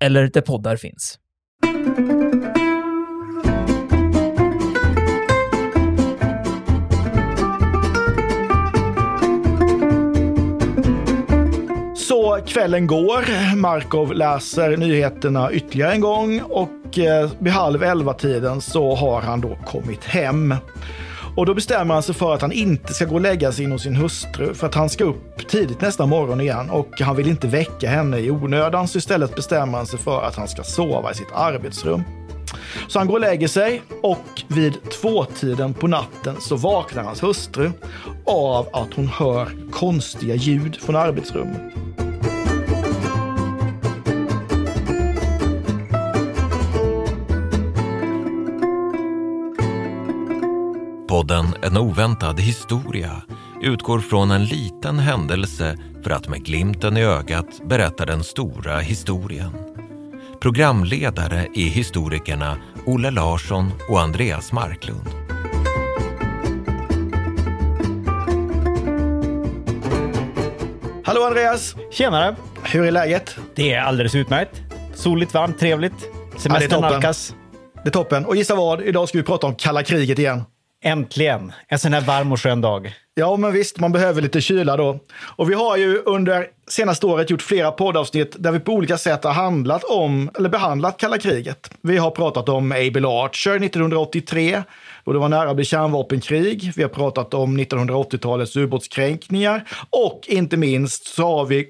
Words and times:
eller 0.00 0.26
där 0.26 0.40
poddar 0.40 0.76
finns. 0.76 1.18
Så 11.96 12.38
kvällen 12.46 12.86
går. 12.86 13.56
Markov 13.56 14.14
läser 14.14 14.76
nyheterna 14.76 15.52
ytterligare 15.52 15.92
en 15.92 16.00
gång 16.00 16.40
och 16.40 16.98
eh, 16.98 17.30
vid 17.38 17.52
halv 17.52 17.82
elva 17.82 18.14
tiden 18.14 18.60
så 18.60 18.94
har 18.94 19.20
han 19.20 19.40
då 19.40 19.58
kommit 19.66 20.04
hem. 20.04 20.54
Och 21.36 21.46
då 21.46 21.54
bestämmer 21.54 21.94
han 21.94 22.02
sig 22.02 22.14
för 22.14 22.34
att 22.34 22.42
han 22.42 22.52
inte 22.52 22.94
ska 22.94 23.04
gå 23.04 23.14
och 23.14 23.20
lägga 23.20 23.52
sig 23.52 23.64
in 23.64 23.72
hos 23.72 23.82
sin 23.82 23.96
hustru 23.96 24.54
för 24.54 24.66
att 24.66 24.74
han 24.74 24.88
ska 24.88 25.04
upp 25.04 25.48
tidigt 25.48 25.80
nästa 25.80 26.06
morgon 26.06 26.40
igen 26.40 26.70
och 26.70 27.00
han 27.00 27.16
vill 27.16 27.28
inte 27.28 27.46
väcka 27.46 27.88
henne 27.88 28.18
i 28.18 28.30
onödan 28.30 28.88
så 28.88 28.98
istället 28.98 29.34
bestämmer 29.34 29.78
han 29.78 29.86
sig 29.86 29.98
för 29.98 30.22
att 30.22 30.36
han 30.36 30.48
ska 30.48 30.62
sova 30.62 31.10
i 31.10 31.14
sitt 31.14 31.32
arbetsrum. 31.34 32.02
Så 32.88 32.98
han 32.98 33.08
går 33.08 33.14
och 33.14 33.20
lägger 33.20 33.48
sig 33.48 33.82
och 34.02 34.42
vid 34.48 34.90
tvåtiden 35.00 35.74
på 35.74 35.86
natten 35.86 36.36
så 36.40 36.56
vaknar 36.56 37.02
hans 37.02 37.22
hustru 37.22 37.70
av 38.26 38.68
att 38.72 38.94
hon 38.94 39.08
hör 39.08 39.48
konstiga 39.70 40.34
ljud 40.34 40.76
från 40.76 40.96
arbetsrummet. 40.96 41.62
Podden 51.10 51.46
En 51.62 51.76
oväntad 51.76 52.40
historia 52.40 53.22
utgår 53.62 53.98
från 53.98 54.30
en 54.30 54.44
liten 54.44 54.98
händelse 54.98 55.76
för 56.02 56.10
att 56.10 56.28
med 56.28 56.44
glimten 56.44 56.96
i 56.96 57.04
ögat 57.04 57.46
berätta 57.64 58.06
den 58.06 58.24
stora 58.24 58.78
historien. 58.78 59.50
Programledare 60.40 61.46
är 61.54 61.68
historikerna 61.68 62.56
Olle 62.86 63.10
Larsson 63.10 63.72
och 63.88 64.00
Andreas 64.00 64.52
Marklund. 64.52 65.08
Hallå 71.04 71.22
Andreas! 71.22 71.74
Tjenare! 71.90 72.36
Hur 72.62 72.84
är 72.84 72.90
läget? 72.90 73.36
Det 73.54 73.72
är 73.72 73.80
alldeles 73.80 74.14
utmärkt. 74.14 74.62
Soligt, 74.94 75.34
varmt, 75.34 75.58
trevligt. 75.58 76.06
Semestern 76.38 76.70
toppen. 76.70 76.92
nalkas. 76.92 77.34
Det 77.74 77.88
är 77.88 77.92
toppen. 77.92 78.26
Och 78.26 78.36
gissa 78.36 78.54
vad? 78.54 78.82
Idag 78.82 79.08
ska 79.08 79.18
vi 79.18 79.24
prata 79.24 79.46
om 79.46 79.54
kalla 79.54 79.82
kriget 79.82 80.18
igen. 80.18 80.42
Äntligen! 80.84 81.52
En 81.68 81.78
sån 81.78 81.92
här 81.92 82.00
varm 82.00 82.32
och 82.32 82.40
skön 82.40 82.60
dag. 82.60 82.92
Ja, 83.14 83.36
men 83.36 83.52
visst, 83.52 83.78
man 83.78 83.92
behöver 83.92 84.22
lite 84.22 84.40
kyla 84.40 84.76
då. 84.76 84.98
Och 85.36 85.50
vi 85.50 85.54
har 85.54 85.76
ju 85.76 86.02
under 86.06 86.46
senaste 86.68 87.06
året 87.06 87.30
gjort 87.30 87.42
flera 87.42 87.70
poddavsnitt 87.70 88.36
där 88.38 88.52
vi 88.52 88.60
på 88.60 88.72
olika 88.72 88.98
sätt 88.98 89.24
har 89.24 89.32
handlat 89.32 89.84
om, 89.84 90.30
eller 90.38 90.48
behandlat 90.48 90.96
kalla 90.96 91.18
kriget. 91.18 91.70
Vi 91.82 91.98
har 91.98 92.10
pratat 92.10 92.48
om 92.48 92.72
Abel 92.72 93.04
Archer 93.04 93.64
1983, 93.64 94.62
då 95.04 95.12
det 95.12 95.18
var 95.18 95.28
nära 95.28 95.50
att 95.50 95.56
bli 95.56 95.64
kärnvapenkrig. 95.64 96.72
Vi 96.76 96.82
har 96.82 96.90
pratat 96.90 97.34
om 97.34 97.58
1980-talets 97.58 98.56
ubåtskränkningar 98.56 99.64
och 99.90 100.20
inte 100.26 100.56
minst 100.56 101.06
så 101.06 101.22
har 101.22 101.46
vi 101.46 101.66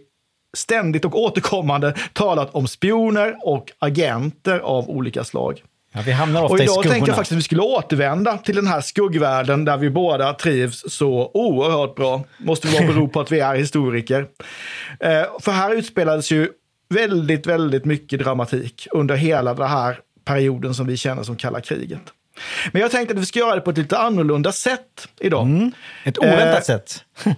ständigt 0.56 1.04
och 1.04 1.20
återkommande 1.20 1.94
talat 2.12 2.54
om 2.54 2.68
spioner 2.68 3.36
och 3.42 3.72
agenter 3.78 4.58
av 4.58 4.90
olika 4.90 5.24
slag. 5.24 5.62
Ja, 5.92 6.00
vi 6.06 6.12
hamnar 6.12 6.42
ofta 6.42 6.52
Och 6.54 6.60
i 6.60 6.62
idag 6.62 6.72
skuggorna. 6.74 6.92
tänkte 6.94 7.10
jag 7.10 7.16
faktiskt 7.16 7.32
att 7.32 7.38
vi 7.38 7.42
skulle 7.42 7.62
återvända 7.62 8.38
till 8.38 8.56
den 8.56 8.66
här 8.66 8.80
skuggvärlden 8.80 9.64
där 9.64 9.76
vi 9.76 9.90
båda 9.90 10.32
trivs 10.34 10.84
så 10.88 11.30
oerhört 11.34 11.94
bra. 11.94 12.24
Måste 12.38 12.68
vara 12.68 12.86
bero 12.86 13.08
på 13.12 13.20
att 13.20 13.32
vi 13.32 13.40
är 13.40 13.54
historiker. 13.54 14.26
Eh, 15.00 15.22
för 15.40 15.52
här 15.52 15.74
utspelades 15.74 16.32
ju 16.32 16.48
väldigt, 16.94 17.46
väldigt 17.46 17.84
mycket 17.84 18.18
dramatik 18.20 18.86
under 18.90 19.14
hela 19.16 19.54
den 19.54 19.68
här 19.68 19.98
perioden 20.24 20.74
som 20.74 20.86
vi 20.86 20.96
känner 20.96 21.22
som 21.22 21.36
kalla 21.36 21.60
kriget. 21.60 22.00
Men 22.72 22.82
jag 22.82 22.90
tänkte 22.90 23.14
att 23.14 23.20
vi 23.20 23.26
ska 23.26 23.38
göra 23.38 23.54
det 23.54 23.60
på 23.60 23.70
ett 23.70 23.78
lite 23.78 23.98
annorlunda 23.98 24.52
sätt 24.52 25.08
idag. 25.20 25.46
Mm. 25.46 25.72
Ett 26.04 26.18
oväntat 26.18 26.54
Eh, 26.56 26.60
sätt. 26.60 27.04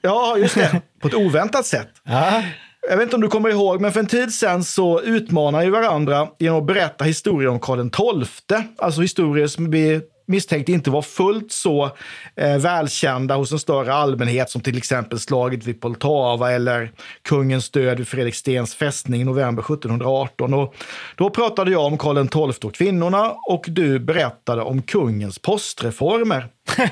Ja, 0.00 0.36
just 0.38 0.54
det. 0.54 0.80
På 1.00 1.08
ett 1.08 1.14
oväntat 1.14 1.66
sätt. 1.66 1.88
Ja. 2.04 2.42
Jag 2.90 2.96
vet 2.96 3.04
inte 3.04 3.16
om 3.16 3.22
du 3.22 3.28
kommer 3.28 3.50
ihåg, 3.50 3.80
men 3.80 3.92
för 3.92 4.00
en 4.00 4.06
tid 4.06 4.34
sedan 4.34 4.64
så 4.64 5.00
utmanar 5.00 5.62
ju 5.62 5.70
varandra 5.70 6.28
genom 6.38 6.58
att 6.58 6.66
berätta 6.66 7.04
historier 7.04 7.50
om 7.50 7.60
Karl 7.60 8.24
XII. 8.24 8.58
Alltså 8.78 9.00
historier 9.00 9.46
som 9.46 9.70
vi 9.70 10.00
misstänkte 10.26 10.72
inte 10.72 10.90
var 10.90 11.02
fullt 11.02 11.52
så 11.52 11.90
eh, 12.36 12.58
välkända 12.58 13.36
hos 13.36 13.52
en 13.52 13.58
större 13.58 13.94
allmänhet 13.94 14.50
som 14.50 14.60
till 14.60 14.76
exempel 14.76 15.18
slaget 15.18 15.64
vid 15.64 15.80
Poltava 15.80 16.52
eller 16.52 16.90
kungens 17.22 17.70
död 17.70 17.98
vid 17.98 18.08
Fredrik 18.08 18.34
Stens 18.34 18.74
fästning 18.74 19.20
i 19.20 19.24
november 19.24 19.62
1718. 19.62 20.54
Och 20.54 20.74
då 21.16 21.30
pratade 21.30 21.70
jag 21.70 21.84
om 21.84 21.98
Karl 21.98 22.28
XII 22.28 22.68
och 22.68 22.74
kvinnorna 22.74 23.34
och 23.48 23.64
du 23.68 23.98
berättade 23.98 24.62
om 24.62 24.82
kungens 24.82 25.38
postreformer. 25.38 26.48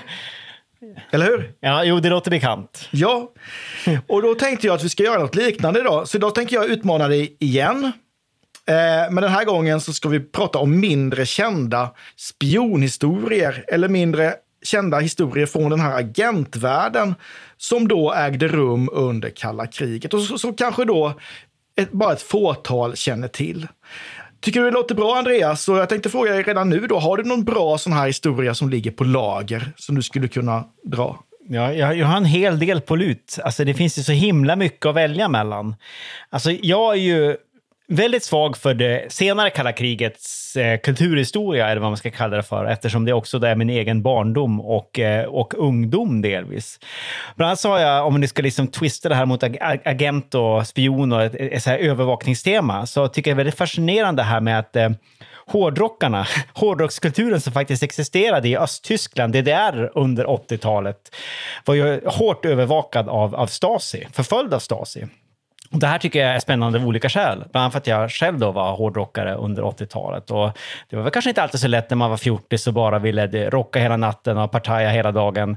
Eller 1.10 1.26
hur? 1.26 1.52
ja, 1.60 1.84
jo, 1.84 2.00
det 2.00 2.08
låter 2.08 2.30
bekant. 2.30 2.88
Ja, 2.90 3.32
och 4.08 4.22
då 4.22 4.34
tänkte 4.34 4.66
jag 4.66 4.74
att 4.74 4.84
vi 4.84 4.88
ska 4.88 5.02
göra 5.02 5.18
något 5.18 5.34
liknande 5.34 5.80
idag. 5.80 6.08
Så 6.08 6.16
idag 6.16 6.34
tänker 6.34 6.56
jag 6.56 6.66
utmana 6.66 7.08
dig 7.08 7.36
igen. 7.40 7.92
Eh, 8.68 9.10
men 9.10 9.14
den 9.14 9.30
här 9.30 9.44
gången 9.44 9.80
så 9.80 9.92
ska 9.92 10.08
vi 10.08 10.20
prata 10.20 10.58
om 10.58 10.80
mindre 10.80 11.26
kända 11.26 11.90
spionhistorier 12.16 13.64
eller 13.68 13.88
mindre 13.88 14.34
kända 14.62 14.98
historier 14.98 15.46
från 15.46 15.70
den 15.70 15.80
här 15.80 15.98
agentvärlden 15.98 17.14
som 17.56 17.88
då 17.88 18.12
ägde 18.12 18.48
rum 18.48 18.88
under 18.92 19.30
kalla 19.30 19.66
kriget 19.66 20.14
och 20.14 20.20
så, 20.20 20.38
så 20.38 20.52
kanske 20.52 20.84
då 20.84 21.14
ett, 21.76 21.92
bara 21.92 22.12
ett 22.12 22.22
fåtal 22.22 22.96
känner 22.96 23.28
till. 23.28 23.68
Tycker 24.46 24.60
du 24.60 24.66
det 24.66 24.72
låter 24.72 24.94
bra 24.94 25.16
Andreas? 25.16 25.62
Så 25.62 25.76
jag 25.76 25.88
tänkte 25.88 26.10
fråga 26.10 26.32
dig 26.32 26.42
redan 26.42 26.68
nu 26.68 26.86
då, 26.86 26.98
har 26.98 27.16
du 27.16 27.22
någon 27.22 27.44
bra 27.44 27.78
sån 27.78 27.92
här 27.92 28.06
historia 28.06 28.54
som 28.54 28.70
ligger 28.70 28.90
på 28.90 29.04
lager 29.04 29.72
som 29.76 29.94
du 29.94 30.02
skulle 30.02 30.28
kunna 30.28 30.64
dra? 30.84 31.20
Ja, 31.48 31.72
jag, 31.72 31.96
jag 31.96 32.06
har 32.06 32.16
en 32.16 32.24
hel 32.24 32.58
del 32.58 32.80
på 32.80 32.96
lut. 32.96 33.38
Alltså, 33.44 33.64
det 33.64 33.74
finns 33.74 33.98
ju 33.98 34.02
så 34.02 34.12
himla 34.12 34.56
mycket 34.56 34.86
att 34.86 34.94
välja 34.94 35.28
mellan. 35.28 35.74
Alltså, 36.30 36.50
jag 36.50 36.92
är 36.92 36.98
ju 37.00 37.36
väldigt 37.88 38.24
svag 38.24 38.56
för 38.56 38.74
det 38.74 39.12
senare 39.12 39.50
kalla 39.50 39.72
krigets 39.72 40.56
eh, 40.56 40.80
kulturhistoria, 40.80 41.68
eller 41.68 41.80
vad 41.80 41.90
man 41.90 41.96
ska 41.96 42.10
kalla 42.10 42.36
det 42.36 42.42
för, 42.42 42.64
eftersom 42.64 43.04
det 43.04 43.12
också 43.12 43.44
är 43.44 43.54
min 43.54 43.70
egen 43.70 44.02
barndom 44.02 44.60
och, 44.60 44.98
eh, 44.98 45.24
och 45.24 45.54
ungdom 45.54 46.22
delvis. 46.22 46.80
Bland 47.36 47.48
annat 47.48 47.60
så 47.60 47.70
har 47.70 47.78
jag, 47.78 48.06
om 48.06 48.20
ni 48.20 48.28
ska 48.28 48.42
liksom 48.42 48.68
twista 48.68 49.08
det 49.08 49.14
här 49.14 49.26
mot 49.26 49.42
ag 49.42 49.58
agent 49.84 50.34
och 50.34 50.66
spion 50.66 51.12
och 51.12 51.22
ett, 51.22 51.34
ett 51.34 51.62
så 51.62 51.70
här 51.70 51.78
övervakningstema, 51.78 52.86
så 52.86 53.08
tycker 53.08 53.30
jag 53.30 53.36
det 53.36 53.40
är 53.40 53.44
väldigt 53.44 53.58
fascinerande 53.58 54.22
här 54.22 54.40
med 54.40 54.58
att 54.58 54.76
eh, 54.76 54.90
hårdrockarna, 55.46 56.26
hårdrockskulturen 56.52 57.40
som 57.40 57.52
faktiskt 57.52 57.82
existerade 57.82 58.48
i 58.48 58.56
Östtyskland, 58.56 59.32
DDR 59.32 59.90
under 59.94 60.24
80-talet, 60.24 61.16
var 61.64 61.74
ju 61.74 62.00
hårt 62.06 62.44
övervakad 62.44 63.08
av, 63.08 63.34
av 63.34 63.46
Stasi, 63.46 64.06
förföljd 64.12 64.54
av 64.54 64.58
Stasi. 64.58 65.06
Och 65.72 65.78
Det 65.78 65.86
här 65.86 65.98
tycker 65.98 66.18
jag 66.26 66.34
är 66.34 66.38
spännande 66.38 66.78
av 66.78 66.86
olika 66.86 67.08
skäl. 67.08 67.38
Bland 67.38 67.62
annat 67.62 67.72
för 67.72 67.78
att 67.78 67.86
jag 67.86 68.10
själv 68.10 68.38
då 68.38 68.50
var 68.50 68.72
hårdrockare 68.76 69.34
under 69.34 69.62
80-talet. 69.62 70.30
Och 70.30 70.50
det 70.90 70.96
var 70.96 71.02
väl 71.02 71.12
kanske 71.12 71.30
inte 71.30 71.42
alltid 71.42 71.60
så 71.60 71.68
lätt 71.68 71.90
när 71.90 71.96
man 71.96 72.10
var 72.10 72.16
fjortis 72.16 72.66
och 72.66 72.72
bara 72.74 72.98
ville 72.98 73.50
rocka 73.50 73.78
hela 73.78 73.96
natten 73.96 74.38
och 74.38 74.50
partaja 74.52 74.88
hela 74.88 75.12
dagen. 75.12 75.56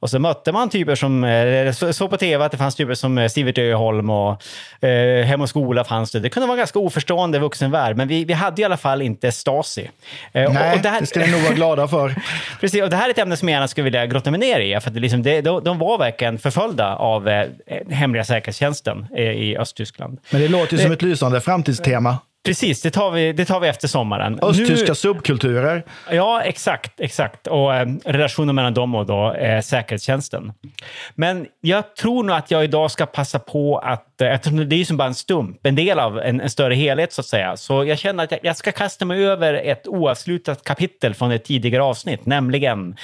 Och 0.00 0.10
så 0.10 0.18
mötte 0.18 0.52
man 0.52 0.68
typer 0.70 0.94
som, 0.94 1.24
eh, 1.24 1.72
så- 1.72 1.92
såg 1.92 2.10
på 2.10 2.16
tv 2.16 2.44
att 2.44 2.52
det 2.52 2.58
fanns 2.58 2.74
typer 2.74 2.94
som 2.94 3.18
eh, 3.18 3.28
Sivert 3.28 3.58
Öholm 3.58 4.10
och 4.10 4.42
eh, 4.84 5.24
Hem 5.24 5.40
och 5.40 5.48
skola 5.48 5.84
fanns 5.84 6.12
det. 6.12 6.20
Det 6.20 6.28
kunde 6.28 6.46
vara 6.46 6.54
en 6.54 6.58
ganska 6.58 6.78
oförstående 6.78 7.38
vuxen 7.38 7.70
värld, 7.70 7.96
men 7.96 8.08
vi, 8.08 8.24
vi 8.24 8.32
hade 8.32 8.62
i 8.62 8.64
alla 8.64 8.76
fall 8.76 9.02
inte 9.02 9.32
Stasi. 9.32 9.90
Eh, 10.32 10.44
och- 10.44 10.54
Nej, 10.54 10.76
och 10.76 10.82
det 10.82 10.88
här- 10.88 11.00
det 11.00 11.06
ska 11.06 11.20
ni 11.20 11.30
nog 11.30 11.40
vara 11.40 11.54
glada 11.54 11.88
för. 11.88 12.14
Precis, 12.60 12.82
och 12.82 12.90
det 12.90 12.96
här 12.96 13.06
är 13.06 13.10
ett 13.10 13.18
ämne 13.18 13.36
som 13.36 13.48
jag 13.48 13.54
gärna 13.56 13.68
skulle 13.68 13.84
vilja 13.84 14.06
grotta 14.06 14.30
mig 14.30 14.40
ner 14.40 14.60
i. 14.60 14.80
För 14.80 14.88
att 14.90 14.94
det 14.94 15.00
liksom, 15.00 15.22
det, 15.22 15.40
de, 15.40 15.64
de 15.64 15.78
var 15.78 15.98
verkligen 15.98 16.38
förföljda 16.38 16.96
av 16.96 17.28
eh, 17.28 17.46
hemliga 17.90 18.24
säkerhetstjänsten 18.24 19.06
eh, 19.16 19.24
i 19.24 19.47
Östtyskland. 19.56 20.18
Men 20.30 20.40
det 20.40 20.48
låter 20.48 20.76
ju 20.76 20.82
som 20.82 20.92
ett 20.92 21.02
lysande 21.02 21.40
framtidstema. 21.40 22.18
Precis, 22.44 22.82
det 22.82 22.90
tar 22.90 23.10
vi, 23.10 23.32
det 23.32 23.44
tar 23.44 23.60
vi 23.60 23.68
efter 23.68 23.88
sommaren. 23.88 24.38
Östtyska 24.42 24.94
subkulturer. 24.94 25.84
Ja, 26.10 26.42
exakt. 26.42 27.00
exakt. 27.00 27.46
Och 27.46 27.74
eh, 27.74 27.88
relationen 28.04 28.54
mellan 28.54 28.74
dem 28.74 28.94
och 28.94 29.06
då, 29.06 29.34
eh, 29.34 29.60
säkerhetstjänsten. 29.60 30.52
Men 31.14 31.46
jag 31.60 31.96
tror 31.96 32.24
nog 32.24 32.36
att 32.36 32.50
jag 32.50 32.64
idag 32.64 32.90
ska 32.90 33.06
passa 33.06 33.38
på 33.38 33.78
att, 33.78 34.20
eh, 34.20 34.32
eftersom 34.32 34.68
det 34.68 34.76
är 34.76 34.78
ju 34.78 34.84
som 34.84 34.96
bara 34.96 35.08
en 35.08 35.14
stump, 35.14 35.66
en 35.66 35.74
del 35.74 35.98
av 35.98 36.18
en, 36.18 36.40
en 36.40 36.50
större 36.50 36.74
helhet 36.74 37.12
så 37.12 37.20
att 37.20 37.26
säga, 37.26 37.56
så 37.56 37.84
jag 37.84 37.98
känner 37.98 38.24
att 38.24 38.30
jag, 38.30 38.40
jag 38.42 38.56
ska 38.56 38.72
kasta 38.72 39.04
mig 39.04 39.26
över 39.26 39.54
ett 39.54 39.88
oavslutat 39.88 40.64
kapitel 40.64 41.14
från 41.14 41.30
ett 41.30 41.44
tidigare 41.44 41.82
avsnitt, 41.82 42.26
nämligen 42.26 42.96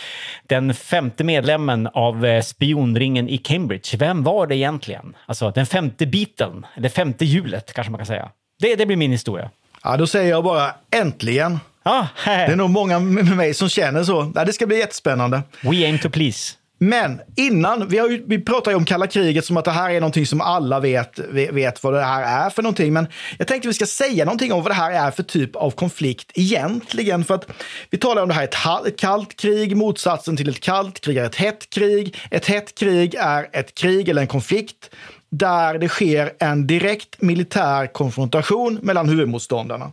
den 0.46 0.74
femte 0.74 1.24
medlemmen 1.24 1.88
av 1.94 2.26
eh, 2.26 2.42
spionringen 2.42 3.28
i 3.28 3.38
Cambridge. 3.38 3.96
Vem 3.96 4.22
var 4.22 4.46
det 4.46 4.56
egentligen? 4.56 5.16
Alltså 5.26 5.50
den 5.50 5.66
femte 5.66 6.06
biten, 6.06 6.66
eller 6.76 6.88
femte 6.88 7.24
hjulet 7.24 7.72
kanske 7.72 7.90
man 7.90 7.98
kan 7.98 8.06
säga. 8.06 8.30
Det, 8.64 8.74
det 8.76 8.86
blir 8.86 8.96
min 8.96 9.12
historia. 9.12 9.50
Ja, 9.82 9.96
då 9.96 10.06
säger 10.06 10.30
jag 10.30 10.44
bara 10.44 10.74
äntligen. 10.90 11.60
Ah, 11.82 12.06
Det 12.24 12.30
är 12.30 12.56
nog 12.56 12.70
många 12.70 12.98
med 12.98 13.36
mig 13.36 13.54
som 13.54 13.68
känner 13.68 14.04
så. 14.04 14.32
Ja, 14.34 14.44
det 14.44 14.52
ska 14.52 14.66
bli 14.66 14.78
jättespännande. 14.78 15.42
We 15.62 15.70
aim 15.70 15.98
to 15.98 16.10
please. 16.10 16.54
Men 16.78 17.20
innan, 17.36 17.88
vi, 17.88 17.98
har 17.98 18.08
ju, 18.08 18.24
vi 18.26 18.40
pratar 18.40 18.70
ju 18.70 18.76
om 18.76 18.84
kalla 18.84 19.06
kriget 19.06 19.44
som 19.44 19.56
att 19.56 19.64
det 19.64 19.70
här 19.70 19.90
är 19.90 20.00
någonting 20.00 20.26
som 20.26 20.40
alla 20.40 20.80
vet, 20.80 21.18
vet 21.52 21.82
vad 21.82 21.92
det 21.92 22.02
här 22.02 22.46
är 22.46 22.50
för 22.50 22.62
någonting. 22.62 22.92
Men 22.92 23.06
jag 23.38 23.48
tänkte 23.48 23.68
vi 23.68 23.74
ska 23.74 23.86
säga 23.86 24.24
någonting 24.24 24.52
om 24.52 24.62
vad 24.62 24.70
det 24.70 24.74
här 24.74 25.06
är 25.06 25.10
för 25.10 25.22
typ 25.22 25.56
av 25.56 25.70
konflikt 25.70 26.30
egentligen. 26.34 27.24
För 27.24 27.34
att 27.34 27.46
vi 27.90 27.98
talar 27.98 28.22
om 28.22 28.28
det 28.28 28.34
här 28.34 28.86
ett, 28.86 28.98
kallt 28.98 29.36
krig, 29.36 29.76
motsatsen 29.76 30.36
till 30.36 30.48
ett 30.48 30.60
kallt 30.60 31.00
krig 31.00 31.16
är 31.16 31.24
ett 31.24 31.36
hett 31.36 31.70
krig. 31.70 32.16
Ett 32.30 32.46
hett 32.46 32.74
krig 32.78 33.14
är 33.14 33.48
ett 33.52 33.74
krig 33.74 34.08
eller 34.08 34.22
en 34.22 34.28
konflikt 34.28 34.90
där 35.38 35.78
det 35.78 35.88
sker 35.88 36.32
en 36.38 36.66
direkt 36.66 37.22
militär 37.22 37.86
konfrontation 37.86 38.78
mellan 38.82 39.08
huvudmotståndarna. 39.08 39.92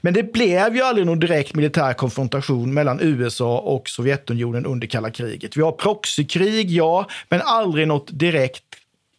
Men 0.00 0.14
det 0.14 0.32
blev 0.32 0.76
ju 0.76 0.82
aldrig 0.82 1.06
någon 1.06 1.20
direkt 1.20 1.54
militär 1.54 1.92
konfrontation 1.92 2.74
mellan 2.74 3.00
USA 3.00 3.58
och 3.58 3.88
Sovjetunionen 3.88 4.66
under 4.66 4.86
kalla 4.86 5.10
kriget. 5.10 5.56
Vi 5.56 5.62
har 5.62 5.72
proxykrig, 5.72 6.70
ja, 6.70 7.06
men 7.28 7.40
aldrig 7.44 7.88
något 7.88 8.08
direkt 8.12 8.64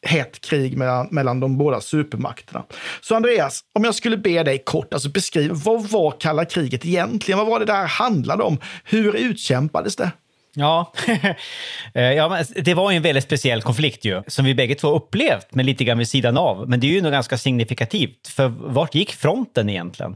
hett 0.05 0.41
krig 0.41 0.77
mellan, 0.77 1.07
mellan 1.11 1.39
de 1.39 1.57
båda 1.57 1.81
supermakterna. 1.81 2.63
Så 3.01 3.15
Andreas, 3.15 3.61
om 3.73 3.83
jag 3.83 3.95
skulle 3.95 4.17
be 4.17 4.43
dig 4.43 4.63
kort 4.65 4.93
alltså 4.93 5.09
beskriva, 5.09 5.55
vad 5.55 5.89
var 5.89 6.11
kalla 6.19 6.45
kriget 6.45 6.85
egentligen? 6.85 7.37
Vad 7.37 7.47
var 7.47 7.59
det 7.59 7.65
där 7.65 7.85
handlade 7.85 8.43
om? 8.43 8.57
Hur 8.83 9.15
utkämpades 9.15 9.95
det? 9.95 10.11
Ja, 10.55 10.93
eh, 11.93 12.03
ja 12.03 12.29
men 12.29 12.45
det 12.63 12.73
var 12.73 12.91
ju 12.91 12.97
en 12.97 13.03
väldigt 13.03 13.23
speciell 13.23 13.61
konflikt 13.61 14.05
ju, 14.05 14.23
som 14.27 14.45
vi 14.45 14.55
bägge 14.55 14.75
två 14.75 14.87
upplevt, 14.87 15.47
men 15.49 15.65
lite 15.65 15.83
grann 15.83 15.97
vid 15.97 16.07
sidan 16.07 16.37
av. 16.37 16.69
Men 16.69 16.79
det 16.79 16.87
är 16.87 16.91
ju 16.91 17.01
nog 17.01 17.11
ganska 17.11 17.37
signifikativt, 17.37 18.27
för 18.27 18.47
vart 18.47 18.95
gick 18.95 19.11
fronten 19.13 19.69
egentligen 19.69 20.15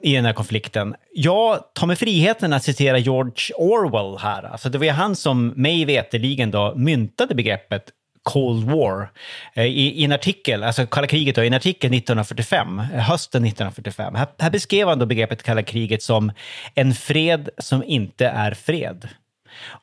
i 0.00 0.14
den 0.14 0.24
här 0.24 0.32
konflikten? 0.32 0.94
Jag 1.12 1.58
tar 1.74 1.86
mig 1.86 1.96
friheten 1.96 2.52
att 2.52 2.64
citera 2.64 2.98
George 2.98 3.54
Orwell 3.56 4.18
här. 4.18 4.42
Alltså 4.42 4.68
det 4.68 4.78
var 4.78 4.84
ju 4.84 4.90
han 4.90 5.16
som 5.16 5.46
mig 5.46 5.84
veterligen 5.84 6.50
då 6.50 6.74
myntade 6.76 7.34
begreppet 7.34 7.84
Cold 8.22 8.70
War 8.70 9.10
eh, 9.54 9.64
i, 9.64 10.00
i 10.00 10.04
en 10.04 10.12
artikel, 10.12 10.62
alltså 10.62 10.86
kalla 10.86 11.06
kriget 11.06 11.36
då, 11.36 11.44
i 11.44 11.46
en 11.46 11.54
artikel 11.54 11.94
1945, 11.94 12.78
eh, 12.78 13.00
hösten 13.00 13.44
1945. 13.44 14.14
Här, 14.14 14.26
här 14.38 14.50
beskrev 14.50 14.88
han 14.88 14.98
då 14.98 15.06
begreppet 15.06 15.42
kalla 15.42 15.62
kriget 15.62 16.02
som 16.02 16.32
en 16.74 16.94
fred 16.94 17.48
som 17.58 17.84
inte 17.84 18.26
är 18.26 18.54
fred. 18.54 19.08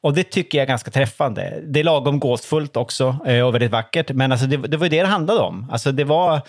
Och 0.01 0.13
det 0.13 0.23
tycker 0.23 0.57
jag 0.57 0.63
är 0.63 0.67
ganska 0.67 0.91
träffande. 0.91 1.61
Det 1.63 1.79
är 1.79 1.83
lagom 1.83 2.19
gåsfullt 2.19 2.77
också 2.77 3.17
eh, 3.25 3.41
och 3.41 3.53
väldigt 3.53 3.71
vackert, 3.71 4.11
men 4.11 4.31
alltså 4.31 4.47
det, 4.47 4.57
det 4.57 4.77
var 4.77 4.85
ju 4.85 4.89
det 4.89 5.01
det 5.01 5.07
handlade 5.07 5.39
om. 5.39 5.69
Alltså 5.71 5.91
det 5.91 6.03
var 6.03 6.35
eh, 6.35 6.41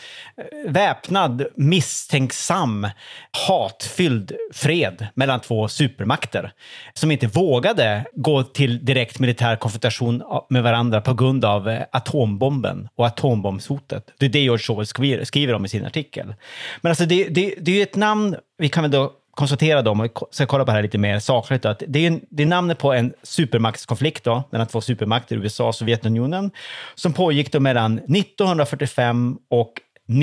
väpnad, 0.67 1.47
misstänksam, 1.55 2.87
hatfylld 3.49 4.33
fred 4.53 5.07
mellan 5.15 5.41
två 5.41 5.69
supermakter 5.69 6.53
som 6.95 7.11
inte 7.11 7.27
vågade 7.27 8.05
gå 8.13 8.43
till 8.43 8.85
direkt 8.85 9.19
militär 9.19 9.57
konfrontation 9.57 10.23
med 10.49 10.63
varandra 10.63 11.01
på 11.01 11.15
grund 11.15 11.45
av 11.45 11.69
eh, 11.69 11.83
atombomben 11.93 12.89
och 12.95 13.07
atombombshotet. 13.07 14.11
Det 14.19 14.27
är 14.27 14.31
det 14.31 14.41
George 14.41 14.75
Orwell 14.75 14.87
skriver, 14.87 15.25
skriver 15.25 15.55
om 15.55 15.65
i 15.65 15.69
sin 15.69 15.87
artikel. 15.87 16.35
Men 16.81 16.91
alltså 16.91 17.05
det, 17.05 17.25
det, 17.25 17.55
det 17.61 17.71
är 17.71 17.77
ju 17.77 17.83
ett 17.83 17.97
namn, 17.97 18.37
vi 18.59 18.69
kan 18.69 18.83
väl 18.83 18.91
då 18.91 19.13
konstatera 19.41 19.83
då, 19.83 19.91
om 19.91 20.09
ska 20.31 20.47
kolla 20.47 20.65
på 20.65 20.71
det 20.71 20.73
här 20.73 20.83
lite 20.83 20.99
mer 20.99 21.19
sakligt, 21.19 21.65
att 21.65 21.83
det 21.89 22.07
är, 22.07 22.21
det 22.31 22.43
är 22.43 22.47
namnet 22.47 22.79
på 22.79 22.93
en 22.93 23.13
supermaktskonflikt 23.23 24.25
då, 24.25 24.43
mellan 24.51 24.67
två 24.67 24.81
supermakter, 24.81 25.37
USA 25.37 25.69
och 25.69 25.75
Sovjetunionen, 25.75 26.51
som 26.95 27.13
pågick 27.13 27.53
då 27.53 27.61
mellan 27.61 27.99
1945 27.99 29.39
och 29.51 29.73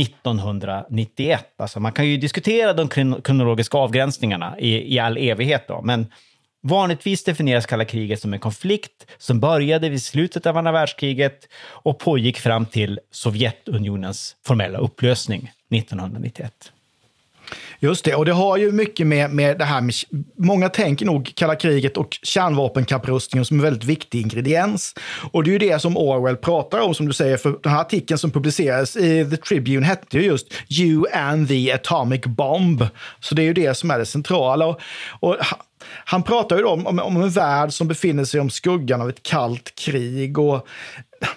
1991. 0.01 1.45
Alltså 1.57 1.79
man 1.79 1.91
kan 1.91 2.07
ju 2.07 2.17
diskutera 2.17 2.73
de 2.73 2.89
kronologiska 3.21 3.77
avgränsningarna 3.77 4.59
i, 4.59 4.95
i 4.95 4.99
all 4.99 5.17
evighet, 5.17 5.67
då, 5.67 5.81
men 5.81 6.05
Vanligtvis 6.61 7.23
definieras 7.23 7.65
kalla 7.65 7.85
kriget 7.85 8.21
som 8.21 8.33
en 8.33 8.39
konflikt 8.39 9.05
som 9.17 9.39
började 9.39 9.89
vid 9.89 10.03
slutet 10.03 10.45
av 10.45 10.57
andra 10.57 10.71
världskriget 10.71 11.47
och 11.65 11.99
pågick 11.99 12.39
fram 12.39 12.65
till 12.65 12.99
Sovjetunionens 13.11 14.35
formella 14.45 14.79
upplösning 14.79 15.51
1991. 15.71 16.71
Just 17.79 18.05
det, 18.05 18.15
och 18.15 18.25
det 18.25 18.33
har 18.33 18.57
ju 18.57 18.71
mycket 18.71 19.07
med, 19.07 19.31
med 19.31 19.57
det 19.57 19.65
här 19.65 19.81
med... 19.81 19.93
Många 20.37 20.69
tänker 20.69 21.05
nog 21.05 21.31
kalla 21.35 21.55
kriget 21.55 21.97
och 21.97 22.19
kärnvapenkapprustningen 22.21 23.45
som 23.45 23.57
en 23.57 23.63
väldigt 23.63 23.83
viktig 23.83 24.21
ingrediens. 24.21 24.93
Och 25.31 25.43
det 25.43 25.49
är 25.49 25.51
ju 25.51 25.59
det 25.59 25.79
som 25.81 25.97
Orwell 25.97 26.37
pratar 26.37 26.79
om, 26.79 26.93
som 26.93 27.07
du 27.07 27.13
säger, 27.13 27.37
för 27.37 27.59
den 27.63 27.71
här 27.71 27.81
artikeln 27.81 28.17
som 28.17 28.31
publicerades 28.31 28.95
i 28.97 29.29
The 29.29 29.37
Tribune 29.37 29.85
hette 29.85 30.17
ju 30.17 30.23
just 30.23 30.53
You 30.69 31.05
and 31.13 31.47
the 31.47 31.71
Atomic 31.71 32.21
Bomb. 32.21 32.87
Så 33.19 33.35
det 33.35 33.41
är 33.41 33.45
ju 33.45 33.53
det 33.53 33.77
som 33.77 33.91
är 33.91 33.99
det 33.99 34.05
centrala. 34.05 34.65
Och, 34.65 34.79
och 35.19 35.35
han 36.05 36.23
pratar 36.23 36.57
ju 36.57 36.63
om, 36.63 36.87
om, 36.87 36.99
om 36.99 37.21
en 37.21 37.29
värld 37.29 37.73
som 37.73 37.87
befinner 37.87 38.25
sig 38.25 38.39
om 38.39 38.49
skuggan 38.49 39.01
av 39.01 39.09
ett 39.09 39.23
kallt 39.23 39.75
krig. 39.75 40.37
Och 40.37 40.67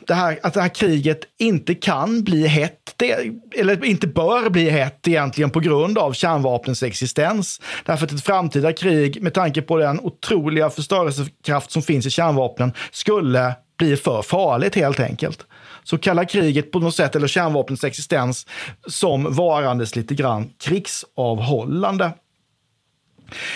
det 0.07 0.15
här, 0.15 0.39
att 0.43 0.55
det 0.55 0.61
här 0.61 0.69
kriget 0.69 1.21
inte 1.39 1.75
kan 1.75 2.23
bli 2.23 2.47
hett, 2.47 2.95
det, 2.97 3.31
eller 3.57 3.85
inte 3.85 4.07
bör 4.07 4.51
bli 4.51 4.71
hett 4.71 5.09
egentligen 5.09 5.51
på 5.51 5.61
grund 5.61 5.99
av 5.99 6.13
kärnvapnens 6.13 6.83
existens. 6.83 7.61
Därför 7.85 8.07
att 8.07 8.13
ett 8.13 8.25
framtida 8.25 8.73
krig, 8.73 9.23
med 9.23 9.35
tanke 9.35 9.63
på 9.63 9.77
den 9.77 10.01
otroliga 10.01 10.71
förstörelsekraft 10.71 11.71
som 11.71 11.83
finns 11.83 12.07
i 12.07 12.11
kärnvapnen, 12.11 12.73
skulle 12.91 13.55
bli 13.79 13.97
för 13.97 14.23
farligt 14.23 14.75
helt 14.75 15.01
enkelt. 15.01 15.47
Så 15.85 15.99
kalla 15.99 16.25
kriget 16.25 16.73
på 16.73 16.79
något 16.79 16.95
sätt, 16.95 17.17
eller 17.17 17.29
kärnvapnens 17.29 17.85
existens, 17.85 18.47
som 18.87 19.35
varandes 19.35 19.97
lite 19.97 20.15
grann 20.15 20.51
krigsavhållande. 20.65 22.13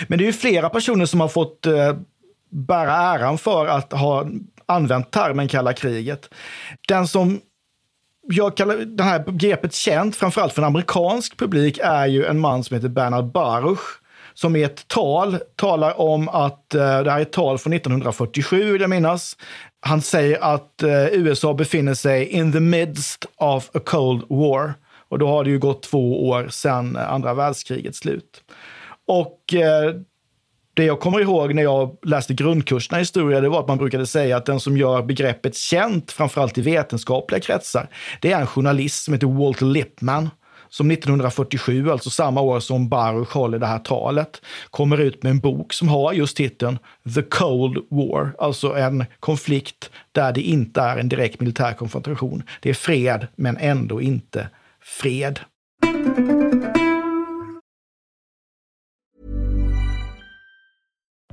Men 0.08 0.18
det 0.18 0.24
är 0.24 0.26
ju 0.26 0.32
flera 0.32 0.68
personer 0.68 1.06
som 1.06 1.20
har 1.20 1.28
fått 1.28 1.66
eh, 1.66 1.96
bära 2.50 2.92
äran 2.92 3.38
för 3.38 3.66
att 3.66 3.92
ha 3.92 4.26
använt 4.66 5.10
termen 5.10 5.48
kalla 5.48 5.72
kriget. 5.72 6.30
Den 6.88 7.08
som 7.08 7.40
gör 8.32 8.86
det 8.96 9.02
här 9.02 9.24
greppet 9.26 9.74
känt, 9.74 10.16
framförallt 10.16 10.52
för 10.52 10.62
en 10.62 10.66
amerikansk 10.66 11.36
publik, 11.36 11.78
är 11.82 12.06
ju 12.06 12.24
en 12.24 12.40
man 12.40 12.64
som 12.64 12.74
heter 12.74 12.88
Bernard 12.88 13.24
Baruch 13.24 14.00
som 14.34 14.56
i 14.56 14.62
ett 14.62 14.88
tal 14.88 15.38
talar 15.56 16.00
om 16.00 16.28
att, 16.28 16.74
eh, 16.74 16.80
det 16.80 17.10
här 17.10 17.18
är 17.18 17.22
ett 17.22 17.32
tal 17.32 17.58
från 17.58 17.72
1947 17.72 18.72
vill 18.72 18.80
jag 18.80 18.90
minnas. 18.90 19.36
Han 19.80 20.02
säger 20.02 20.54
att 20.54 20.82
eh, 20.82 21.06
USA 21.06 21.54
befinner 21.54 21.94
sig 21.94 22.26
in 22.26 22.52
the 22.52 22.60
midst 22.60 23.26
of 23.36 23.70
a 23.74 23.80
cold 23.84 24.24
war. 24.28 24.74
Och 25.08 25.18
då 25.18 25.28
har 25.28 25.44
det 25.44 25.50
ju 25.50 25.58
gått 25.58 25.82
två 25.82 26.28
år 26.28 26.48
sedan 26.50 26.96
eh, 26.96 27.12
andra 27.12 27.34
världskrigets 27.34 27.98
slut. 27.98 28.42
Och 29.06 29.54
eh, 29.54 29.94
det 30.74 30.84
jag 30.84 31.00
kommer 31.00 31.20
ihåg 31.20 31.54
när 31.54 31.62
jag 31.62 31.96
läste 32.02 32.34
grundkurserna 32.34 32.98
i 32.98 33.02
historia, 33.02 33.40
det 33.40 33.48
var 33.48 33.60
att 33.60 33.68
man 33.68 33.78
brukade 33.78 34.06
säga 34.06 34.36
att 34.36 34.46
den 34.46 34.60
som 34.60 34.76
gör 34.76 35.02
begreppet 35.02 35.56
känt, 35.56 36.12
framförallt 36.12 36.58
i 36.58 36.60
vetenskapliga 36.60 37.40
kretsar, 37.40 37.88
det 38.20 38.32
är 38.32 38.40
en 38.40 38.46
journalist 38.46 39.04
som 39.04 39.14
heter 39.14 39.26
Walter 39.26 39.66
Lippmann 39.66 40.30
som 40.68 40.90
1947, 40.90 41.90
alltså 41.90 42.10
samma 42.10 42.40
år 42.40 42.60
som 42.60 42.88
Baruch 42.88 43.32
håller 43.32 43.58
det 43.58 43.66
här 43.66 43.78
talet, 43.78 44.40
kommer 44.70 45.00
ut 45.00 45.22
med 45.22 45.30
en 45.30 45.40
bok 45.40 45.72
som 45.72 45.88
har 45.88 46.12
just 46.12 46.36
titeln 46.36 46.78
The 47.14 47.22
Cold 47.22 47.78
War, 47.90 48.34
alltså 48.38 48.74
en 48.74 49.04
konflikt 49.20 49.90
där 50.12 50.32
det 50.32 50.40
inte 50.40 50.80
är 50.80 50.96
en 50.96 51.08
direkt 51.08 51.40
militär 51.40 51.72
konfrontation. 51.72 52.42
Det 52.60 52.70
är 52.70 52.74
fred, 52.74 53.26
men 53.36 53.56
ändå 53.56 54.00
inte 54.00 54.48
fred. 54.82 55.40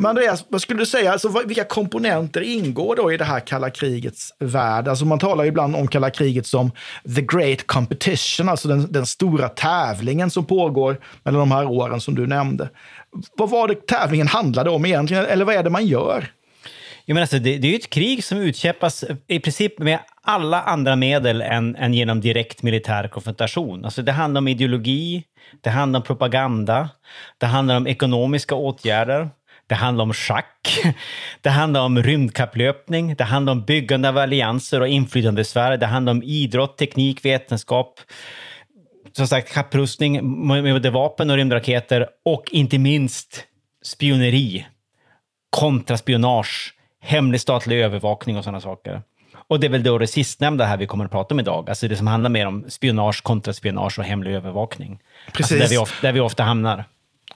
Men 0.00 0.10
Andreas, 0.10 0.44
vad 0.48 0.62
skulle 0.62 0.78
du 0.78 0.86
säga, 0.86 1.12
alltså, 1.12 1.42
vilka 1.46 1.64
komponenter 1.64 2.40
ingår 2.40 2.96
då 2.96 3.12
i 3.12 3.16
det 3.16 3.24
här 3.24 3.40
kalla 3.40 3.70
krigets 3.70 4.34
värld? 4.38 4.88
Alltså, 4.88 5.04
man 5.04 5.18
talar 5.18 5.44
ibland 5.44 5.76
om 5.76 5.88
kalla 5.88 6.10
kriget 6.10 6.46
som 6.46 6.70
the 7.16 7.22
great 7.22 7.66
competition, 7.66 8.48
alltså 8.48 8.68
den, 8.68 8.92
den 8.92 9.06
stora 9.06 9.48
tävlingen 9.48 10.30
som 10.30 10.44
pågår 10.44 11.00
mellan 11.22 11.40
de 11.40 11.52
här 11.52 11.66
åren 11.66 12.00
som 12.00 12.14
du 12.14 12.26
nämnde. 12.26 12.68
Vad 13.36 13.50
var 13.50 13.68
det 13.68 13.86
tävlingen 13.86 14.26
handlade 14.26 14.70
om 14.70 14.86
egentligen, 14.86 15.24
eller 15.24 15.44
vad 15.44 15.54
är 15.54 15.62
det 15.62 15.70
man 15.70 15.86
gör? 15.86 16.32
Jag 17.04 17.14
menar, 17.14 17.22
alltså, 17.22 17.38
det, 17.38 17.58
det 17.58 17.68
är 17.68 17.70
ju 17.70 17.76
ett 17.76 17.90
krig 17.90 18.24
som 18.24 18.38
utkämpas 18.38 19.04
i 19.26 19.40
princip 19.40 19.78
med 19.78 19.98
alla 20.22 20.62
andra 20.62 20.96
medel 20.96 21.42
än, 21.42 21.76
än 21.76 21.94
genom 21.94 22.20
direkt 22.20 22.62
militär 22.62 23.08
konfrontation. 23.08 23.84
Alltså, 23.84 24.02
det 24.02 24.12
handlar 24.12 24.38
om 24.38 24.48
ideologi, 24.48 25.24
det 25.60 25.70
handlar 25.70 26.00
om 26.00 26.04
propaganda, 26.04 26.88
det 27.38 27.46
handlar 27.46 27.76
om 27.76 27.86
ekonomiska 27.86 28.54
åtgärder, 28.54 29.28
det 29.70 29.76
handlar 29.76 30.02
om 30.02 30.12
schack, 30.12 30.80
det 31.40 31.50
handlar 31.50 31.80
om 31.80 32.02
rymdkapplöpning, 32.02 33.14
det 33.14 33.24
handlar 33.24 33.52
om 33.52 33.64
byggande 33.64 34.08
av 34.08 34.18
allianser 34.18 34.80
och 34.80 34.88
inflytandesfärer, 34.88 35.76
det 35.76 35.86
handlar 35.86 36.10
om 36.10 36.22
idrott, 36.22 36.78
teknik, 36.78 37.24
vetenskap, 37.24 38.00
som 39.12 39.26
sagt 39.26 39.52
kapprustning 39.52 40.12
med 40.46 40.62
med 40.62 40.74
både 40.74 40.90
vapen 40.90 41.30
och 41.30 41.36
rymdraketer 41.36 42.06
och 42.24 42.48
inte 42.50 42.78
minst 42.78 43.44
spioneri 43.84 44.66
kontraspionage, 45.50 46.74
hemlig 47.00 47.40
statlig 47.40 47.80
övervakning 47.80 48.36
och 48.36 48.44
sådana 48.44 48.60
saker. 48.60 49.02
Och 49.48 49.60
det 49.60 49.66
är 49.66 49.70
väl 49.70 49.82
då 49.82 49.98
det 49.98 50.06
sistnämnda 50.06 50.64
här 50.64 50.76
vi 50.76 50.86
kommer 50.86 51.04
att 51.04 51.10
prata 51.10 51.34
om 51.34 51.40
idag, 51.40 51.68
alltså 51.68 51.88
det 51.88 51.96
som 51.96 52.06
handlar 52.06 52.30
mer 52.30 52.46
om 52.46 52.64
spionage, 52.68 53.22
kontraspionage 53.22 53.98
och 53.98 54.04
hemlig 54.04 54.34
övervakning. 54.34 54.98
Precis. 55.32 55.52
Alltså 55.52 55.54
där, 55.54 55.68
vi 55.68 55.78
ofta, 55.78 56.06
där 56.06 56.12
vi 56.12 56.20
ofta 56.20 56.42
hamnar. 56.42 56.84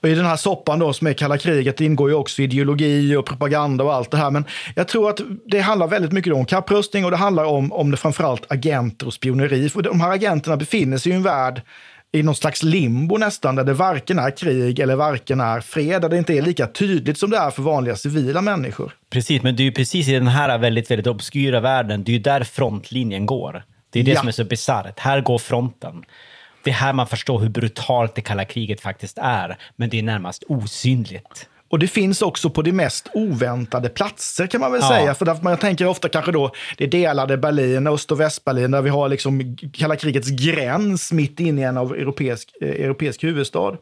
Och 0.01 0.09
I 0.09 0.15
den 0.15 0.25
här 0.27 0.37
soppan 0.37 0.79
då 0.79 0.93
som 0.93 1.07
är 1.07 1.13
kalla 1.13 1.39
kriget 1.39 1.81
ingår 1.81 2.09
ju 2.11 2.15
också 2.17 2.43
ideologi 2.43 3.17
och 3.17 3.27
propaganda 3.27 3.85
och 3.85 3.95
allt 3.95 4.11
det 4.11 4.17
här. 4.17 4.31
Men 4.31 4.45
jag 4.77 4.89
tror 4.89 5.11
att 5.11 5.21
det 5.47 5.61
handlar 5.61 5.87
väldigt 5.87 6.13
mycket 6.13 6.35
om 6.35 6.45
kapprustning 6.45 7.05
och 7.05 7.11
det 7.11 7.17
handlar 7.17 7.45
om, 7.45 7.73
om 7.73 7.91
det 7.91 7.97
framförallt 7.97 8.53
agenter 8.53 9.07
och 9.07 9.15
spioneri. 9.15 9.69
För 9.69 9.83
de 9.83 10.01
här 10.01 10.11
agenterna 10.11 10.57
befinner 10.57 10.99
sig 10.99 11.13
i 11.13 11.15
en 11.15 11.23
värld 11.23 11.63
i 12.13 12.23
någon 12.23 12.35
slags 12.35 12.63
limbo 12.63 13.17
nästan, 13.19 13.57
där 13.57 13.65
det 13.65 13.73
varken 13.73 14.19
är 14.19 14.31
krig 14.37 14.79
eller 14.79 14.97
varken 14.97 15.41
är 15.41 15.61
fred, 15.61 16.03
där 16.03 16.09
det 16.09 16.19
inte 16.19 16.35
är 16.35 16.43
lika 16.43 16.67
tydligt 16.67 17.19
som 17.19 17.31
det 17.31 17.37
är 17.37 17.51
för 17.51 17.63
vanliga 17.63 17.97
civila 17.97 18.41
människor. 18.43 18.93
Precis, 19.11 19.43
men 19.43 19.57
det 19.57 19.63
är 19.63 19.65
ju 19.65 19.73
precis 19.73 20.09
i 20.09 20.13
den 20.13 20.27
här 20.29 20.59
väldigt, 20.59 20.91
väldigt 20.91 21.07
obskyra 21.07 21.61
världen, 21.61 22.05
det 22.05 22.11
är 22.11 22.15
ju 22.15 22.19
där 22.19 22.45
frontlinjen 22.45 23.27
går. 23.27 23.63
Det 23.91 24.01
är 24.01 24.05
det 24.05 24.11
Ja. 24.11 24.19
som 24.21 24.29
är 24.29 24.33
så 24.33 24.45
bisarrt. 24.45 24.99
Här 24.99 25.21
går 25.21 25.39
fronten. 25.39 26.05
Det 26.65 26.71
är 26.71 26.75
här 26.75 26.93
man 26.93 27.07
förstår 27.07 27.39
hur 27.39 27.49
brutalt 27.49 28.15
det 28.15 28.21
kalla 28.23 28.45
kriget 28.45 28.81
faktiskt 28.81 29.19
är, 29.23 29.57
men 29.77 29.91
det 29.91 29.99
är 29.99 30.03
närmast 30.03 30.43
osynligt. 30.49 31.49
Och 31.71 31.79
det 31.79 31.89
finns 31.89 32.23
också 32.23 32.51
på 32.51 32.63
de 32.63 32.73
mest 32.73 33.09
oväntade 33.15 33.89
platser 33.89 34.47
kan 34.47 34.61
man 34.61 34.73
väl 34.73 34.81
Ja. 34.83 34.89
säga. 34.89 35.15
För 35.15 35.43
man 35.43 35.57
tänker 35.57 35.87
ofta 35.87 36.09
kanske 36.09 36.33
då 36.33 36.51
det 36.79 36.87
delade 36.87 37.37
Berlin, 37.37 37.87
Öst 37.87 38.13
och 38.13 38.21
Västberlin, 38.21 38.71
där 38.71 38.83
vi 38.83 38.91
har 38.91 39.09
liksom 39.09 39.57
kalla 39.73 39.97
krigets 39.97 40.31
gräns 40.31 41.13
mitt 41.13 41.41
inne 41.41 41.61
i 41.61 41.65
en 41.65 41.77
av 41.77 41.93
europeisk, 41.93 42.49
eh, 42.61 42.69
europeisk 42.69 43.25
huvudstad. 43.25 43.77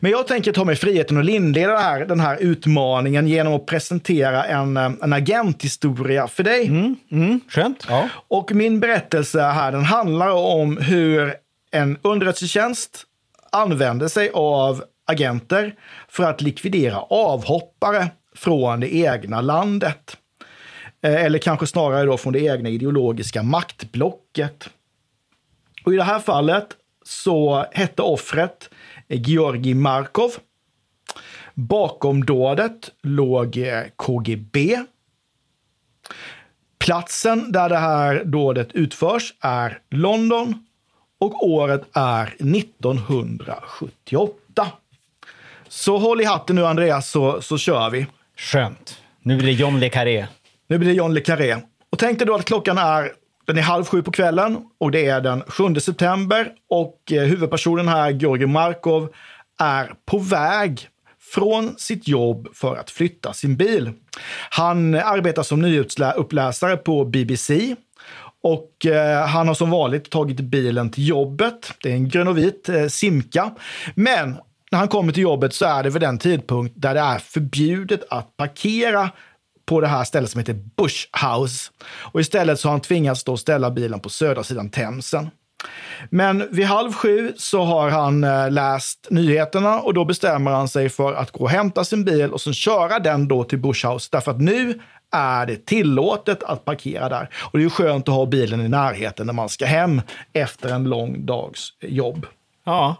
Men 0.00 0.10
jag 0.10 0.26
tänker 0.26 0.52
ta 0.52 0.64
mig 0.64 0.76
friheten 0.76 1.18
att 1.20 1.28
inleda 1.28 1.72
den 1.72 1.82
här, 1.82 2.04
den 2.06 2.20
här 2.20 2.36
utmaningen 2.40 3.28
genom 3.28 3.52
att 3.54 3.66
presentera 3.66 4.44
en, 4.44 4.76
eh, 4.76 4.90
en 5.02 5.12
agenthistoria 5.12 6.26
för 6.28 6.42
dig. 6.42 6.66
Mm, 6.66 7.40
skönt. 7.48 7.86
Ja. 7.88 8.08
Och 8.28 8.52
min 8.54 8.80
berättelse 8.80 9.40
här, 9.42 9.72
den 9.72 9.84
handlar 9.84 10.30
om 10.30 10.76
hur 10.76 11.34
en 11.74 11.98
underrättelsetjänst 12.02 13.06
använder 13.52 14.08
sig 14.08 14.30
av 14.34 14.84
agenter 15.06 15.74
för 16.08 16.24
att 16.24 16.40
likvidera 16.40 17.00
avhoppare 17.00 18.10
från 18.34 18.80
det 18.80 18.94
egna 18.94 19.40
landet. 19.40 20.16
Eh, 21.02 21.24
eller 21.24 21.38
kanske 21.38 21.66
snarare 21.66 22.04
då 22.04 22.16
från 22.16 22.32
det 22.32 22.40
egna 22.40 22.68
ideologiska 22.68 23.42
maktblocket. 23.42 24.70
Och 25.84 25.94
i 25.94 25.96
det 25.96 26.02
här 26.02 26.18
fallet 26.18 26.68
så 27.04 27.66
hette 27.72 28.02
offret 28.02 28.70
Georgi 29.08 29.74
Markov. 29.74 30.30
Bakom 31.54 32.24
dådet 32.24 32.90
låg 33.02 33.56
eh, 33.56 33.82
KGB. 33.96 34.84
Platsen 36.78 37.52
där 37.52 37.68
det 37.68 37.78
här 37.78 38.24
dådet 38.24 38.72
utförs 38.72 39.34
är 39.40 39.80
London 39.90 40.64
och 41.20 41.48
året 41.48 41.82
är 41.92 42.26
1978. 42.26 44.66
Så 45.68 45.98
håll 45.98 46.20
i 46.20 46.24
hatten 46.24 46.56
nu 46.56 46.66
Andreas 46.66 47.10
så, 47.10 47.42
så 47.42 47.58
kör 47.58 47.90
vi. 47.90 48.06
Skönt. 48.36 48.98
Nu 49.22 49.36
blir 49.36 49.46
det 49.46 49.52
John 49.52 49.80
Le 49.80 49.88
Carré. 49.88 50.26
Nu 50.66 50.78
blir 50.78 50.88
det 50.88 50.94
John 50.94 51.14
Le 51.14 51.20
Carré. 51.20 51.56
Och 51.90 51.98
tänk 51.98 52.18
dig 52.18 52.26
då 52.26 52.34
att 52.34 52.44
klockan 52.44 52.78
är, 52.78 53.12
den 53.44 53.58
är 53.58 53.62
halv 53.62 53.84
sju 53.84 54.02
på 54.02 54.10
kvällen 54.10 54.58
och 54.78 54.90
det 54.90 55.06
är 55.06 55.20
den 55.20 55.42
7 55.42 55.74
september 55.80 56.52
och 56.70 57.12
eh, 57.12 57.22
huvudpersonen 57.22 57.88
här, 57.88 58.10
Georgi 58.10 58.46
Markov, 58.46 59.08
är 59.58 59.94
på 60.06 60.18
väg 60.18 60.88
från 61.34 61.78
sitt 61.78 62.08
jobb 62.08 62.48
för 62.54 62.76
att 62.76 62.90
flytta 62.90 63.32
sin 63.32 63.56
bil. 63.56 63.90
Han 64.50 64.94
arbetar 64.94 65.42
som 65.42 65.60
nyhetsuppläsare 65.60 66.76
på 66.76 67.04
BBC 67.04 67.76
och 68.44 68.86
eh, 68.86 69.26
han 69.26 69.48
har 69.48 69.54
som 69.54 69.70
vanligt 69.70 70.10
tagit 70.10 70.40
bilen 70.40 70.90
till 70.90 71.08
jobbet. 71.08 71.72
Det 71.82 71.90
är 71.90 71.94
en 71.94 72.08
grön 72.08 72.28
och 72.28 72.38
vit 72.38 72.68
eh, 72.68 72.86
Simca. 72.86 73.50
Men 73.94 74.36
när 74.70 74.78
han 74.78 74.88
kommer 74.88 75.12
till 75.12 75.22
jobbet 75.22 75.54
så 75.54 75.64
är 75.64 75.82
det 75.82 75.90
vid 75.90 76.02
den 76.02 76.18
tidpunkt 76.18 76.74
där 76.76 76.94
det 76.94 77.00
är 77.00 77.18
förbjudet 77.18 78.00
att 78.10 78.36
parkera 78.36 79.10
på 79.66 79.80
det 79.80 79.86
här 79.86 80.04
stället 80.04 80.30
som 80.30 80.38
heter 80.38 80.60
Bush 80.76 81.26
House. 81.26 81.70
Och 81.86 82.20
istället 82.20 82.60
så 82.60 82.68
har 82.68 82.72
han 82.72 82.80
tvingats 82.80 83.24
då 83.24 83.36
ställa 83.36 83.70
bilen 83.70 84.00
på 84.00 84.08
södra 84.08 84.42
sidan 84.42 84.70
Themsen. 84.70 85.30
Men 86.10 86.48
vid 86.50 86.66
halv 86.66 86.92
sju 86.92 87.32
så 87.36 87.62
har 87.62 87.90
han 87.90 88.24
eh, 88.24 88.50
läst 88.50 89.06
nyheterna 89.10 89.80
och 89.80 89.94
då 89.94 90.04
bestämmer 90.04 90.50
han 90.50 90.68
sig 90.68 90.88
för 90.88 91.12
att 91.12 91.30
gå 91.30 91.40
och 91.40 91.50
hämta 91.50 91.84
sin 91.84 92.04
bil 92.04 92.32
och 92.32 92.40
sen 92.40 92.54
köra 92.54 92.98
den 92.98 93.28
då 93.28 93.44
till 93.44 93.58
Bush 93.58 93.86
House. 93.86 94.08
Därför 94.12 94.30
att 94.30 94.40
nu 94.40 94.80
är 95.12 95.46
det 95.46 95.66
tillåtet 95.66 96.42
att 96.42 96.64
parkera 96.64 97.08
där. 97.08 97.28
Och 97.40 97.58
det 97.58 97.62
är 97.62 97.64
ju 97.64 97.70
skönt 97.70 98.08
att 98.08 98.14
ha 98.14 98.26
bilen 98.26 98.60
i 98.60 98.68
närheten 98.68 99.26
när 99.26 99.34
man 99.34 99.48
ska 99.48 99.66
hem 99.66 100.02
efter 100.32 100.68
en 100.68 100.84
lång 100.84 101.26
dags 101.26 101.68
jobb. 101.80 102.26
Ja. 102.64 102.96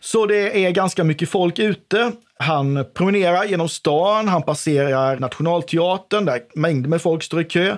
Så 0.00 0.26
det 0.26 0.64
är 0.64 0.70
ganska 0.70 1.04
mycket 1.04 1.28
folk 1.28 1.58
ute. 1.58 2.12
Han 2.38 2.84
promenerar 2.94 3.44
genom 3.44 3.68
stan, 3.68 4.28
han 4.28 4.42
passerar 4.42 5.18
Nationalteatern 5.18 6.24
där 6.24 6.40
mängder 6.54 6.88
med 6.88 7.02
folk 7.02 7.22
står 7.22 7.40
i 7.40 7.44
kö. 7.44 7.76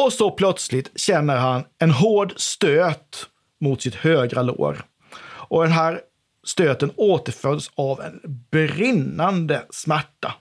Och 0.00 0.12
så 0.12 0.30
plötsligt 0.30 1.00
känner 1.00 1.36
han 1.36 1.64
en 1.78 1.90
hård 1.90 2.32
stöt 2.36 3.26
mot 3.60 3.82
sitt 3.82 3.94
högra 3.94 4.42
lår. 4.42 4.84
Och 5.24 5.62
den 5.62 5.72
här 5.72 6.00
stöten 6.46 6.92
återföljs 6.96 7.70
av 7.74 8.00
en 8.00 8.20
brinnande 8.50 9.62
smärta. 9.70 10.34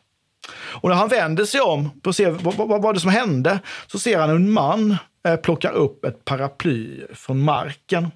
Och 0.53 0.89
när 0.89 0.95
han 0.95 1.07
vänder 1.07 1.45
sig 1.45 1.61
om 1.61 1.89
för 2.03 2.09
att 2.09 2.15
se 2.15 2.29
vad, 2.29 2.55
vad, 2.55 2.67
vad 2.67 2.81
var 2.81 2.93
det 2.93 2.99
som 2.99 3.09
hände 3.09 3.59
så 3.87 3.99
ser 3.99 4.19
han 4.19 4.29
en 4.29 4.51
man 4.51 4.97
eh, 5.27 5.73
upp 5.73 6.05
ett 6.05 6.25
paraply 6.25 7.01
från 7.13 7.41
marken. 7.41 8.11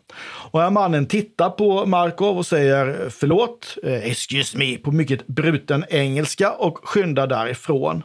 Och 0.51 0.61
här 0.61 0.69
mannen 0.69 1.05
tittar 1.05 1.49
på 1.49 1.85
Markov 1.85 2.37
och 2.37 2.45
säger 2.45 3.09
förlåt, 3.09 3.77
eh, 3.83 3.93
excuse 3.93 4.57
me, 4.57 4.77
på 4.77 4.91
mycket 4.91 5.27
bruten 5.27 5.85
engelska 5.89 6.51
och 6.51 6.77
skyndar 6.83 7.27
därifrån. 7.27 8.03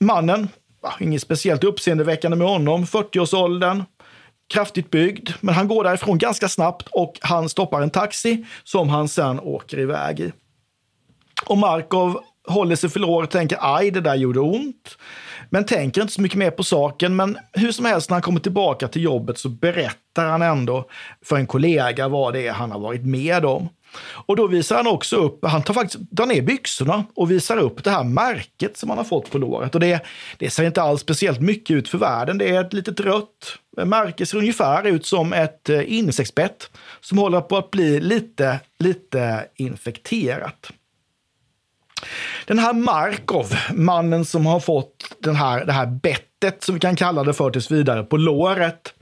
Mannen, 0.00 0.48
inget 1.00 1.22
speciellt 1.22 1.64
uppseendeväckande 1.64 2.36
med 2.36 2.48
honom, 2.48 2.84
40-årsåldern, 2.84 3.84
kraftigt 4.48 4.90
byggd, 4.90 5.30
men 5.40 5.54
han 5.54 5.68
går 5.68 5.84
därifrån 5.84 6.18
ganska 6.18 6.48
snabbt 6.48 6.88
och 6.90 7.18
han 7.20 7.48
stoppar 7.48 7.82
en 7.82 7.90
taxi 7.90 8.46
som 8.64 8.88
han 8.88 9.08
sen 9.08 9.40
åker 9.40 9.78
iväg 9.78 10.20
i. 10.20 10.32
Och 11.46 11.58
Markov 11.58 12.20
håller 12.46 12.76
sig 12.76 12.90
för 12.90 13.00
lår 13.00 13.22
och 13.22 13.30
tänker 13.30 13.58
aj, 13.60 13.90
det 13.90 14.00
där 14.00 14.14
gjorde 14.14 14.40
ont. 14.40 14.98
Men 15.50 15.64
tänker 15.64 16.02
inte 16.02 16.14
så 16.14 16.20
mycket 16.20 16.38
mer 16.38 16.50
på 16.50 16.64
saken. 16.64 17.16
Men 17.16 17.38
hur 17.52 17.72
som 17.72 17.84
helst, 17.84 18.10
när 18.10 18.14
han 18.14 18.22
kommer 18.22 18.40
tillbaka 18.40 18.88
till 18.88 19.02
jobbet 19.02 19.38
så 19.38 19.48
berättar 19.48 20.26
han 20.26 20.42
ändå 20.42 20.88
för 21.24 21.36
en 21.36 21.46
kollega 21.46 22.08
vad 22.08 22.32
det 22.32 22.46
är 22.46 22.52
han 22.52 22.72
har 22.72 22.78
varit 22.78 23.06
med 23.06 23.44
om. 23.44 23.68
Och 23.98 24.36
då 24.36 24.46
visar 24.46 24.76
han 24.76 24.86
också 24.86 25.16
upp, 25.16 25.44
han 25.44 25.62
tar 25.62 25.74
faktiskt, 25.74 26.10
drar 26.10 26.26
ner 26.26 26.42
byxorna 26.42 27.04
och 27.14 27.30
visar 27.30 27.56
upp 27.56 27.84
det 27.84 27.90
här 27.90 28.04
märket 28.04 28.76
som 28.76 28.88
han 28.88 28.98
har 28.98 29.04
fått 29.04 29.30
på 29.30 29.38
låret. 29.38 29.74
Och 29.74 29.80
det, 29.80 30.02
det 30.38 30.50
ser 30.50 30.64
inte 30.64 30.82
alls 30.82 31.00
speciellt 31.00 31.40
mycket 31.40 31.76
ut 31.76 31.88
för 31.88 31.98
världen. 31.98 32.38
Det 32.38 32.48
är 32.48 32.60
ett 32.60 32.72
litet 32.72 33.00
rött 33.00 33.58
märke, 33.84 34.26
ser 34.26 34.38
ungefär 34.38 34.86
ut 34.86 35.06
som 35.06 35.32
ett 35.32 35.68
eh, 35.68 35.92
insektsbett 35.92 36.70
som 37.00 37.18
håller 37.18 37.40
på 37.40 37.56
att 37.56 37.70
bli 37.70 38.00
lite, 38.00 38.60
lite 38.78 39.46
infekterat. 39.56 40.72
Den 42.46 42.58
här 42.58 42.72
Markov, 42.72 43.54
mannen 43.74 44.24
som 44.24 44.46
har 44.46 44.60
fått 44.60 45.16
den 45.22 45.36
här, 45.36 45.64
det 45.64 45.72
här 45.72 45.86
bettet, 45.86 46.62
som 46.62 46.74
vi 46.74 46.80
kan 46.80 46.96
kalla 46.96 47.24
det 47.24 47.34
för 47.34 47.50
tills 47.50 47.70
vidare, 47.70 48.02
på 48.02 48.16
låret, 48.16 48.94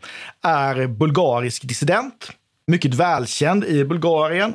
är 0.42 0.86
bulgarisk 0.86 1.62
dissident. 1.62 2.30
Mycket 2.66 2.94
välkänd 2.94 3.64
i 3.64 3.84
Bulgarien 3.84 4.54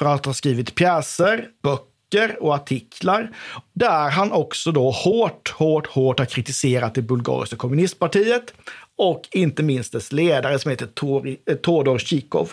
för 0.00 0.06
att 0.06 0.26
ha 0.26 0.34
skrivit 0.34 0.74
pjäser, 0.74 1.48
böcker 1.62 2.42
och 2.42 2.54
artiklar. 2.54 3.30
Där 3.72 4.10
han 4.10 4.32
också 4.32 4.72
då 4.72 4.90
hårt, 4.90 5.50
hårt, 5.50 5.86
hårt 5.86 6.18
har 6.18 6.26
kritiserat 6.26 6.94
det 6.94 7.02
bulgariska 7.02 7.56
kommunistpartiet 7.56 8.54
och 8.98 9.22
inte 9.30 9.62
minst 9.62 9.92
dess 9.92 10.12
ledare 10.12 10.58
som 10.58 10.70
heter 10.70 10.88
eh, 11.50 11.56
Todor 11.56 11.98
Tjikov. 11.98 12.52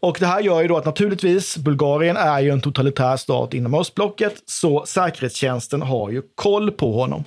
Och 0.00 0.16
det 0.20 0.26
här 0.26 0.40
gör 0.40 0.62
ju 0.62 0.68
då 0.68 0.76
att 0.76 0.84
naturligtvis, 0.84 1.56
Bulgarien 1.56 2.16
är 2.16 2.40
ju 2.40 2.50
en 2.50 2.60
totalitär 2.60 3.16
stat 3.16 3.54
inom 3.54 3.74
östblocket, 3.74 4.42
så 4.46 4.84
säkerhetstjänsten 4.86 5.82
har 5.82 6.10
ju 6.10 6.22
koll 6.34 6.70
på 6.70 6.92
honom. 6.92 7.24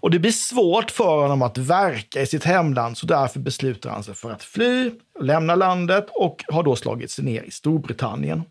Och 0.00 0.10
det 0.10 0.18
blir 0.18 0.32
svårt 0.32 0.90
för 0.90 1.22
honom 1.22 1.42
att 1.42 1.58
verka 1.58 2.22
i 2.22 2.26
sitt 2.26 2.44
hemland, 2.44 2.98
så 2.98 3.06
därför 3.06 3.40
beslutar 3.40 3.90
han 3.90 4.02
sig 4.02 4.14
för 4.14 4.30
att 4.30 4.42
fly, 4.42 4.90
lämna 5.20 5.54
landet 5.54 6.06
och 6.10 6.44
har 6.48 6.62
då 6.62 6.76
slagit 6.76 7.10
sig 7.10 7.24
ner 7.24 7.42
i 7.42 7.50
Storbritannien. 7.50 8.42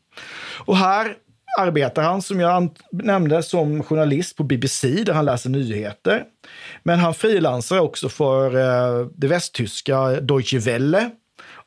Och 0.65 0.77
här 0.77 1.15
arbetar 1.59 2.03
han, 2.03 2.21
som 2.21 2.39
jag 2.39 2.69
nämnde, 2.91 3.43
som 3.43 3.83
journalist 3.83 4.37
på 4.37 4.43
BBC 4.43 4.87
där 4.87 5.13
han 5.13 5.25
läser 5.25 5.49
nyheter. 5.49 6.23
Men 6.83 6.99
han 6.99 7.13
frilansar 7.13 7.79
också 7.79 8.09
för 8.09 8.55
eh, 8.55 9.07
det 9.15 9.27
västtyska 9.27 10.21
Deutsche 10.21 10.59
Welle 10.59 11.11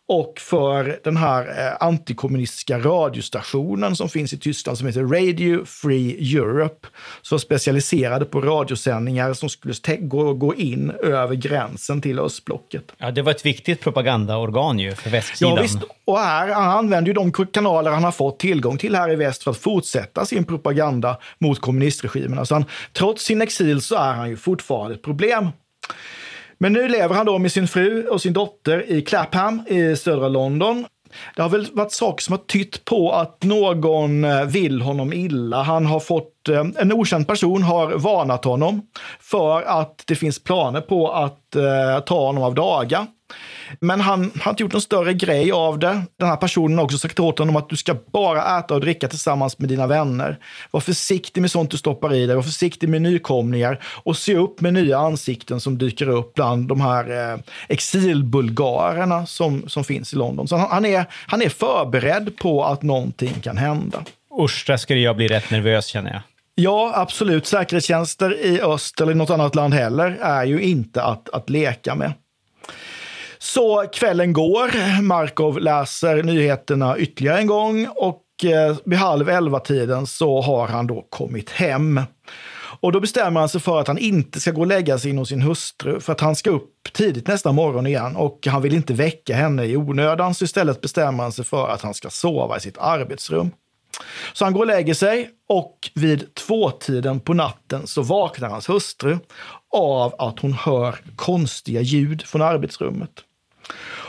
och 0.09 0.41
för 0.41 1.01
den 1.05 1.17
här 1.17 1.67
eh, 1.67 1.87
antikommunistiska 1.87 2.79
radiostationen 2.79 3.97
som 3.97 4.09
finns 4.09 4.33
i 4.33 4.39
Tyskland 4.39 4.79
som 4.79 4.87
heter 4.87 5.03
Radio 5.03 5.65
Free 5.65 6.37
Europe. 6.37 6.89
Som 7.23 7.41
specialiserade 7.41 8.25
på 8.25 8.41
radiosändningar 8.41 9.33
som 9.33 9.49
skulle 9.49 9.75
gå, 9.99 10.35
gå 10.35 10.55
in 10.55 10.91
över 10.91 11.35
gränsen 11.35 12.01
till 12.01 12.19
östblocket. 12.19 12.85
Ja, 12.99 13.11
det 13.11 13.23
var 13.23 13.31
ett 13.31 13.47
viktigt 13.47 13.81
propagandaorgan 13.81 14.79
ju 14.79 14.95
för 14.95 15.11
västsidan. 15.11 15.55
Ja, 15.57 15.63
visst. 15.63 15.79
Och 16.05 16.19
här, 16.19 16.49
han 16.49 16.79
använder 16.79 17.09
ju 17.09 17.15
de 17.15 17.33
kanaler 17.33 17.91
han 17.91 18.05
har 18.05 18.13
fått 18.13 18.39
tillgång 18.39 18.79
till 18.79 18.95
här 18.95 19.13
i 19.13 19.17
väst 19.17 19.43
för 19.43 19.51
att 19.51 19.57
fortsätta 19.59 20.25
sin 20.25 20.45
propaganda 20.45 21.19
mot 21.39 21.61
kommunistregimen. 21.61 22.39
Alltså 22.39 22.55
han, 22.55 22.65
trots 22.93 23.25
sin 23.25 23.43
exil 23.43 23.81
så 23.81 23.95
är 23.95 24.13
han 24.13 24.29
ju 24.29 24.37
fortfarande 24.37 24.95
ett 24.95 25.03
problem. 25.03 25.49
Men 26.59 26.73
nu 26.73 26.89
lever 26.89 27.15
han 27.15 27.27
då 27.27 27.39
med 27.39 27.53
sin 27.53 27.69
fru 27.69 28.07
och 28.07 28.23
sin 28.23 28.33
dotter 28.33 28.91
i 28.93 29.03
Clapham 29.03 29.63
i 29.67 29.97
södra 29.97 30.29
London. 30.29 30.87
Det 31.37 31.43
har 31.43 31.49
väl 31.49 31.67
varit 31.73 31.93
saker 31.93 32.23
som 32.23 32.33
har 32.33 32.45
tytt 32.47 32.85
på 32.85 33.13
att 33.13 33.43
någon 33.43 34.25
eh, 34.25 34.45
vill 34.45 34.81
honom 34.81 35.13
illa. 35.13 35.63
Han 35.63 35.87
har 35.87 36.01
fått, 36.01 36.35
Eh, 36.49 36.65
en 36.79 36.93
okänd 36.93 37.27
person 37.27 37.63
har 37.63 37.93
varnat 37.93 38.45
honom 38.45 38.83
för 39.21 39.63
att 39.63 40.05
det 40.07 40.15
finns 40.15 40.45
planer 40.45 40.81
på 40.81 41.13
att 41.13 41.57
eh, 41.57 42.01
ta 42.07 42.27
honom 42.27 42.43
av 42.43 42.55
daga. 42.55 43.07
Men 43.81 44.01
han 44.01 44.31
har 44.41 44.51
inte 44.51 44.63
gjort 44.63 44.73
någon 44.73 44.83
större 44.83 45.15
grej 45.15 45.53
av 45.53 45.79
det. 45.79 46.03
Den 46.19 46.29
här 46.29 46.37
personen 46.37 46.79
har 46.79 46.85
också 46.85 46.99
sagt 46.99 47.21
åt 47.21 47.39
honom 47.39 47.57
att 47.57 47.69
du 47.69 47.77
ska 47.77 47.97
bara 48.13 48.59
äta 48.59 48.75
och 48.75 48.81
dricka 48.81 49.09
tillsammans 49.09 49.59
med 49.59 49.69
dina 49.69 49.87
vänner. 49.87 50.39
Var 50.71 50.81
försiktig 50.81 51.41
med 51.41 51.51
sånt 51.51 51.71
du 51.71 51.77
stoppar 51.77 52.15
i 52.15 52.27
dig, 52.27 52.37
var 52.37 52.43
försiktig 52.43 52.89
med 52.89 53.03
nykomlingar 53.03 53.83
och 53.85 54.17
se 54.17 54.37
upp 54.37 54.61
med 54.61 54.75
nya 54.75 54.99
ansikten 54.99 55.61
som 55.61 55.79
dyker 55.79 56.09
upp 56.09 56.35
bland 56.35 56.69
de 56.69 56.81
här 56.81 57.33
eh, 57.33 57.39
exilbulgarerna 57.69 59.27
som, 59.27 59.69
som 59.69 59.85
finns 59.85 60.13
i 60.13 60.17
London. 60.17 60.49
Så 60.49 60.57
han, 60.57 60.71
han, 60.71 60.85
är, 60.85 61.05
han 61.27 61.43
är 61.43 61.49
förberedd 61.49 62.37
på 62.37 62.65
att 62.65 62.83
någonting 62.83 63.35
kan 63.43 63.57
hända. 63.57 64.05
Usch, 64.41 64.65
där 64.67 64.77
skulle 64.77 65.01
jag 65.01 65.17
bli 65.17 65.29
rätt 65.29 65.51
nervös 65.51 65.87
känner 65.87 66.13
jag. 66.13 66.21
Ja, 66.61 66.93
absolut. 66.95 67.47
Säkerhetstjänster 67.47 68.37
i 68.45 68.61
öst 68.61 69.01
eller 69.01 69.13
i 69.13 69.15
något 69.15 69.31
annat 69.31 69.55
land 69.55 69.75
heller 69.75 70.19
är 70.21 70.45
ju 70.45 70.63
inte 70.63 71.03
att, 71.03 71.29
att 71.29 71.51
leka 71.51 71.95
med. 71.95 72.13
Så 73.39 73.87
kvällen 73.93 74.33
går, 74.33 75.03
Markov 75.03 75.61
läser 75.61 76.23
nyheterna 76.23 76.99
ytterligare 76.99 77.39
en 77.39 77.47
gång 77.47 77.89
och 77.97 78.25
eh, 78.45 78.77
vid 78.85 78.99
halv 78.99 79.29
elva-tiden 79.29 80.07
så 80.07 80.41
har 80.41 80.67
han 80.67 80.87
då 80.87 81.07
kommit 81.11 81.51
hem. 81.51 82.01
Och 82.81 82.93
då 82.93 83.01
bestämmer 83.01 83.41
han 83.41 83.49
sig 83.49 83.61
för 83.61 83.81
att 83.81 83.89
han 83.89 83.99
inte 83.99 84.41
ska 84.41 84.51
gå 84.51 84.61
och 84.61 84.67
lägga 84.67 84.99
sig 84.99 85.11
in 85.11 85.19
hos 85.19 85.29
sin 85.29 85.43
hustru 85.43 86.01
för 86.01 86.13
att 86.13 86.21
han 86.21 86.37
ska 86.37 86.51
upp 86.51 86.93
tidigt 86.93 87.27
nästa 87.27 87.53
morgon 87.53 87.87
igen 87.87 88.17
och 88.17 88.47
han 88.47 88.63
vill 88.63 88.75
inte 88.75 88.93
väcka 88.93 89.35
henne 89.35 89.65
i 89.65 89.77
onödan. 89.77 90.35
Så 90.35 90.45
istället 90.45 90.81
bestämmer 90.81 91.23
han 91.23 91.33
sig 91.33 91.45
för 91.45 91.69
att 91.69 91.83
han 91.83 91.95
ska 91.95 92.11
sova 92.11 92.57
i 92.57 92.61
sitt 92.61 92.79
arbetsrum. 92.79 93.51
Så 94.33 94.45
han 94.45 94.53
går 94.53 94.61
och 94.61 94.67
lägger 94.67 94.95
sig 94.95 95.31
och 95.49 95.91
vid 95.95 96.35
tvåtiden 96.35 97.21
på 97.21 97.35
natten 97.35 97.87
så 97.87 98.03
vaknar 98.03 98.49
hans 98.49 98.69
hustru 98.69 99.19
av 99.73 100.15
att 100.19 100.39
hon 100.39 100.53
hör 100.53 100.99
konstiga 101.17 101.81
ljud 101.81 102.23
från 102.23 102.43
arbetsrummet. 102.43 103.11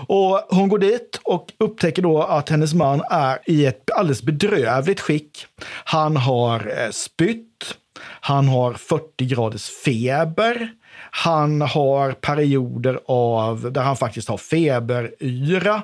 Och 0.08 0.48
hon 0.50 0.70
går 0.70 0.80
dit 0.80 1.20
och 1.24 1.54
upptäcker 1.58 2.02
då 2.02 2.24
att 2.24 2.50
hennes 2.50 2.74
man 2.74 3.02
är 3.10 3.40
i 3.46 3.66
ett 3.66 3.92
alldeles 3.92 4.24
bedrövligt 4.24 5.00
skick. 5.00 5.46
Han 5.84 6.18
har 6.18 6.84
eh, 6.84 6.90
spytt, 6.92 7.78
han 8.02 8.48
har 8.48 8.74
40 8.74 9.26
graders 9.26 9.70
feber, 9.70 10.72
han 11.12 11.62
har 11.62 12.12
perioder 12.12 13.00
av 13.06 13.72
där 13.72 13.82
han 13.82 13.96
faktiskt 13.96 14.30
har 14.30 14.38
feberyra. 14.38 15.82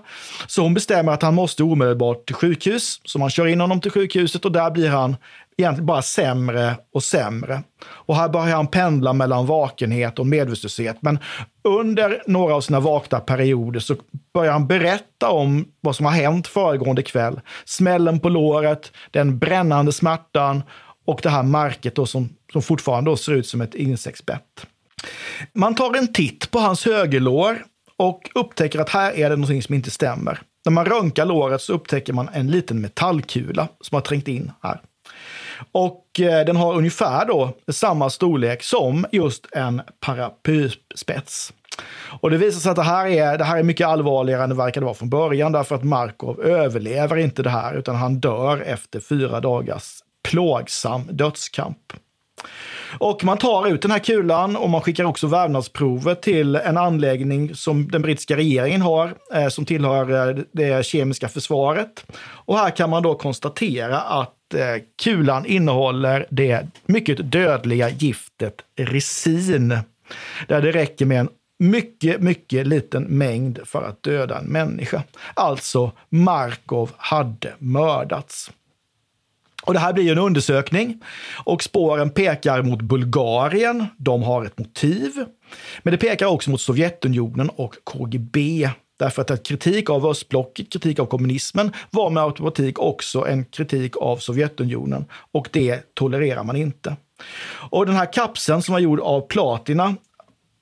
Så 0.47 0.61
hon 0.61 0.73
bestämmer 0.73 1.11
att 1.11 1.21
han 1.21 1.35
måste 1.35 1.63
omedelbart 1.63 2.25
till 2.25 2.35
sjukhus. 2.35 3.01
Så 3.03 3.19
man 3.19 3.29
kör 3.29 3.47
in 3.47 3.61
honom 3.61 3.81
till 3.81 3.91
sjukhuset 3.91 4.45
och 4.45 4.51
där 4.51 4.71
blir 4.71 4.89
han 4.89 5.15
egentligen 5.57 5.85
bara 5.85 6.01
sämre 6.01 6.75
och 6.93 7.03
sämre. 7.03 7.63
Och 7.85 8.15
här 8.15 8.29
börjar 8.29 8.55
han 8.55 8.67
pendla 8.67 9.13
mellan 9.13 9.45
vakenhet 9.45 10.19
och 10.19 10.27
medvetslöshet. 10.27 10.97
Men 10.99 11.19
under 11.63 12.23
några 12.27 12.55
av 12.55 12.61
sina 12.61 12.79
vakna 12.79 13.19
perioder 13.19 13.79
så 13.79 13.95
börjar 14.33 14.51
han 14.51 14.67
berätta 14.67 15.29
om 15.29 15.65
vad 15.81 15.95
som 15.95 16.05
har 16.05 16.13
hänt 16.13 16.47
föregående 16.47 17.01
kväll. 17.01 17.41
Smällen 17.65 18.19
på 18.19 18.29
låret, 18.29 18.91
den 19.11 19.39
brännande 19.39 19.91
smärtan 19.91 20.63
och 21.05 21.19
det 21.23 21.29
här 21.29 21.43
märket 21.43 21.95
då 21.95 22.05
som, 22.05 22.29
som 22.51 22.61
fortfarande 22.61 23.11
då 23.11 23.17
ser 23.17 23.33
ut 23.33 23.47
som 23.47 23.61
ett 23.61 23.75
insektsbett. 23.75 24.67
Man 25.53 25.75
tar 25.75 25.97
en 25.97 26.13
titt 26.13 26.51
på 26.51 26.59
hans 26.59 26.85
högerlår 26.85 27.65
och 27.97 28.29
upptäcker 28.35 28.79
att 28.79 28.89
här 28.89 29.11
är 29.11 29.29
det 29.29 29.35
någonting 29.35 29.63
som 29.63 29.75
inte 29.75 29.91
stämmer. 29.91 30.41
När 30.65 30.71
man 30.71 30.85
röntgar 30.85 31.25
låret 31.25 31.61
så 31.61 31.73
upptäcker 31.73 32.13
man 32.13 32.29
en 32.33 32.51
liten 32.51 32.81
metallkula 32.81 33.67
som 33.81 33.95
har 33.95 34.01
trängt 34.01 34.27
in 34.27 34.51
här. 34.63 34.81
Och 35.71 36.19
eh, 36.19 36.45
den 36.45 36.55
har 36.55 36.73
ungefär 36.73 37.25
då 37.25 37.53
samma 37.71 38.09
storlek 38.09 38.63
som 38.63 39.05
just 39.11 39.47
en 39.51 39.81
paraplyspets. 39.99 41.53
Och 42.21 42.29
det 42.29 42.37
visar 42.37 42.59
sig 42.59 42.69
att 42.69 42.75
det 42.75 42.83
här, 42.83 43.07
är, 43.07 43.37
det 43.37 43.43
här 43.43 43.57
är 43.57 43.63
mycket 43.63 43.87
allvarligare 43.87 44.43
än 44.43 44.49
det 44.49 44.55
verkade 44.55 44.85
vara 44.85 44.95
från 44.95 45.09
början 45.09 45.51
därför 45.51 45.75
att 45.75 45.83
Markov 45.83 46.41
överlever 46.41 47.17
inte 47.17 47.43
det 47.43 47.49
här 47.49 47.73
utan 47.73 47.95
han 47.95 48.19
dör 48.19 48.61
efter 48.61 48.99
fyra 48.99 49.39
dagars 49.39 49.99
plågsam 50.23 51.07
dödskamp. 51.11 51.93
Och 52.99 53.23
man 53.23 53.37
tar 53.37 53.67
ut 53.67 53.81
den 53.81 53.91
här 53.91 53.99
kulan 53.99 54.55
och 54.55 54.69
man 54.69 54.81
skickar 54.81 55.03
också 55.03 55.27
vävnadsprovet 55.27 56.21
till 56.21 56.55
en 56.55 56.77
anläggning 56.77 57.55
som 57.55 57.87
den 57.91 58.01
brittiska 58.01 58.37
regeringen 58.37 58.81
har, 58.81 59.13
eh, 59.33 59.47
som 59.47 59.65
tillhör 59.65 60.29
eh, 60.29 60.43
det 60.51 60.85
kemiska 60.85 61.27
försvaret. 61.27 62.05
Och 62.21 62.57
här 62.57 62.69
kan 62.69 62.89
man 62.89 63.03
då 63.03 63.15
konstatera 63.15 64.01
att 64.01 64.53
eh, 64.53 64.83
kulan 65.03 65.45
innehåller 65.45 66.25
det 66.29 66.67
mycket 66.85 67.31
dödliga 67.31 67.89
giftet 67.89 68.55
resin. 68.77 69.77
Där 70.47 70.61
det 70.61 70.71
räcker 70.71 71.05
med 71.05 71.19
en 71.19 71.29
mycket, 71.59 72.21
mycket 72.21 72.67
liten 72.67 73.03
mängd 73.03 73.59
för 73.65 73.81
att 73.81 74.03
döda 74.03 74.39
en 74.39 74.45
människa. 74.45 75.03
Alltså, 75.33 75.91
Markov 76.09 76.91
hade 76.97 77.53
mördats. 77.57 78.51
Och 79.65 79.73
det 79.73 79.79
här 79.79 79.93
blir 79.93 80.11
en 80.11 80.17
undersökning 80.17 81.01
och 81.43 81.63
spåren 81.63 82.09
pekar 82.09 82.61
mot 82.61 82.81
Bulgarien. 82.81 83.85
De 83.97 84.23
har 84.23 84.45
ett 84.45 84.59
motiv. 84.59 85.11
Men 85.83 85.91
det 85.91 85.97
pekar 85.97 86.25
också 86.25 86.49
mot 86.49 86.61
Sovjetunionen 86.61 87.49
och 87.49 87.75
KGB. 87.83 88.69
Därför 88.99 89.21
att 89.21 89.47
kritik 89.47 89.89
av 89.89 90.05
östblocket, 90.05 90.71
kritik 90.71 90.99
av 90.99 91.05
kommunismen 91.05 91.73
var 91.91 92.09
med 92.09 92.23
automatik 92.23 92.79
också 92.79 93.27
en 93.27 93.45
kritik 93.45 93.97
av 93.97 94.17
Sovjetunionen. 94.17 95.05
Och 95.31 95.49
det 95.51 95.95
tolererar 95.95 96.43
man 96.43 96.55
inte. 96.55 96.95
Och 97.69 97.85
den 97.85 97.95
här 97.95 98.13
kapseln 98.13 98.61
som 98.61 98.73
var 98.73 98.79
gjord 98.79 98.99
av 98.99 99.21
platina 99.21 99.95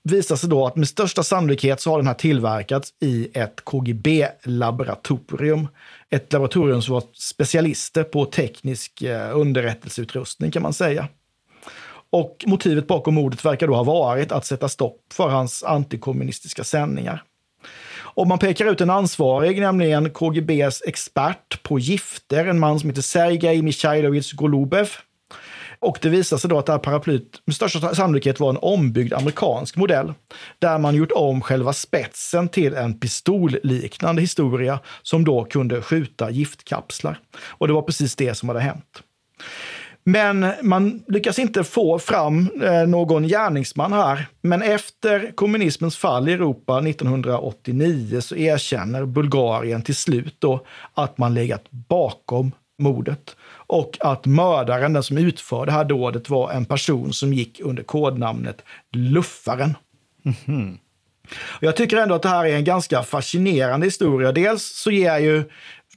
visar 0.04 0.36
sig 0.36 0.50
då 0.50 0.68
att 0.68 0.76
med 0.76 0.88
största 0.88 1.24
sannolikhet 1.24 1.82
så 1.82 1.92
har 1.92 1.98
den 1.98 2.08
här 2.08 2.14
tillverkats 2.14 2.94
i 3.02 3.30
ett 3.34 3.66
KGB-laboratorium. 3.66 5.68
Ett 6.10 6.34
laboratorium 6.34 6.82
som 6.82 6.94
var 6.94 7.04
specialister 7.14 8.04
på 8.04 8.26
teknisk 8.26 9.02
eh, 9.02 9.40
underrättelseutrustning 9.40 10.52
kan 10.52 10.62
man 10.62 10.74
säga. 10.74 11.08
Och 12.10 12.44
motivet 12.48 12.88
bakom 12.88 13.14
mordet 13.14 13.46
verkar 13.46 13.68
då 13.68 13.76
ha 13.76 13.84
varit 13.84 14.32
att 14.32 14.46
sätta 14.46 14.70
stopp 14.70 15.00
för 15.14 15.30
hans 15.30 15.64
antikommunistiska 15.64 16.64
sändningar. 16.64 17.24
Och 18.16 18.28
man 18.28 18.40
pekar 18.40 18.66
ut 18.66 18.82
en 18.82 18.90
ansvarig, 18.90 19.62
nämligen 19.62 20.10
KGBs 20.10 20.82
expert 20.86 21.64
på 21.64 21.80
gifter, 21.80 22.46
en 22.46 22.60
man 22.60 22.80
som 22.80 22.90
heter 22.90 23.02
Sergej 23.02 23.62
Mikhailovich 23.62 24.34
Golubev. 24.34 24.90
Och 25.84 25.98
det 26.02 26.10
visar 26.10 26.38
sig 26.38 26.50
då 26.50 26.60
att 26.60 26.66
det 26.66 26.72
här 26.72 26.80
paraplyet 26.80 27.24
med 27.46 27.56
största 27.56 27.96
sannolikhet 27.96 28.40
var 28.40 28.50
en 28.50 28.58
ombyggd 28.62 29.14
amerikansk 29.14 29.76
modell, 29.76 30.14
där 30.60 30.78
man 30.78 30.96
gjort 30.96 31.12
om 31.12 31.42
själva 31.42 31.74
spetsen 31.74 32.50
till 32.50 32.74
en 32.74 33.00
pistolliknande 33.00 34.22
historia 34.22 34.80
som 35.02 35.26
då 35.26 35.44
kunde 35.44 35.82
skjuta 35.82 36.30
giftkapslar. 36.30 37.20
Och 37.48 37.68
det 37.68 37.74
var 37.74 37.82
precis 37.82 38.16
det 38.16 38.36
som 38.36 38.50
hade 38.50 38.62
hänt. 38.62 39.04
Men 40.06 40.52
man 40.62 41.04
lyckas 41.08 41.40
inte 41.40 41.64
få 41.64 42.00
fram 42.00 42.50
eh, 42.64 42.88
någon 42.88 43.28
gärningsman 43.28 43.94
här. 43.94 44.28
Men 44.42 44.62
efter 44.62 45.32
kommunismens 45.36 45.98
fall 45.98 46.30
i 46.30 46.34
Europa 46.34 46.80
1989 46.80 48.22
så 48.22 48.36
erkänner 48.36 49.06
Bulgarien 49.06 49.82
till 49.82 49.96
slut 49.96 50.36
då 50.40 50.66
att 50.94 51.18
man 51.18 51.34
legat 51.34 51.72
bakom 51.72 52.52
mordet 52.80 53.36
och 53.68 53.98
att 54.00 54.26
mördaren, 54.26 54.94
den 54.94 55.04
som 55.04 55.18
utförde 55.18 55.72
det 55.72 55.76
här 55.76 55.86
dådet, 55.86 56.30
var 56.30 56.52
en 56.52 56.66
person 56.66 57.14
som 57.14 57.34
gick 57.34 57.60
under 57.60 57.84
kodnamnet 57.84 58.62
Luffaren. 58.92 59.78
Mm 60.26 60.36
-hmm. 60.46 60.78
Jag 61.60 61.76
tycker 61.76 61.98
ändå 61.98 62.16
att 62.16 62.22
det 62.22 62.30
här 62.30 62.46
är 62.46 62.56
en 62.56 62.64
ganska 62.64 63.04
fascinerande 63.04 63.86
historia. 63.86 64.32
Dels 64.32 64.64
så 64.64 64.92
ger 64.92 65.18
ju 65.18 65.44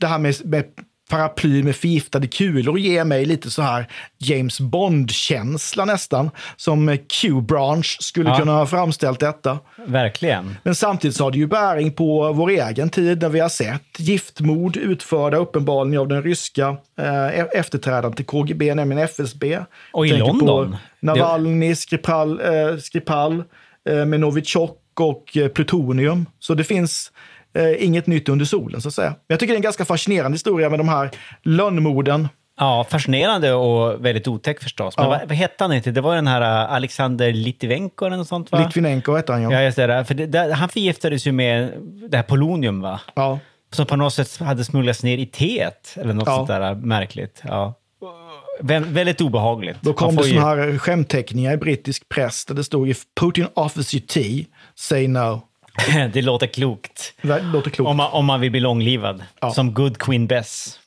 det 0.00 0.07
här 0.07 0.18
med, 0.18 0.35
med 0.44 0.64
paraply 1.09 1.62
med 1.62 1.77
förgiftade 1.77 2.27
kulor 2.27 2.79
ger 2.79 3.05
mig 3.05 3.25
lite 3.25 3.51
så 3.51 3.62
här 3.62 3.87
James 4.19 4.61
Bond-känsla 4.61 5.85
nästan. 5.85 6.31
Som 6.57 6.99
Q-branch 7.09 7.97
skulle 8.01 8.31
ja. 8.31 8.38
kunna 8.38 8.53
ha 8.53 8.66
framställt 8.66 9.21
detta. 9.21 9.59
Verkligen. 9.87 10.57
Men 10.62 10.75
samtidigt 10.75 11.16
så 11.16 11.25
har 11.25 11.31
det 11.31 11.38
ju 11.38 11.47
bäring 11.47 11.92
på 11.92 12.33
vår 12.33 12.51
egen 12.51 12.90
tid 12.90 13.23
när 13.23 13.29
vi 13.29 13.40
har 13.40 13.49
sett 13.49 13.83
giftmord 13.99 14.77
utförda 14.77 15.37
uppenbarligen 15.37 16.01
av 16.01 16.09
den 16.09 16.23
ryska 16.23 16.77
eh, 16.99 17.59
efterträdaren 17.59 18.12
till 18.12 18.27
KGB, 18.27 18.75
nämligen 18.75 19.03
FSB. 19.05 19.59
Och 19.92 20.07
i 20.07 20.11
Tänker 20.11 20.27
London. 20.27 20.77
Navalny, 21.01 21.75
Skripal, 21.75 22.40
eh, 22.40 22.77
Skripal 22.79 23.45
eh, 23.88 24.05
med 24.05 24.21
Novichok 24.21 24.83
och 25.01 25.37
eh, 25.37 25.49
plutonium. 25.49 26.27
Så 26.38 26.55
det 26.55 26.64
finns 26.64 27.12
eh, 27.57 27.85
inget 27.85 28.07
nytt 28.07 28.29
under 28.29 28.45
solen 28.45 28.81
så 28.81 28.88
att 28.88 28.95
säga. 28.95 29.14
Jag 29.27 29.40
tycker 29.40 29.53
det 29.53 29.55
är 29.55 29.59
en 29.59 29.62
ganska 29.62 29.85
fascinerande 29.85 30.35
historia 30.35 30.71
med 30.71 30.79
de 30.79 30.88
här 30.88 31.11
lönnmorden. 31.42 32.29
Ja, 32.59 32.87
fascinerande 32.90 33.53
och 33.53 34.05
väldigt 34.05 34.29
otäck 34.29 34.62
förstås. 34.62 34.97
Men 34.97 35.05
ja. 35.05 35.11
vad, 35.11 35.29
vad 35.29 35.37
hette 35.37 35.64
han 35.64 35.73
inte? 35.73 35.90
Det 35.90 36.01
var 36.01 36.14
den 36.14 36.27
här 36.27 36.40
uh, 36.40 36.73
Alexander 36.73 37.33
Litvinenko 37.33 38.07
eller 38.07 38.16
något 38.16 38.29
sånt 38.29 38.53
va? 38.53 38.59
Litvinenko 38.59 39.16
hette 39.16 39.33
han 39.33 39.42
ja. 39.42 39.53
Ja, 39.53 39.62
just 39.62 39.77
det. 39.77 40.05
För 40.05 40.14
det, 40.14 40.27
där, 40.27 40.51
han 40.51 40.69
förgiftades 40.69 41.27
ju 41.27 41.33
med 41.33 41.73
det 42.11 42.16
här 42.16 42.25
polonium 42.25 42.81
va? 42.81 43.01
Ja. 43.14 43.38
Som 43.73 43.87
på 43.87 43.97
något 43.97 44.14
sätt 44.14 44.38
hade 44.38 44.64
smugglats 44.64 45.03
ner 45.03 45.19
i 45.19 45.27
teet 45.27 45.97
eller 45.97 46.14
något 46.14 46.27
ja. 46.27 46.37
sånt 46.37 46.49
där 46.49 46.75
märkligt. 46.75 47.42
Ja. 47.45 47.75
Vä 48.61 48.79
väldigt 48.79 49.21
obehagligt. 49.21 49.77
Då 49.81 49.92
kom 49.92 50.16
det 50.16 50.25
sådana 50.25 50.47
här 50.47 50.79
skämtteckningar 50.79 51.53
i 51.53 51.57
brittisk 51.57 52.09
press 52.09 52.45
där 52.45 52.55
det 52.55 52.64
stod 52.64 52.88
“If 52.88 53.03
Putin 53.21 53.47
offers 53.55 53.95
you 53.95 54.03
tea, 54.07 54.45
say 54.75 55.09
no”. 55.09 55.46
det 56.12 56.23
låter 56.23 56.47
klokt. 56.47 57.12
Det 57.23 57.43
låter 57.43 57.71
klokt. 57.71 57.89
Om 57.89 57.97
man, 57.97 58.12
om 58.12 58.25
man 58.27 58.41
vill 58.41 58.51
bli 58.51 58.61
långlivad. 58.61 59.25
Ja. 59.41 59.51
Som 59.51 59.75
Good 59.75 59.99
Queen 59.99 60.27
Bess. 60.27 60.79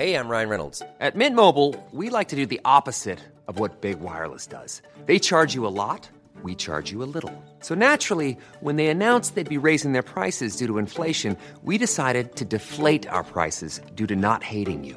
Hej, 0.00 0.14
I'm 0.14 0.30
Ryan 0.30 0.48
Reynolds. 0.48 0.82
At 1.00 1.14
Mint 1.14 1.36
Mobile, 1.36 1.74
we 1.92 2.08
like 2.08 2.28
to 2.28 2.36
do 2.36 2.46
the 2.46 2.60
opposite 2.64 3.18
of 3.48 3.58
what 3.58 3.82
Big 3.82 4.00
Wireless 4.00 4.46
does. 4.46 4.80
They 5.06 5.18
charge 5.18 5.54
you 5.54 5.66
a 5.66 5.74
lot, 5.74 6.08
we 6.42 6.54
charge 6.54 6.90
you 6.90 7.02
a 7.02 7.10
little. 7.14 7.32
So 7.60 7.74
naturally, 7.74 8.38
when 8.60 8.76
they 8.76 8.86
announced 8.86 9.34
they'd 9.34 9.60
be 9.60 9.66
raising 9.68 9.92
their 9.92 10.02
prices 10.14 10.56
due 10.56 10.66
to 10.68 10.78
inflation, 10.78 11.36
we 11.62 11.76
decided 11.76 12.36
to 12.36 12.44
deflate 12.46 13.06
our 13.08 13.24
prices 13.24 13.80
due 13.94 14.06
to 14.06 14.16
not 14.16 14.42
hating 14.42 14.84
you. 14.84 14.96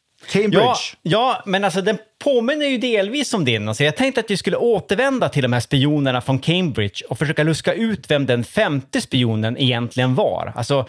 Cambridge. 0.31 0.65
Ja, 0.65 0.75
ja, 1.01 1.41
men 1.45 1.63
alltså 1.63 1.81
den 1.81 1.97
påminner 2.23 2.65
ju 2.65 2.77
delvis 2.77 3.33
om 3.33 3.45
din. 3.45 3.67
Alltså, 3.67 3.83
jag 3.83 3.95
tänkte 3.95 4.21
att 4.21 4.31
vi 4.31 4.37
skulle 4.37 4.57
återvända 4.57 5.29
till 5.29 5.43
de 5.43 5.53
här 5.53 5.59
spionerna 5.59 6.21
från 6.21 6.39
Cambridge 6.39 7.05
och 7.09 7.17
försöka 7.17 7.43
luska 7.43 7.73
ut 7.73 8.11
vem 8.11 8.25
den 8.25 8.43
femte 8.43 9.01
spionen 9.01 9.57
egentligen 9.57 10.15
var. 10.15 10.53
Alltså, 10.55 10.85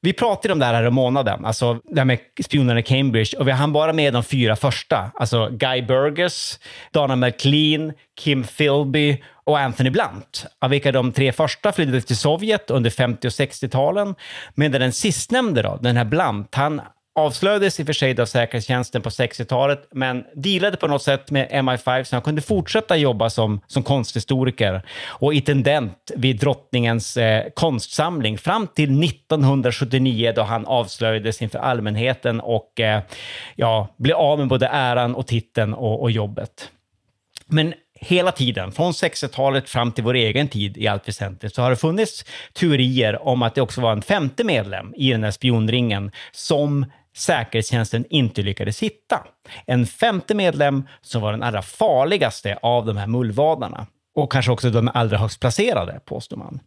vi 0.00 0.12
pratade 0.12 0.52
om 0.52 0.58
det 0.58 0.66
här, 0.66 0.74
här 0.74 0.86
i 0.86 0.90
månaden, 0.90 1.44
alltså 1.44 1.80
det 1.84 2.00
här 2.00 2.04
med 2.04 2.18
spionerna 2.44 2.80
i 2.80 2.82
Cambridge, 2.82 3.36
och 3.38 3.48
vi 3.48 3.52
hann 3.52 3.72
bara 3.72 3.92
med 3.92 4.12
de 4.12 4.24
fyra 4.24 4.56
första. 4.56 5.10
Alltså 5.14 5.48
Guy 5.52 5.82
Burgess, 5.82 6.60
Donna 6.92 7.16
McLean, 7.16 7.92
Kim 8.20 8.44
Philby 8.44 9.22
och 9.44 9.58
Anthony 9.58 9.90
Blunt, 9.90 10.46
av 10.60 10.70
vilka 10.70 10.92
de 10.92 11.12
tre 11.12 11.32
första 11.32 11.72
flydde 11.72 12.00
till 12.00 12.16
Sovjet 12.16 12.70
under 12.70 12.90
50 12.90 13.26
och 13.26 13.30
60-talen. 13.30 14.14
Medan 14.54 14.80
den 14.80 14.92
sistnämnde, 14.92 15.62
då, 15.62 15.78
den 15.82 15.96
här 15.96 16.04
Blunt, 16.04 16.54
han 16.54 16.80
avslöjades 17.16 17.80
i 17.80 17.82
och 17.82 17.86
för 17.86 17.92
sig 17.92 18.20
av 18.20 18.26
säkerhetstjänsten 18.26 19.02
på 19.02 19.08
60-talet, 19.08 19.88
men 19.90 20.24
dealade 20.34 20.76
på 20.76 20.86
något 20.86 21.02
sätt 21.02 21.30
med 21.30 21.50
MI5 21.50 22.04
så 22.04 22.16
han 22.16 22.22
kunde 22.22 22.42
fortsätta 22.42 22.96
jobba 22.96 23.30
som, 23.30 23.60
som 23.66 23.82
konsthistoriker 23.82 24.82
och 25.04 25.34
intendent 25.34 26.12
vid 26.16 26.40
drottningens 26.40 27.16
eh, 27.16 27.44
konstsamling 27.54 28.38
fram 28.38 28.66
till 28.66 29.04
1979 29.04 30.32
då 30.36 30.42
han 30.42 30.66
avslöjades 30.66 31.42
inför 31.42 31.58
allmänheten 31.58 32.40
och 32.40 32.80
eh, 32.80 33.00
ja, 33.54 33.88
blev 33.96 34.16
av 34.16 34.38
med 34.38 34.48
både 34.48 34.66
äran 34.66 35.14
och 35.14 35.26
titeln 35.26 35.74
och, 35.74 36.02
och 36.02 36.10
jobbet. 36.10 36.70
Men 37.46 37.74
hela 38.00 38.32
tiden, 38.32 38.72
från 38.72 38.92
60-talet 38.92 39.68
fram 39.68 39.92
till 39.92 40.04
vår 40.04 40.14
egen 40.14 40.48
tid 40.48 40.78
i 40.78 40.88
allt 40.88 41.08
väsentligt, 41.08 41.54
så 41.54 41.62
har 41.62 41.70
det 41.70 41.76
funnits 41.76 42.24
teorier 42.52 43.28
om 43.28 43.42
att 43.42 43.54
det 43.54 43.60
också 43.60 43.80
var 43.80 43.92
en 43.92 44.02
femte 44.02 44.44
medlem 44.44 44.94
i 44.96 45.10
den 45.10 45.24
här 45.24 45.30
spionringen 45.30 46.10
som 46.32 46.86
säkerhetstjänsten 47.16 48.04
inte 48.10 48.42
lyckades 48.42 48.82
hitta. 48.82 49.26
En 49.66 49.86
femte 49.86 50.34
medlem 50.34 50.88
som 51.00 51.22
var 51.22 51.32
den 51.32 51.42
allra 51.42 51.62
farligaste 51.62 52.58
av 52.62 52.86
de 52.86 52.96
här 52.96 53.06
mullvadarna. 53.06 53.86
Och 54.14 54.32
kanske 54.32 54.52
också 54.52 54.70
de 54.70 54.90
allra 54.94 55.18
högst 55.18 55.40
placerade, 55.40 56.00
påstår 56.04 56.36
man. 56.36 56.60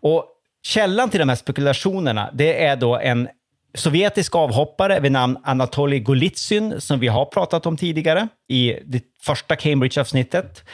Och 0.00 0.24
källan 0.62 1.10
till 1.10 1.20
de 1.20 1.28
här 1.28 1.36
spekulationerna, 1.36 2.30
det 2.32 2.64
är 2.64 2.76
då 2.76 2.96
en 2.96 3.28
sovjetisk 3.74 4.36
avhoppare 4.36 5.00
vid 5.00 5.12
namn 5.12 5.38
Anatolij 5.44 6.00
Golitsyn, 6.00 6.80
som 6.80 7.00
vi 7.00 7.08
har 7.08 7.24
pratat 7.24 7.66
om 7.66 7.76
tidigare 7.76 8.28
i 8.48 8.74
det 8.84 9.02
första 9.22 9.56
Cambridge-avsnittet. 9.56 10.64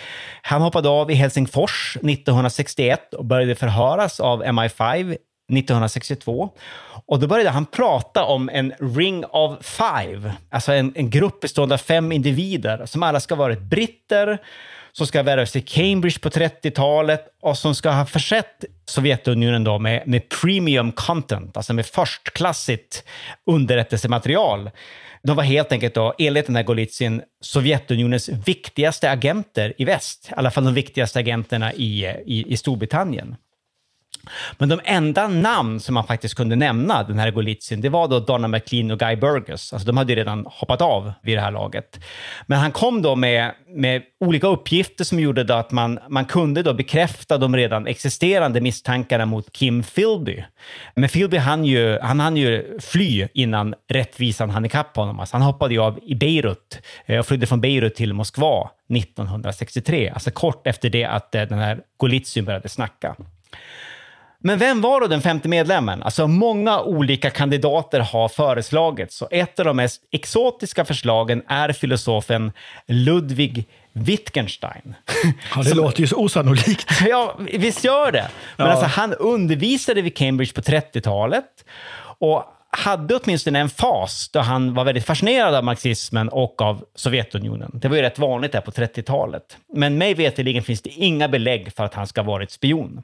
Han 0.43 0.63
hoppade 0.63 0.89
av 0.89 1.11
i 1.11 1.15
Helsingfors 1.15 1.97
1961 1.97 3.15
och 3.15 3.25
började 3.25 3.55
förhöras 3.55 4.21
av 4.21 4.45
MI5 4.45 5.17
1962. 5.53 6.51
Och 7.07 7.21
då 7.21 7.27
började 7.27 7.51
han 7.51 7.67
prata 7.67 8.25
om 8.25 8.49
en 8.49 8.73
ring 8.81 9.25
of 9.25 9.59
five, 9.61 10.33
alltså 10.51 10.73
en, 10.73 10.93
en 10.97 11.11
grupp 11.11 11.41
bestående 11.41 11.75
av 11.75 11.79
fem 11.79 12.13
individer 12.13 12.87
som 12.87 13.03
alla 13.03 13.21
ska 13.21 13.35
ha 13.35 13.43
varit 13.43 13.61
britter, 13.61 14.39
som 14.93 15.07
ska 15.07 15.19
ha 15.19 15.23
värvats 15.23 15.53
till 15.53 15.65
Cambridge 15.65 16.19
på 16.19 16.29
30-talet 16.29 17.25
och 17.43 17.59
som 17.59 17.75
ska 17.75 17.91
ha 17.91 18.07
försett 18.07 18.65
Sovjetunionen 18.85 19.65
då 19.65 19.79
med, 19.79 20.03
med 20.07 20.29
premium 20.43 20.93
content, 20.93 21.57
alltså 21.57 21.75
med 21.75 21.87
förstklassigt 21.87 23.05
underrättelsematerial. 23.47 24.71
De 25.23 25.37
var 25.37 25.45
helt 25.45 25.73
enkelt 25.73 25.95
då, 25.95 26.15
enligt 26.19 26.47
den 26.47 26.57
här 26.57 26.63
Golitsyn, 26.63 27.23
Sovjetunionens 27.41 28.29
viktigaste 28.29 29.11
agenter 29.11 29.73
i 29.79 29.85
väst. 29.85 30.29
I 30.31 30.35
alla 30.37 30.51
fall 30.51 30.65
de 30.65 30.75
viktigaste 30.75 31.19
agenterna 31.19 31.73
i, 31.73 32.07
i, 32.27 32.53
i 32.53 32.57
Storbritannien. 32.57 33.37
Men 34.59 34.69
de 34.69 34.81
enda 34.85 35.29
namn 35.29 35.81
som 35.81 35.95
man 35.95 36.07
faktiskt 36.07 36.35
kunde 36.35 36.57
nämna, 36.57 37.03
den 37.03 37.19
här 37.19 37.31
Golitsyn, 37.31 37.81
det 37.81 37.89
var 37.89 38.09
då 38.09 38.21
Donna 38.21 38.49
McLean 38.49 38.91
och 38.91 38.99
Guy 38.99 39.17
Burgess. 39.17 39.73
Alltså 39.73 39.87
de 39.87 39.97
hade 39.97 40.13
ju 40.13 40.19
redan 40.19 40.47
hoppat 40.51 40.81
av 40.81 41.13
vid 41.23 41.37
det 41.37 41.41
här 41.41 41.51
laget. 41.51 42.01
Men 42.47 42.59
han 42.59 42.73
kom 42.73 43.03
då 43.03 43.17
med, 43.17 43.53
med 43.69 44.03
olika 44.21 44.47
uppgifter 44.47 45.05
som 45.05 45.21
gjorde 45.21 45.45
då 45.45 45.55
att 45.55 45.71
man, 45.71 45.99
man 46.09 46.25
kunde 46.25 46.63
då 46.63 46.75
bekräfta 46.75 47.39
de 47.39 47.57
redan 47.57 47.87
existerande 47.87 48.61
misstankarna 48.61 49.27
mot 49.27 49.53
Kim 49.53 49.83
Philby. 49.83 50.45
Men 50.95 51.09
Philby 51.09 51.37
hann 51.37 51.65
ju, 51.65 51.99
han 51.99 52.21
hann 52.21 52.37
ju 52.37 52.79
fly 52.81 53.29
innan 53.35 53.75
rättvisan 53.89 54.51
hann 54.51 54.65
ikapp 54.65 54.97
honom. 54.97 55.21
Alltså 55.21 55.37
han 55.37 55.43
hoppade 55.43 55.75
ju 55.75 55.81
av 55.81 55.99
i 56.03 56.15
Beirut 56.15 56.79
eh, 57.07 57.19
och 57.19 57.27
flydde 57.27 57.47
från 57.47 57.61
Beirut 57.61 57.95
till 57.95 58.15
Moskva 58.15 58.71
1963, 58.97 60.09
alltså 60.09 60.31
kort 60.31 60.67
efter 60.67 60.91
det 60.91 61.05
att 61.05 61.35
eh, 61.35 61.43
den 61.43 61.59
här 61.59 61.81
Golitsyn 61.97 62.45
började 62.45 62.69
snacka. 62.69 63.17
Men 64.45 64.59
vem 64.59 64.81
var 64.81 65.01
då 65.01 65.07
den 65.07 65.23
femte 65.23 65.49
medlemmen? 65.49 66.03
Alltså 66.03 66.27
många 66.27 66.81
olika 66.81 67.31
kandidater 67.31 68.01
har 68.01 68.29
föreslagits 68.29 69.23
och 69.23 69.33
ett 69.33 69.59
av 69.59 69.65
de 69.65 69.77
mest 69.77 70.03
exotiska 70.13 70.85
förslagen 70.85 71.43
är 71.47 71.73
filosofen 71.73 72.53
Ludwig 72.87 73.69
Wittgenstein. 73.93 74.95
Ja, 75.55 75.63
det 75.63 75.69
Som, 75.69 75.79
låter 75.79 76.01
ju 76.01 76.07
så 76.07 76.17
osannolikt. 76.17 76.91
Ja, 77.09 77.37
visst 77.39 77.85
gör 77.85 78.13
det. 78.13 78.29
Men 78.57 78.67
ja. 78.67 78.73
alltså, 78.73 78.87
han 78.87 79.15
undervisade 79.15 80.03
vid 80.03 80.17
Cambridge 80.17 80.53
på 80.53 80.61
30-talet 80.61 81.65
och 82.19 82.45
hade 82.71 83.15
åtminstone 83.17 83.59
en 83.59 83.71
fas 83.71 84.29
då 84.33 84.41
han 84.41 84.75
var 84.75 84.85
väldigt 84.85 85.07
fascinerad 85.07 85.55
av 85.55 85.65
marxismen 85.65 86.29
och 86.29 86.63
av 86.63 86.85
Sovjetunionen. 86.95 87.71
Det 87.75 87.89
var 87.89 87.97
ju 87.97 88.03
rätt 88.03 88.19
vanligt 88.19 88.53
där 88.53 88.61
på 88.61 88.71
30-talet. 88.71 89.57
Men 89.75 89.99
mig 89.99 90.15
veterligen 90.15 90.63
finns 90.63 90.83
det 90.83 90.91
inga 90.91 91.29
belägg 91.29 91.73
för 91.77 91.85
att 91.85 91.95
han 91.95 92.07
ska 92.07 92.21
ha 92.21 92.27
varit 92.27 92.51
spion. 92.51 93.03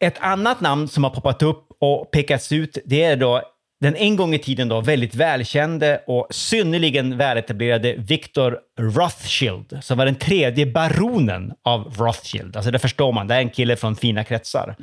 Ett 0.00 0.18
annat 0.18 0.60
namn 0.60 0.88
som 0.88 1.04
har 1.04 1.10
poppat 1.10 1.42
upp 1.42 1.66
och 1.80 2.10
pekats 2.10 2.52
ut, 2.52 2.78
det 2.84 3.04
är 3.04 3.16
då 3.16 3.42
den 3.80 3.96
en 3.96 4.16
gång 4.16 4.34
i 4.34 4.38
tiden 4.38 4.68
då 4.68 4.80
väldigt 4.80 5.14
välkände 5.14 6.02
och 6.06 6.26
synnerligen 6.30 7.16
väletablerade 7.16 7.94
Victor 7.98 8.58
Rothschild, 8.78 9.78
som 9.82 9.98
var 9.98 10.04
den 10.04 10.14
tredje 10.14 10.66
baronen 10.66 11.52
av 11.64 11.94
Rothschild. 11.98 12.56
Alltså 12.56 12.70
det 12.70 12.78
förstår 12.78 13.12
man, 13.12 13.26
det 13.26 13.34
är 13.34 13.38
en 13.38 13.50
kille 13.50 13.76
från 13.76 13.96
fina 13.96 14.24
kretsar. 14.24 14.76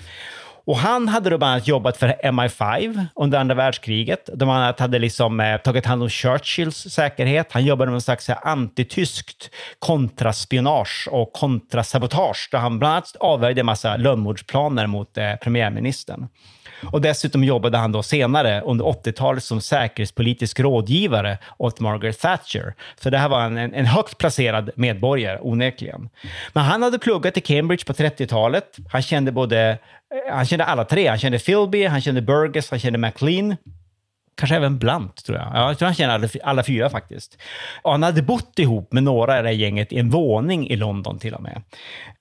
Och 0.65 0.77
han 0.77 1.07
hade 1.07 1.29
då 1.29 1.37
bland 1.37 1.51
annat 1.51 1.67
jobbat 1.67 1.97
för 1.97 2.07
MI5 2.23 3.05
under 3.15 3.39
andra 3.39 3.55
världskriget. 3.55 4.29
De 4.33 4.49
hade 4.77 4.99
liksom 4.99 5.39
eh, 5.39 5.57
tagit 5.57 5.85
hand 5.85 6.03
om 6.03 6.09
Churchills 6.09 6.77
säkerhet. 6.77 7.51
Han 7.51 7.65
jobbade 7.65 7.91
med 7.91 7.95
en 7.95 8.01
slags 8.01 8.29
eh, 8.29 8.37
antityskt 8.41 9.49
kontraspionage 9.79 11.07
och 11.11 11.33
kontrasabotage 11.33 12.49
där 12.51 12.59
han 12.59 12.79
bland 12.79 12.93
annat 12.93 13.15
avvärjde 13.19 13.59
en 13.59 13.65
massa 13.65 13.97
lönnmordsplaner 13.97 14.87
mot 14.87 15.17
eh, 15.17 15.35
premiärministern. 15.35 16.27
Och 16.91 17.01
dessutom 17.01 17.43
jobbade 17.43 17.77
han 17.77 17.91
då 17.91 18.03
senare 18.03 18.61
under 18.61 18.85
80-talet 18.85 19.43
som 19.43 19.61
säkerhetspolitisk 19.61 20.59
rådgivare 20.59 21.37
åt 21.57 21.79
Margaret 21.79 22.19
Thatcher. 22.19 22.73
Så 23.01 23.09
det 23.09 23.17
här 23.17 23.29
var 23.29 23.41
en, 23.41 23.57
en 23.57 23.85
högt 23.85 24.17
placerad 24.17 24.71
medborgare, 24.75 25.39
onekligen. 25.41 26.09
Men 26.53 26.63
han 26.63 26.81
hade 26.81 26.99
pluggat 26.99 27.37
i 27.37 27.41
Cambridge 27.41 27.85
på 27.85 27.93
30-talet. 27.93 28.77
Han 28.89 29.01
kände 29.01 29.31
både 29.31 29.69
eh, 29.69 30.35
han 30.35 30.45
kände 30.45 30.65
alla 30.65 30.85
tre. 30.85 31.07
Han 31.07 31.19
kände 31.19 31.39
Philby, 31.39 31.85
han 31.85 32.01
kände 32.01 32.21
Burgess, 32.21 32.69
han 32.69 32.79
kände 32.79 32.99
McLean. 32.99 33.55
Kanske 34.35 34.55
även 34.55 34.79
Blunt, 34.79 35.25
tror 35.25 35.37
jag. 35.37 35.51
Ja, 35.53 35.67
jag 35.67 35.77
tror 35.77 35.85
han 35.85 35.95
känner 35.95 36.13
alla, 36.13 36.27
alla 36.43 36.63
fyra 36.63 36.89
faktiskt. 36.89 37.37
Och 37.81 37.91
han 37.91 38.03
hade 38.03 38.21
bott 38.21 38.59
ihop 38.59 38.93
med 38.93 39.03
några 39.03 39.39
i 39.39 39.41
det 39.41 39.47
här 39.47 39.55
gänget 39.55 39.93
i 39.93 39.99
en 39.99 40.09
våning 40.09 40.69
i 40.69 40.75
London 40.75 41.19
till 41.19 41.33
och 41.33 41.41
med. 41.41 41.61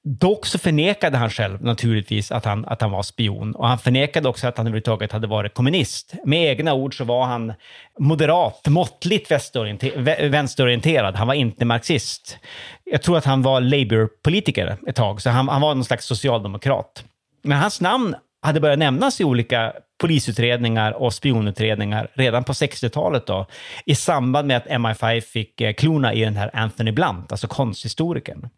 Dock 0.05 0.46
så 0.46 0.59
förnekade 0.59 1.16
han 1.16 1.31
själv 1.31 1.62
naturligtvis 1.62 2.33
att 2.33 2.44
han, 2.44 2.64
att 2.64 2.81
han 2.81 2.90
var 2.90 3.03
spion. 3.03 3.55
Och 3.55 3.68
han 3.68 3.79
förnekade 3.79 4.29
också 4.29 4.48
att 4.48 4.57
han 4.57 4.66
överhuvudtaget 4.66 5.12
hade 5.12 5.27
varit 5.27 5.55
kommunist. 5.55 6.14
Med 6.25 6.51
egna 6.51 6.75
ord 6.75 6.96
så 6.96 7.05
var 7.05 7.25
han 7.25 7.53
moderat, 7.98 8.68
måttligt 8.68 9.31
vänsterorienterad. 9.31 11.16
Han 11.16 11.27
var 11.27 11.35
inte 11.35 11.64
marxist. 11.64 12.38
Jag 12.85 13.03
tror 13.03 13.18
att 13.18 13.25
han 13.25 13.42
var 13.42 13.61
Labour-politiker 13.61 14.77
ett 14.87 14.96
tag, 14.96 15.22
så 15.22 15.31
han, 15.31 15.48
han 15.48 15.61
var 15.61 15.75
någon 15.75 15.85
slags 15.85 16.07
socialdemokrat. 16.07 17.05
Men 17.42 17.59
hans 17.59 17.81
namn 17.81 18.14
hade 18.42 18.61
börjat 18.61 18.78
nämnas 18.78 19.20
i 19.20 19.24
olika 19.24 19.72
polisutredningar 20.00 20.92
och 20.92 21.14
spionutredningar 21.14 22.09
redan 22.14 22.44
på 22.44 22.52
60-talet 22.52 23.26
då, 23.26 23.46
i 23.87 23.94
samband 23.94 24.48
med 24.48 24.57
att 24.57 24.66
MI5 24.66 25.20
fick 25.20 25.61
eh, 25.61 25.72
klona 25.72 26.14
i 26.14 26.20
den 26.20 26.37
här 26.37 26.50
Anthony 26.52 26.92
Blunt, 26.92 27.33
alltså 27.33 27.48
konsthistorikern. 27.48 28.48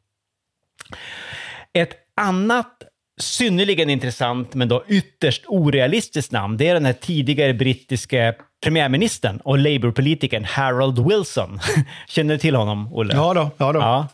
Ett 1.73 1.93
annat 2.17 2.83
synnerligen 3.21 3.91
intressant, 3.91 4.55
men 4.55 4.69
då 4.69 4.85
ytterst 4.89 5.45
orealistiskt 5.47 6.33
namn, 6.33 6.57
det 6.57 6.69
är 6.69 6.75
den 6.75 6.85
här 6.85 6.93
tidigare 6.93 7.55
brittiske 7.55 8.35
premiärministern 8.65 9.41
och 9.45 9.59
Labour-politikern 9.59 10.45
Harold 10.45 11.09
Wilson. 11.09 11.61
Känner 12.09 12.35
du 12.35 12.39
till 12.39 12.55
honom, 12.55 12.95
Olle? 12.95 13.15
Ja 13.15 13.35
då. 13.35 13.51
Ja 13.57 13.73
då. 13.73 13.81
Ja. 13.81 14.09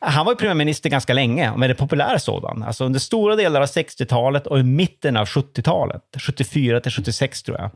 Han 0.00 0.26
var 0.26 0.32
ju 0.32 0.36
premiärminister 0.36 0.90
ganska 0.90 1.12
länge, 1.12 1.52
men 1.56 1.70
en 1.70 1.76
populär 1.76 2.18
sådan. 2.18 2.62
Alltså 2.62 2.84
under 2.84 3.00
stora 3.00 3.36
delar 3.36 3.60
av 3.60 3.66
60-talet 3.66 4.46
och 4.46 4.58
i 4.58 4.62
mitten 4.62 5.16
av 5.16 5.26
70-talet, 5.26 6.02
74 6.18 6.80
till 6.80 6.92
76 6.92 7.42
tror 7.42 7.58
jag. 7.58 7.70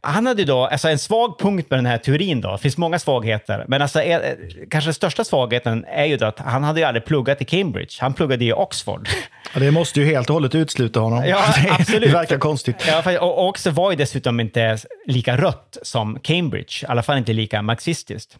Han 0.00 0.26
hade 0.26 0.44
då, 0.44 0.66
alltså 0.66 0.88
en 0.88 0.98
svag 0.98 1.38
punkt 1.38 1.70
med 1.70 1.78
den 1.78 1.86
här 1.86 1.98
teorin 1.98 2.40
då, 2.40 2.52
det 2.52 2.58
finns 2.58 2.76
många 2.76 2.98
svagheter, 2.98 3.64
men 3.68 3.82
alltså 3.82 4.02
är, 4.02 4.20
eh, 4.20 4.34
kanske 4.70 4.88
den 4.88 4.94
största 4.94 5.24
svagheten 5.24 5.84
är 5.84 6.04
ju 6.04 6.24
att 6.24 6.38
han 6.38 6.64
hade 6.64 6.80
ju 6.80 6.86
aldrig 6.86 7.04
pluggat 7.04 7.42
i 7.42 7.44
Cambridge, 7.44 7.96
han 7.98 8.14
pluggade 8.14 8.44
i 8.44 8.52
Oxford. 8.52 9.08
Ja, 9.54 9.60
det 9.60 9.70
måste 9.70 10.00
ju 10.00 10.06
helt 10.06 10.30
och 10.30 10.34
hållet 10.34 10.54
utesluta 10.54 11.00
honom. 11.00 11.24
Ja, 11.26 11.44
absolut. 11.70 12.02
Det 12.02 12.08
verkar 12.08 12.38
konstigt. 12.38 12.76
Ja, 12.86 13.20
och 13.20 13.48
Oxford 13.48 13.72
var 13.72 13.90
ju 13.90 13.96
dessutom 13.96 14.40
inte 14.40 14.78
lika 15.06 15.36
rött 15.36 15.78
som 15.82 16.18
Cambridge, 16.22 16.82
i 16.82 16.86
alla 16.86 17.02
fall 17.02 17.18
inte 17.18 17.32
lika 17.32 17.62
marxistiskt. 17.62 18.38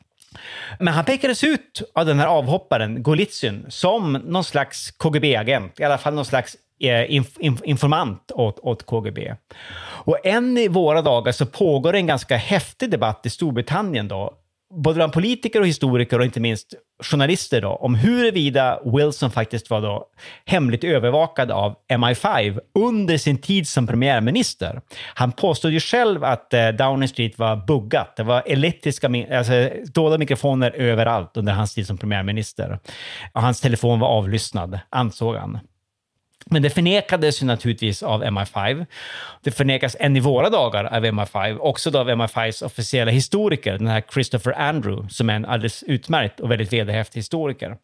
Men 0.78 0.94
han 0.94 1.04
pekades 1.04 1.44
ut 1.44 1.82
av 1.94 2.06
den 2.06 2.18
här 2.18 2.26
avhopparen, 2.26 3.02
Golitsyn, 3.02 3.66
som 3.68 4.12
någon 4.12 4.44
slags 4.44 4.90
KGB-agent, 4.90 5.80
i 5.80 5.84
alla 5.84 5.98
fall 5.98 6.14
någon 6.14 6.24
slags 6.24 6.56
eh, 6.80 7.14
inf 7.14 7.38
inf 7.38 7.62
informant 7.64 8.32
åt, 8.34 8.58
åt, 8.58 8.86
KGB. 8.86 9.34
Och 10.04 10.26
än 10.26 10.58
i 10.58 10.68
våra 10.68 11.02
dagar 11.02 11.32
så 11.32 11.46
pågår 11.46 11.94
en 11.94 12.06
ganska 12.06 12.36
häftig 12.36 12.90
debatt 12.90 13.26
i 13.26 13.30
Storbritannien 13.30 14.08
då, 14.08 14.34
både 14.72 14.94
bland 14.94 15.12
politiker 15.12 15.60
och 15.60 15.66
historiker 15.66 16.18
och 16.18 16.24
inte 16.24 16.40
minst 16.40 16.74
journalister 17.02 17.60
då, 17.60 17.68
om 17.68 17.94
huruvida 17.94 18.80
Wilson 18.84 19.30
faktiskt 19.30 19.70
var 19.70 19.80
då 19.80 20.06
hemligt 20.46 20.84
övervakad 20.84 21.50
av 21.50 21.74
MI5 21.92 22.60
under 22.74 23.18
sin 23.18 23.38
tid 23.38 23.68
som 23.68 23.86
premiärminister. 23.86 24.80
Han 25.14 25.32
påstod 25.32 25.72
ju 25.72 25.80
själv 25.80 26.24
att 26.24 26.54
eh, 26.54 26.68
Downing 26.68 27.08
Street 27.08 27.38
var 27.38 27.56
buggat. 27.66 28.16
Det 28.16 28.22
var 28.22 28.42
elektriska, 28.46 29.06
alltså 29.38 29.70
dolda 29.94 30.18
mikrofoner 30.18 30.70
överallt 30.70 31.36
under 31.36 31.52
hans 31.52 31.74
tid 31.74 31.86
som 31.86 31.98
premiärminister. 31.98 32.78
Och 33.32 33.42
hans 33.42 33.60
telefon 33.60 34.00
var 34.00 34.08
avlyssnad, 34.08 34.78
ansåg 34.90 35.36
han. 35.36 35.58
Men 36.46 36.62
det 36.62 36.70
förnekades 36.70 37.42
ju 37.42 37.46
naturligtvis 37.46 38.02
av 38.02 38.24
MI5. 38.24 38.86
Det 39.42 39.50
förnekas 39.50 39.96
än 40.00 40.16
i 40.16 40.20
våra 40.20 40.50
dagar 40.50 40.84
av 40.84 41.04
MI5, 41.04 41.58
också 41.58 41.90
då 41.90 41.98
av 41.98 42.10
MI5s 42.10 42.64
officiella 42.64 43.10
historiker, 43.10 43.78
den 43.78 43.86
här 43.86 44.02
Christopher 44.12 44.52
Andrew, 44.52 45.08
som 45.08 45.30
är 45.30 45.34
en 45.34 45.44
alldeles 45.44 45.82
utmärkt 45.82 46.40
och 46.40 46.50
väldigt 46.50 46.72
vederhäftig 46.72 47.20
historiker. 47.20 47.76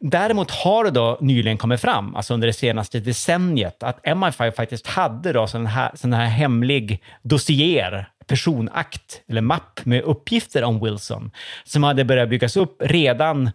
Däremot 0.00 0.50
har 0.50 0.84
det 0.84 0.90
då 0.90 1.18
nyligen 1.20 1.58
kommit 1.58 1.80
fram, 1.80 2.16
alltså 2.16 2.34
under 2.34 2.46
det 2.46 2.52
senaste 2.52 3.00
decenniet, 3.00 3.82
att 3.82 4.02
MI5 4.04 4.50
faktiskt 4.50 4.86
hade 4.86 5.32
då 5.32 5.46
sån 5.46 5.66
här, 5.66 5.90
sån 5.94 6.12
här 6.12 6.26
hemlig 6.26 7.02
dossier 7.22 8.08
personakt 8.26 9.22
eller 9.28 9.40
mapp 9.40 9.80
med 9.84 10.02
uppgifter 10.02 10.64
om 10.64 10.80
Wilson 10.80 11.30
som 11.64 11.82
hade 11.82 12.04
börjat 12.04 12.28
byggas 12.28 12.56
upp 12.56 12.76
redan 12.80 13.50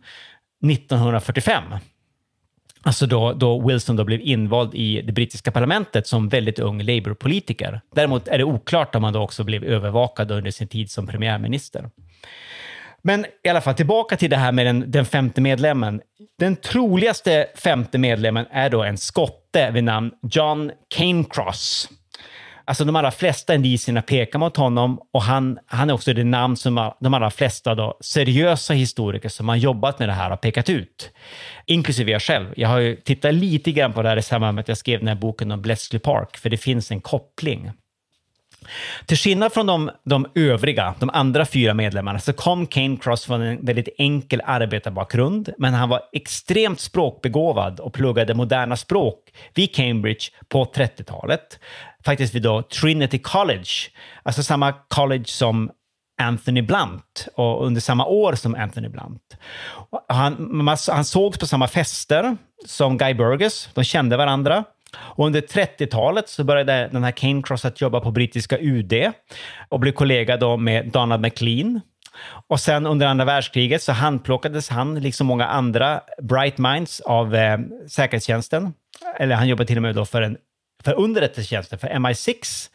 1945. 0.64 1.64
Alltså 2.84 3.06
då, 3.06 3.34
då 3.34 3.67
Wilson 3.67 3.96
då 3.96 4.04
blev 4.04 4.22
invald 4.22 4.76
i 4.76 5.02
det 5.02 5.12
brittiska 5.12 5.52
parlamentet 5.52 6.08
som 6.08 6.30
väldigt 6.30 6.60
ung 6.60 6.82
Labour-politiker. 6.84 7.82
Däremot 7.96 8.28
är 8.28 8.38
det 8.38 8.44
oklart 8.44 8.96
om 8.96 9.04
han 9.04 9.13
då 9.13 9.22
också 9.22 9.44
blev 9.44 9.63
övervakad 9.63 10.32
under 10.32 10.52
sin 10.52 10.67
tid 10.67 10.91
som 10.91 11.08
premiärminister. 11.08 11.89
Men 13.04 13.26
i 13.44 13.50
alla 13.50 13.62
fall 13.62 13.74
tillbaka 13.74 14.17
till 14.17 14.30
det 14.30 14.38
här 14.38 14.52
med 14.52 14.65
den, 14.65 14.91
den 14.91 15.06
femte 15.06 15.41
medlemmen. 15.41 16.02
Den 16.39 16.56
troligaste 16.56 17.48
femte 17.56 17.98
medlemmen 17.98 18.46
är 18.52 18.70
då 18.70 18.84
en 18.84 18.98
skotte 18.98 19.72
vid 19.72 19.84
namn 19.84 20.12
John 20.32 20.72
Canecross. 20.96 21.89
Alltså 22.72 22.86
de 22.86 22.96
allra 22.96 23.12
flesta 23.12 23.56
indicierna 23.56 24.02
pekar 24.02 24.40
mot 24.40 24.58
honom 24.58 25.00
och 25.14 25.22
han, 25.22 25.60
han 25.66 25.90
är 25.90 25.94
också 25.94 26.14
det 26.14 26.24
namn 26.24 26.58
som 26.58 26.92
de 27.00 27.14
allra 27.14 27.32
flesta 27.32 27.76
då, 27.76 27.98
seriösa 28.02 28.74
historiker 28.74 29.30
som 29.30 29.50
har 29.50 29.56
jobbat 29.56 30.00
med 30.00 30.10
det 30.10 30.14
här 30.14 30.30
har 30.30 30.38
pekat 30.38 30.70
ut. 30.70 31.12
Inklusive 31.66 32.12
jag 32.12 32.22
själv. 32.22 32.54
Jag 32.58 32.70
har 32.70 32.80
ju 32.80 32.96
tittat 32.96 33.34
lite 33.34 33.72
grann 33.72 33.94
på 33.94 34.02
det 34.02 34.10
här 34.10 34.18
i 34.18 34.22
samband 34.22 34.56
med 34.56 34.62
att 34.62 34.68
jag 34.68 34.78
skrev 34.78 35.00
den 35.00 35.08
här 35.08 35.16
boken 35.16 35.52
om 35.52 35.62
Bletchley 35.62 36.00
Park, 36.00 36.38
för 36.38 36.50
det 36.50 36.58
finns 36.58 36.92
en 36.92 37.02
koppling. 37.02 37.72
Till 39.06 39.18
skillnad 39.18 39.54
från 39.54 39.66
de, 39.66 39.92
de 40.04 40.28
övriga, 40.36 40.96
de 41.00 41.10
andra 41.10 41.46
fyra 41.46 41.74
medlemmarna, 41.74 42.20
så 42.20 42.34
kom 42.34 42.68
Kane 42.68 42.98
Cross 42.98 43.26
från 43.26 43.42
en 43.42 43.66
väldigt 43.66 43.90
enkel 43.98 44.42
arbetarbakgrund, 44.46 45.50
men 45.58 45.74
han 45.74 45.90
var 45.90 46.02
extremt 46.14 46.80
språkbegåvad 46.80 47.80
och 47.80 47.94
pluggade 47.94 48.34
moderna 48.34 48.78
språk 48.78 49.18
vid 49.54 49.76
Cambridge 49.76 50.26
på 50.48 50.66
30-talet. 50.66 51.60
Faktiskt 52.06 52.36
vid 52.36 52.42
då 52.42 52.62
Trinity 52.62 53.20
College, 53.20 53.70
alltså 54.24 54.44
samma 54.44 54.74
college 54.88 55.26
som 55.28 55.72
Anthony 56.22 56.62
Blunt 56.62 57.28
och 57.36 57.66
under 57.66 57.82
samma 57.82 58.06
år 58.06 58.36
som 58.36 58.56
Anthony 58.56 58.90
Blunt. 58.90 59.38
Han, 60.08 60.68
han 60.88 61.06
sågs 61.06 61.38
på 61.38 61.48
samma 61.48 61.68
fester 61.68 62.38
som 62.66 62.98
Guy 62.98 63.14
Burgess, 63.14 63.70
de 63.74 63.84
kände 63.84 64.18
varandra. 64.18 64.64
Och 64.98 65.26
under 65.26 65.42
30-talet 65.42 66.30
så 66.30 66.44
började 66.44 66.90
den 66.92 67.04
här 67.04 67.12
Kane 67.12 67.42
Cross 67.44 67.66
att 67.66 67.82
jobba 67.82 68.00
på 68.00 68.12
brittiska 68.12 68.58
UD 68.60 68.94
och 69.70 69.80
blev 69.80 69.92
kollega 69.92 70.38
då 70.38 70.58
med 70.58 70.92
Donald 70.92 71.22
McLean. 71.22 71.82
Och 72.48 72.60
sen 72.60 72.86
under 72.86 73.08
andra 73.08 73.26
världskriget 73.26 73.82
så 73.82 73.92
handplockades 73.92 74.70
han, 74.70 75.00
liksom 75.00 75.28
många 75.28 75.46
andra 75.46 76.02
bright 76.22 76.58
minds, 76.58 77.00
av 77.00 77.36
eh, 77.36 77.60
säkerhetstjänsten. 77.90 78.74
Eller 79.20 79.36
han 79.36 79.48
jobbade 79.48 79.68
till 79.68 79.78
och 79.78 79.82
med 79.82 79.96
då 79.96 80.06
för, 80.06 80.22
en, 80.22 80.38
för 80.84 81.00
underrättelsetjänsten, 81.00 81.80
för 81.80 81.88
MI6 81.88 82.70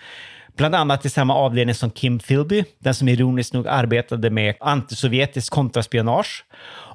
bland 0.57 0.75
annat 0.75 1.05
i 1.05 1.11
samma 1.11 1.35
avdelning 1.35 1.75
som 1.75 1.91
Kim 1.91 2.19
Philby, 2.19 2.65
den 2.79 2.95
som 2.95 3.09
ironiskt 3.09 3.53
nog 3.53 3.69
arbetade 3.69 4.31
med 4.31 4.55
antisovjetisk 4.61 5.53
kontraspionage. 5.53 6.45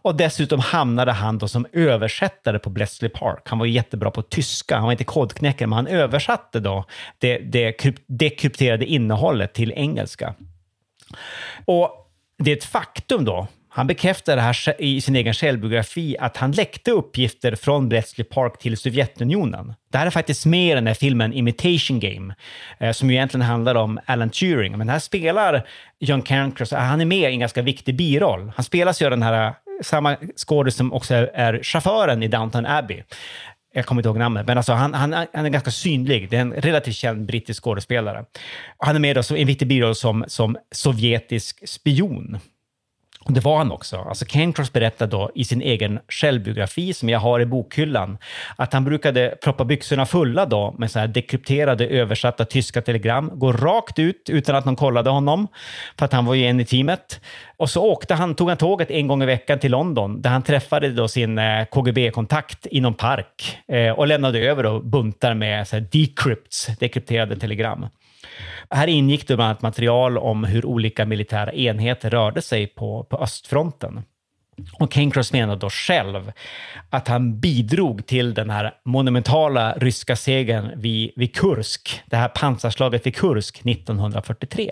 Och 0.03 0.15
dessutom 0.15 0.59
hamnade 0.59 1.11
han 1.11 1.37
då 1.37 1.47
som 1.47 1.65
översättare 1.73 2.59
på 2.59 2.69
Bletchley 2.69 3.09
Park. 3.09 3.41
Han 3.45 3.59
var 3.59 3.65
jättebra 3.65 4.11
på 4.11 4.21
tyska, 4.21 4.75
han 4.75 4.83
var 4.85 4.91
inte 4.91 5.03
kodknäckare, 5.03 5.67
men 5.67 5.75
han 5.75 5.87
översatte 5.87 6.59
då 6.59 6.85
det, 7.17 7.37
det 7.37 7.95
dekrypterade 8.07 8.85
innehållet 8.85 9.53
till 9.53 9.71
engelska. 9.71 10.35
Och 11.65 12.11
det 12.37 12.51
är 12.51 12.57
ett 12.57 12.63
faktum 12.63 13.25
då 13.25 13.47
han 13.73 13.87
bekräftar 13.87 14.35
det 14.35 14.41
här 14.41 14.81
i 14.81 15.01
sin 15.01 15.15
egen 15.15 15.33
självbiografi 15.33 16.17
att 16.19 16.37
han 16.37 16.51
läckte 16.51 16.91
uppgifter 16.91 17.55
från 17.55 17.89
Bletchley 17.89 18.25
Park 18.25 18.57
till 18.59 18.77
Sovjetunionen. 18.77 19.73
Det 19.91 19.97
här 19.97 20.05
är 20.05 20.09
faktiskt 20.09 20.45
mer 20.45 20.77
än 20.77 20.83
den 20.83 20.87
här 20.87 20.93
filmen 20.93 21.33
Imitation 21.33 21.99
Game, 21.99 22.35
eh, 22.79 22.91
som 22.91 23.09
ju 23.09 23.15
egentligen 23.15 23.45
handlar 23.45 23.75
om 23.75 23.99
Alan 24.05 24.29
Turing. 24.29 24.77
Men 24.77 24.89
här 24.89 24.99
spelar 24.99 25.67
John 25.99 26.21
Cancross, 26.21 26.73
eh, 26.73 26.79
han 26.79 27.01
är 27.01 27.05
med 27.05 27.29
i 27.29 27.33
en 27.33 27.39
ganska 27.39 27.61
viktig 27.61 27.95
biroll. 27.95 28.51
Han 28.55 28.65
spelas 28.65 29.01
ju 29.01 29.05
av 29.05 29.11
den 29.11 29.23
här 29.23 29.47
eh, 29.47 29.53
samma 29.83 30.17
skådespelare 30.35 30.71
som 30.71 30.93
också 30.93 31.15
är, 31.33 31.63
chauffören 31.63 32.23
i 32.23 32.27
Downton 32.27 32.65
Abbey. 32.65 33.03
Jag 33.73 33.85
kommer 33.85 34.01
inte 34.01 34.09
ihåg 34.09 34.17
namnet, 34.17 34.47
men 34.47 34.57
alltså 34.57 34.73
han, 34.73 34.93
han, 34.93 35.13
han 35.33 35.45
är 35.45 35.49
ganska 35.49 35.71
synlig. 35.71 36.29
Det 36.29 36.37
är 36.37 36.41
en 36.41 36.53
relativt 36.53 36.95
känd 36.95 37.25
brittisk 37.25 37.63
skådespelare. 37.63 38.25
Han 38.77 38.95
är 38.95 38.99
med 38.99 39.17
i 39.17 39.41
en 39.41 39.47
viktig 39.47 39.67
biroll 39.67 39.95
som, 39.95 40.25
som 40.27 40.57
sovjetisk 40.71 41.69
spion. 41.69 42.39
Och 43.25 43.33
det 43.33 43.39
var 43.39 43.57
han 43.57 43.71
också. 43.71 43.97
Alltså 43.97 44.25
Cancross 44.25 44.73
berättar 44.73 45.07
då 45.07 45.31
i 45.35 45.45
sin 45.45 45.61
egen 45.61 45.99
självbiografi 46.07 46.93
som 46.93 47.09
jag 47.09 47.19
har 47.19 47.39
i 47.39 47.45
bokhyllan 47.45 48.17
att 48.55 48.73
han 48.73 48.85
brukade 48.85 49.37
proppa 49.43 49.65
byxorna 49.65 50.05
fulla 50.05 50.45
då 50.45 50.75
med 50.77 50.91
så 50.91 50.99
här 50.99 51.07
dekrypterade 51.07 51.87
översatta 51.87 52.45
tyska 52.45 52.81
telegram, 52.81 53.31
gå 53.33 53.51
rakt 53.51 53.99
ut 53.99 54.29
utan 54.29 54.55
att 54.55 54.65
någon 54.65 54.75
kollade 54.75 55.09
honom 55.09 55.47
för 55.99 56.05
att 56.05 56.13
han 56.13 56.25
var 56.25 56.33
ju 56.33 56.45
en 56.45 56.59
i 56.59 56.65
teamet. 56.65 57.21
Och 57.57 57.69
så 57.69 57.83
åkte 57.83 58.13
han, 58.13 58.35
tog 58.35 58.49
han 58.49 58.57
tåget 58.57 58.91
en 58.91 59.07
gång 59.07 59.23
i 59.23 59.25
veckan 59.25 59.59
till 59.59 59.71
London 59.71 60.21
där 60.21 60.29
han 60.29 60.43
träffade 60.43 60.89
då 60.89 61.07
sin 61.07 61.37
eh, 61.37 61.65
KGB-kontakt 61.65 62.67
i 62.71 62.81
någon 62.81 62.93
park 62.93 63.57
eh, 63.67 63.91
och 63.91 64.07
lämnade 64.07 64.39
över 64.39 64.63
då 64.63 64.79
buntar 64.79 65.33
med 65.33 65.67
så 65.67 65.75
här 65.75 65.87
decrypts, 65.91 66.67
dekrypterade 66.79 67.39
telegram. 67.39 67.87
Här 68.69 68.87
ingick 68.87 69.27
det 69.27 69.35
bland 69.35 69.49
annat 69.49 69.61
material 69.61 70.17
om 70.17 70.43
hur 70.43 70.65
olika 70.65 71.05
militära 71.05 71.53
enheter 71.53 72.09
rörde 72.09 72.41
sig 72.41 72.67
på, 72.67 73.03
på 73.03 73.17
östfronten. 73.17 74.01
Och 74.79 74.91
Cancross 74.91 75.33
menar 75.33 75.55
då 75.55 75.69
själv 75.69 76.31
att 76.89 77.07
han 77.07 77.39
bidrog 77.39 78.05
till 78.05 78.33
den 78.33 78.49
här 78.49 78.73
monumentala 78.85 79.73
ryska 79.73 80.15
segern 80.15 80.81
vid, 80.81 81.11
vid 81.15 81.35
Kursk, 81.35 82.01
det 82.05 82.17
här 82.17 82.27
pansarslaget 82.27 83.05
vid 83.05 83.15
Kursk 83.15 83.57
1943. 83.65 84.71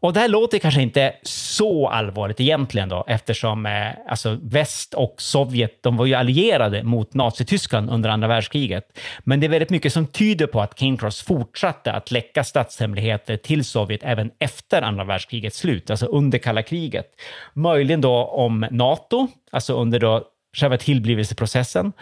Och 0.00 0.12
det 0.12 0.20
här 0.20 0.28
låter 0.28 0.58
kanske 0.58 0.82
inte 0.82 1.14
så 1.22 1.88
allvarligt 1.88 2.40
egentligen 2.40 2.88
då, 2.88 3.04
eftersom 3.08 3.66
eh, 3.66 3.72
alltså 4.08 4.38
väst 4.42 4.94
och 4.94 5.14
Sovjet, 5.18 5.82
de 5.82 5.96
var 5.96 6.06
ju 6.06 6.14
allierade 6.14 6.82
mot 6.82 7.14
Nazityskland 7.14 7.90
under 7.90 8.10
andra 8.10 8.28
världskriget. 8.28 8.98
Men 9.24 9.40
det 9.40 9.46
är 9.46 9.48
väldigt 9.48 9.70
mycket 9.70 9.92
som 9.92 10.06
tyder 10.06 10.46
på 10.46 10.60
att 10.60 10.78
King 10.78 10.96
Cross 10.96 11.22
fortsatte 11.22 11.92
att 11.92 12.10
läcka 12.10 12.44
statshemligheter 12.44 13.36
till 13.36 13.64
Sovjet 13.64 14.00
även 14.02 14.30
efter 14.38 14.82
andra 14.82 15.04
världskrigets 15.04 15.58
slut, 15.58 15.90
alltså 15.90 16.06
under 16.06 16.38
kalla 16.38 16.62
kriget. 16.62 17.06
Möjligen 17.54 18.00
då 18.00 18.24
om 18.24 18.66
NATO, 18.70 19.28
alltså 19.50 19.74
under 19.74 19.98
då 20.00 20.24
själva 20.56 20.78
tillblivelseprocessen 20.78 21.92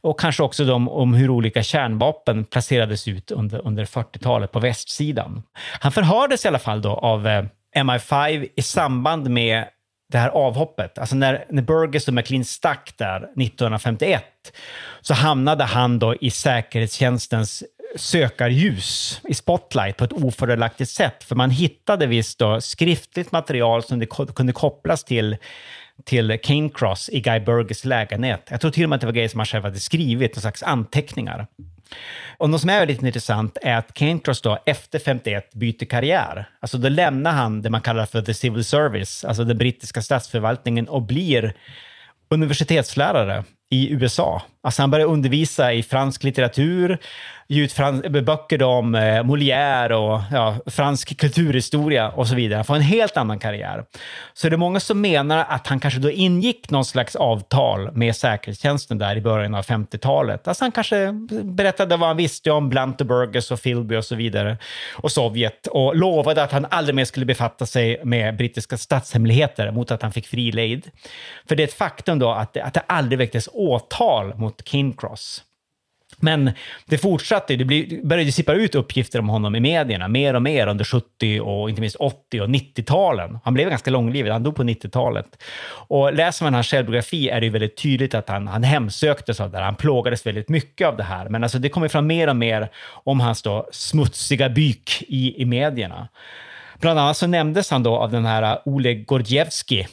och 0.00 0.20
kanske 0.20 0.42
också 0.42 0.64
de, 0.64 0.88
om 0.88 1.14
hur 1.14 1.30
olika 1.30 1.62
kärnvapen 1.62 2.44
placerades 2.44 3.08
ut 3.08 3.30
under, 3.30 3.66
under 3.66 3.84
40-talet 3.84 4.52
på 4.52 4.60
västsidan. 4.60 5.42
Han 5.80 5.92
förhördes 5.92 6.44
i 6.44 6.48
alla 6.48 6.58
fall 6.58 6.82
då 6.82 6.90
av 6.90 7.26
eh, 7.26 7.44
MI5 7.76 8.48
i 8.56 8.62
samband 8.62 9.30
med 9.30 9.64
det 10.12 10.18
här 10.18 10.28
avhoppet. 10.28 10.98
Alltså 10.98 11.16
när, 11.16 11.44
när 11.50 11.62
Burgess 11.62 12.08
och 12.08 12.14
McLean 12.14 12.44
stack 12.44 12.94
där 12.96 13.16
1951 13.16 14.24
så 15.00 15.14
hamnade 15.14 15.64
han 15.64 15.98
då 15.98 16.14
i 16.14 16.30
säkerhetstjänstens 16.30 17.64
sökarljus 17.96 19.20
i 19.28 19.34
Spotlight 19.34 19.96
på 19.96 20.04
ett 20.04 20.12
ofördelaktigt 20.12 20.90
sätt. 20.90 21.24
För 21.24 21.34
man 21.34 21.50
hittade 21.50 22.06
visst 22.06 22.38
då 22.38 22.60
skriftligt 22.60 23.32
material 23.32 23.82
som 23.82 23.98
det 23.98 24.06
kunde 24.06 24.52
kopplas 24.52 25.04
till 25.04 25.36
till 26.04 26.38
Kane 26.42 26.70
Cross 26.74 27.10
i 27.12 27.20
Guy 27.20 27.40
Burgers 27.40 27.84
lägenhet. 27.84 28.48
Jag 28.50 28.60
tror 28.60 28.70
till 28.70 28.84
och 28.84 28.88
med 28.88 28.94
att 28.94 29.00
det 29.00 29.06
var 29.06 29.14
grejer 29.14 29.28
som 29.28 29.40
han 29.40 29.46
själv 29.46 29.64
hade 29.64 29.80
skrivit, 29.80 30.34
någon 30.34 30.42
slags 30.42 30.62
anteckningar. 30.62 31.46
Och 32.38 32.50
något 32.50 32.60
som 32.60 32.70
är 32.70 32.78
väldigt 32.78 33.02
intressant 33.02 33.58
är 33.62 33.76
att 33.76 33.94
Kane 33.94 34.18
Cross 34.18 34.40
då 34.40 34.58
efter 34.66 34.98
51 34.98 35.54
byter 35.54 35.84
karriär. 35.84 36.48
Alltså 36.60 36.78
då 36.78 36.88
lämnar 36.88 37.32
han 37.32 37.62
det 37.62 37.70
man 37.70 37.80
kallar 37.80 38.06
för 38.06 38.22
the 38.22 38.34
civil 38.34 38.64
service, 38.64 39.24
alltså 39.24 39.44
den 39.44 39.58
brittiska 39.58 40.02
statsförvaltningen 40.02 40.88
och 40.88 41.02
blir 41.02 41.54
universitetslärare 42.28 43.44
i 43.74 43.90
USA. 43.90 44.42
Alltså 44.62 44.82
han 44.82 44.90
började 44.90 45.12
undervisa 45.12 45.72
i 45.72 45.82
fransk 45.82 46.22
litteratur, 46.24 46.98
ge 47.48 47.62
ut 47.62 47.72
frans- 47.72 48.24
böcker 48.24 48.62
om 48.62 48.94
eh, 48.94 49.00
Molière 49.00 49.92
och 49.92 50.20
ja, 50.32 50.56
fransk 50.66 51.18
kulturhistoria 51.18 52.08
och 52.08 52.28
så 52.28 52.34
vidare. 52.34 52.56
Han 52.56 52.64
får 52.64 52.74
en 52.74 52.80
helt 52.80 53.16
annan 53.16 53.38
karriär. 53.38 53.84
Så 54.34 54.48
det 54.48 54.54
är 54.54 54.58
många 54.58 54.80
som 54.80 55.00
menar 55.00 55.44
att 55.48 55.66
han 55.66 55.80
kanske 55.80 56.00
då 56.00 56.10
ingick 56.10 56.70
någon 56.70 56.84
slags 56.84 57.16
avtal 57.16 57.92
med 57.92 58.16
säkerhetstjänsten 58.16 58.98
där 58.98 59.16
i 59.16 59.20
början 59.20 59.54
av 59.54 59.64
50-talet. 59.64 60.48
Alltså 60.48 60.64
han 60.64 60.72
kanske 60.72 61.12
berättade 61.42 61.96
vad 61.96 62.08
han 62.08 62.16
visste 62.16 62.50
om 62.50 62.68
Blanteburgers 62.68 63.50
och 63.50 63.62
Philby 63.62 63.96
och 63.96 64.04
så 64.04 64.14
vidare 64.14 64.58
och 64.92 65.12
Sovjet 65.12 65.66
och 65.66 65.96
lovade 65.96 66.42
att 66.42 66.52
han 66.52 66.66
aldrig 66.70 66.94
mer 66.94 67.04
skulle 67.04 67.26
befatta 67.26 67.66
sig 67.66 68.00
med 68.04 68.36
brittiska 68.36 68.78
statshemligheter 68.78 69.70
mot 69.70 69.90
att 69.90 70.02
han 70.02 70.12
fick 70.12 70.26
fri 70.26 70.52
lejd. 70.52 70.90
För 71.48 71.56
det 71.56 71.62
är 71.62 71.66
ett 71.66 71.74
faktum 71.74 72.18
då 72.18 72.30
att 72.30 72.52
det, 72.52 72.62
att 72.62 72.74
det 72.74 72.82
aldrig 72.86 73.18
väcktes 73.18 73.48
åtal 73.70 74.34
mot 74.34 74.68
Kincross. 74.68 75.42
Men 76.16 76.50
det 76.86 76.98
fortsatte, 76.98 77.56
det 77.56 78.02
började 78.02 78.32
sippa 78.32 78.52
ut 78.52 78.74
uppgifter 78.74 79.18
om 79.18 79.28
honom 79.28 79.56
i 79.56 79.60
medierna 79.60 80.08
mer 80.08 80.34
och 80.34 80.42
mer 80.42 80.66
under 80.66 80.84
70 80.84 81.40
och 81.40 81.68
inte 81.70 81.80
minst 81.80 81.96
80 81.96 82.40
och 82.40 82.48
90-talen. 82.48 83.38
Han 83.44 83.54
blev 83.54 83.68
ganska 83.68 83.90
långlivad, 83.90 84.32
han 84.32 84.42
dog 84.42 84.56
på 84.56 84.62
90-talet. 84.62 85.26
Och 85.88 86.14
läser 86.14 86.44
man 86.44 86.54
hans 86.54 86.66
självbiografi 86.66 87.28
är 87.28 87.40
det 87.40 87.46
ju 87.46 87.52
väldigt 87.52 87.76
tydligt 87.76 88.14
att 88.14 88.28
han, 88.28 88.48
han 88.48 88.62
hemsöktes 88.62 89.40
av 89.40 89.50
det 89.50 89.56
här. 89.56 89.64
Han 89.64 89.76
plågades 89.76 90.26
väldigt 90.26 90.48
mycket 90.48 90.88
av 90.88 90.96
det 90.96 91.02
här. 91.02 91.28
Men 91.28 91.42
alltså 91.42 91.58
det 91.58 91.68
kommer 91.68 91.88
fram 91.88 92.06
mer 92.06 92.28
och 92.28 92.36
mer 92.36 92.70
om 93.04 93.20
hans 93.20 93.42
då 93.42 93.68
smutsiga 93.72 94.48
byk 94.48 95.02
i, 95.08 95.42
i 95.42 95.44
medierna. 95.44 96.08
Bland 96.78 96.98
annat 96.98 97.16
så 97.16 97.26
nämndes 97.26 97.70
han 97.70 97.82
då 97.82 97.96
av 97.96 98.10
den 98.10 98.24
här 98.24 98.58
Oleg 98.64 99.06
Gordievskij 99.06 99.88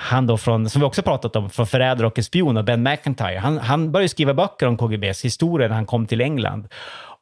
han 0.00 0.26
då 0.26 0.38
från, 0.38 0.70
som 0.70 0.80
vi 0.80 0.86
också 0.86 1.02
pratat 1.02 1.36
om, 1.36 1.50
från 1.50 1.66
Förrädare 1.66 2.06
och 2.06 2.18
en 2.18 2.24
spion 2.24 2.56
och 2.56 2.64
Ben 2.64 2.82
McIntyre. 2.82 3.38
Han, 3.38 3.58
han 3.58 3.92
började 3.92 4.08
skriva 4.08 4.34
böcker 4.34 4.66
om 4.66 4.76
KGBs 4.76 5.24
historia 5.24 5.68
när 5.68 5.74
han 5.74 5.86
kom 5.86 6.06
till 6.06 6.20
England. 6.20 6.68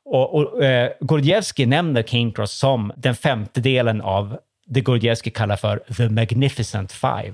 Och, 0.04 0.34
och 0.34 0.64
eh, 0.64 0.90
Gordievsky 1.00 1.66
nämner 1.66 2.02
Kingcross 2.02 2.52
som 2.52 2.92
den 2.96 3.14
femte 3.14 3.60
delen 3.60 4.00
av 4.00 4.38
det 4.66 4.80
Gordievsky 4.80 5.30
kallar 5.30 5.56
för 5.56 5.82
The 5.96 6.08
Magnificent 6.08 6.92
Five. 6.92 7.32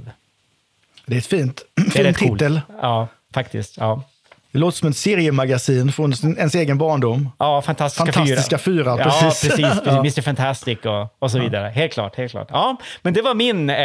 Det 1.06 1.14
är 1.14 1.18
ett 1.18 1.26
fint, 1.26 1.62
Det 1.94 2.00
är 2.00 2.12
fin 2.12 2.30
titel. 2.30 2.60
Ja, 2.82 3.08
faktiskt. 3.34 3.76
Ja. 3.76 4.02
Det 4.52 4.58
låter 4.58 4.78
som 4.78 4.88
ett 4.88 4.96
seriemagasin 4.96 5.92
från 5.92 6.12
ens 6.38 6.54
egen 6.54 6.78
barndom. 6.78 7.28
Ja, 7.38 7.62
fantastiska, 7.62 8.12
Fantastiska 8.12 8.58
fyra, 8.58 8.96
ja, 8.98 9.04
precis. 9.04 9.22
precis. 9.50 9.64
precis. 9.64 9.82
Ja. 9.86 9.98
Mr 9.98 10.22
Fantastic 10.22 10.78
och, 10.84 11.16
och 11.18 11.30
så 11.30 11.38
vidare. 11.38 11.68
Helt 11.68 11.92
klart, 11.92 12.16
helt 12.16 12.30
klart. 12.30 12.48
Ja, 12.50 12.76
men 13.02 13.14
det 13.14 13.22
var 13.22 13.34
min, 13.34 13.70
eh, 13.70 13.76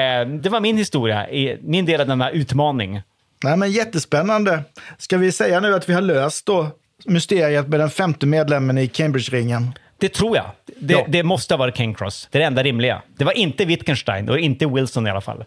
det 0.41 0.49
var 0.49 0.59
min 0.59 0.77
historia, 0.77 1.29
i, 1.29 1.57
min 1.61 1.85
del 1.85 2.01
av 2.01 2.07
denna 2.07 2.29
utmaning. 2.31 3.01
Nej, 3.43 3.57
men 3.57 3.71
jättespännande. 3.71 4.63
Ska 4.97 5.17
vi 5.17 5.31
säga 5.31 5.59
nu 5.59 5.75
att 5.75 5.89
vi 5.89 5.93
har 5.93 6.01
löst 6.01 6.45
då 6.45 6.67
mysteriet 7.05 7.67
med 7.67 7.79
den 7.79 7.89
femte 7.89 8.25
medlemmen 8.25 8.77
i 8.77 8.87
Cambridge-ringen? 8.87 9.71
Det 9.97 10.09
tror 10.09 10.35
jag. 10.37 10.45
Det, 10.79 10.93
Ja. 10.93 11.05
det 11.07 11.23
måste 11.23 11.53
ha 11.53 11.57
varit 11.59 11.77
King 11.77 11.93
Cross. 11.95 12.27
Det 12.31 12.37
är 12.37 12.39
det 12.39 12.45
enda 12.45 12.63
rimliga. 12.63 13.01
Det 13.17 13.23
var 13.25 13.37
inte 13.37 13.65
Wittgenstein 13.65 14.29
och 14.29 14.39
inte 14.39 14.65
Wilson 14.67 15.07
i 15.07 15.09
alla 15.09 15.21
fall. 15.21 15.43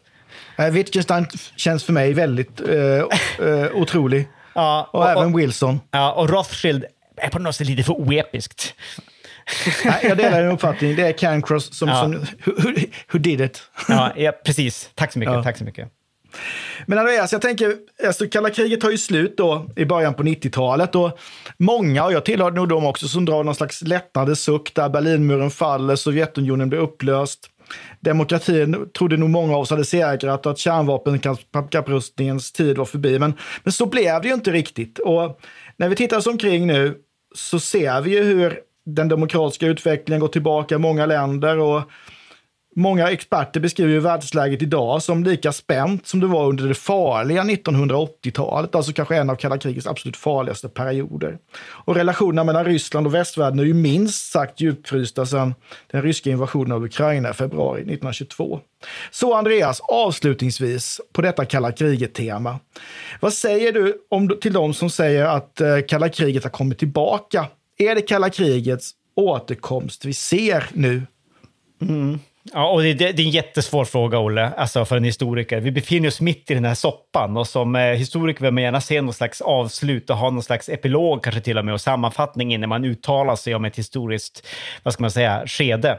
Eh, 0.58 0.66
Wittgenstein 0.66 1.26
känns 1.56 1.84
för 1.84 1.92
mig 1.92 2.12
väldigt 2.12 2.60
eh, 2.68 3.48
eh, 3.48 3.66
otrolig. 3.74 4.28
Ja, 4.54 4.88
Och, 4.92 5.08
även 5.10 5.36
Wilson. 5.36 5.80
Ja, 5.90 6.12
och 6.12 6.30
Rothschild 6.30 6.84
är 7.16 7.28
på 7.28 7.38
något 7.38 7.54
sätt 7.56 7.66
lite 7.66 7.82
för 7.82 7.92
oepiskt. 7.92 8.74
Nej, 9.84 9.98
jag 10.02 10.16
delar 10.16 10.42
din 10.42 10.50
uppfattning. 10.50 10.96
Det 10.96 11.02
är 11.06 11.12
Cancross 11.12 11.74
som, 11.74 11.88
Ja. 11.88 12.00
som 12.02 12.12
who, 12.12 12.52
who, 12.62 12.72
who 13.12 13.18
did 13.18 13.40
it. 13.40 13.62
Ja, 13.88 14.12
ja, 14.16 14.32
precis. 14.44 14.90
Tack 14.94 15.12
så 15.12 15.18
mycket. 15.18 15.34
Ja. 15.34 15.42
Tack 15.42 15.58
så 15.58 15.64
mycket. 15.64 15.88
Men 16.86 16.98
Andreas, 16.98 17.32
jag 17.32 17.42
tänker, 17.42 17.74
alltså, 18.06 18.26
kalla 18.26 18.50
kriget 18.50 18.80
tar 18.80 18.90
ju 18.90 18.98
slut 18.98 19.36
då 19.36 19.66
i 19.76 19.84
början 19.84 20.14
på 20.14 20.22
90-talet 20.22 20.94
och 20.94 21.18
många, 21.58 22.04
och 22.04 22.12
jag 22.12 22.24
tillhörde 22.24 22.56
nog 22.56 22.68
dem 22.68 22.86
också, 22.86 23.08
som 23.08 23.24
drar 23.24 23.44
någon 23.44 23.54
slags 23.54 23.82
lättnadens 23.82 24.40
suck 24.40 24.74
där 24.74 24.88
Berlinmuren 24.88 25.50
faller, 25.50 25.96
Sovjetunionen 25.96 26.68
blir 26.68 26.78
upplöst. 26.78 27.49
Demokratin 28.00 28.88
trodde 28.98 29.16
nog 29.16 29.30
många 29.30 29.54
av 29.54 29.60
oss 29.60 29.70
hade 29.70 29.84
segrat 29.84 30.46
och 30.46 30.52
att 30.52 30.58
kärnvapenkapprustningens 30.58 32.52
tid 32.52 32.78
var 32.78 32.84
förbi. 32.84 33.18
Men, 33.18 33.34
men 33.62 33.72
så 33.72 33.86
blev 33.86 34.22
det 34.22 34.28
ju 34.28 34.34
inte 34.34 34.50
riktigt. 34.50 34.98
Och 34.98 35.40
när 35.76 35.88
vi 35.88 35.96
tittar 35.96 36.16
oss 36.16 36.26
omkring 36.26 36.66
nu 36.66 36.98
så 37.34 37.60
ser 37.60 38.00
vi 38.00 38.10
ju 38.10 38.22
hur 38.22 38.58
den 38.86 39.08
demokratiska 39.08 39.66
utvecklingen 39.66 40.20
går 40.20 40.28
tillbaka 40.28 40.74
i 40.74 40.78
många 40.78 41.06
länder 41.06 41.58
och 41.58 41.82
Många 42.80 43.10
experter 43.10 43.60
beskriver 43.60 43.92
ju 43.92 44.00
världsläget 44.00 44.62
idag 44.62 45.02
som 45.02 45.24
lika 45.24 45.52
spänt 45.52 46.06
som 46.06 46.20
det 46.20 46.26
var 46.26 46.46
under 46.46 46.68
det 46.68 46.74
farliga 46.74 47.42
1980-talet, 47.42 48.74
alltså 48.74 48.92
kanske 48.92 49.16
en 49.16 49.30
av 49.30 49.34
kalla 49.34 49.58
krigets 49.58 49.86
absolut 49.86 50.16
farligaste 50.16 50.68
perioder. 50.68 51.38
Och 51.60 51.94
relationerna 51.94 52.44
mellan 52.44 52.64
Ryssland 52.64 53.06
och 53.06 53.14
västvärlden 53.14 53.58
är 53.58 53.64
ju 53.64 53.74
minst 53.74 54.32
sagt 54.32 54.60
djupfrysta 54.60 55.26
sedan 55.26 55.54
den 55.90 56.02
ryska 56.02 56.30
invasionen 56.30 56.72
av 56.72 56.84
Ukraina 56.84 57.30
i 57.30 57.32
februari 57.32 57.80
1922. 57.80 58.60
Så 59.10 59.34
Andreas, 59.34 59.80
avslutningsvis 59.80 61.00
på 61.12 61.22
detta 61.22 61.44
kalla 61.44 61.72
kriget-tema. 61.72 62.58
Vad 63.20 63.32
säger 63.32 63.72
du 63.72 63.94
om, 64.10 64.38
till 64.40 64.52
de 64.52 64.74
som 64.74 64.90
säger 64.90 65.24
att 65.24 65.60
eh, 65.60 65.78
kalla 65.88 66.08
kriget 66.08 66.44
har 66.44 66.50
kommit 66.50 66.78
tillbaka? 66.78 67.46
Är 67.78 67.94
det 67.94 68.02
kalla 68.02 68.30
krigets 68.30 68.90
återkomst 69.16 70.04
vi 70.04 70.14
ser 70.14 70.66
nu? 70.72 71.02
Mm. 71.82 72.18
Ja, 72.42 72.70
och 72.70 72.82
det, 72.82 72.94
det, 72.94 73.12
det 73.12 73.22
är 73.22 73.26
en 73.26 73.30
jättesvår 73.30 73.84
fråga, 73.84 74.18
Olle, 74.18 74.50
alltså 74.56 74.84
för 74.84 74.96
en 74.96 75.04
historiker. 75.04 75.60
Vi 75.60 75.70
befinner 75.70 76.08
oss 76.08 76.20
mitt 76.20 76.50
i 76.50 76.54
den 76.54 76.64
här 76.64 76.74
soppan 76.74 77.36
och 77.36 77.46
som 77.46 77.76
eh, 77.76 77.82
historiker 77.82 78.42
vill 78.42 78.52
man 78.52 78.62
gärna 78.62 78.80
se 78.80 79.02
någon 79.02 79.14
slags 79.14 79.40
avslut 79.40 80.10
och 80.10 80.16
ha 80.16 80.30
någon 80.30 80.42
slags 80.42 80.68
epilog 80.68 81.24
kanske 81.24 81.40
till 81.40 81.58
och 81.58 81.64
med 81.64 81.74
och 81.74 81.80
sammanfattning 81.80 82.54
innan 82.54 82.68
man 82.68 82.84
uttalar 82.84 83.36
sig 83.36 83.54
om 83.54 83.64
ett 83.64 83.78
historiskt, 83.78 84.46
vad 84.82 84.94
ska 84.94 85.02
man 85.02 85.10
säga, 85.10 85.42
skede. 85.46 85.98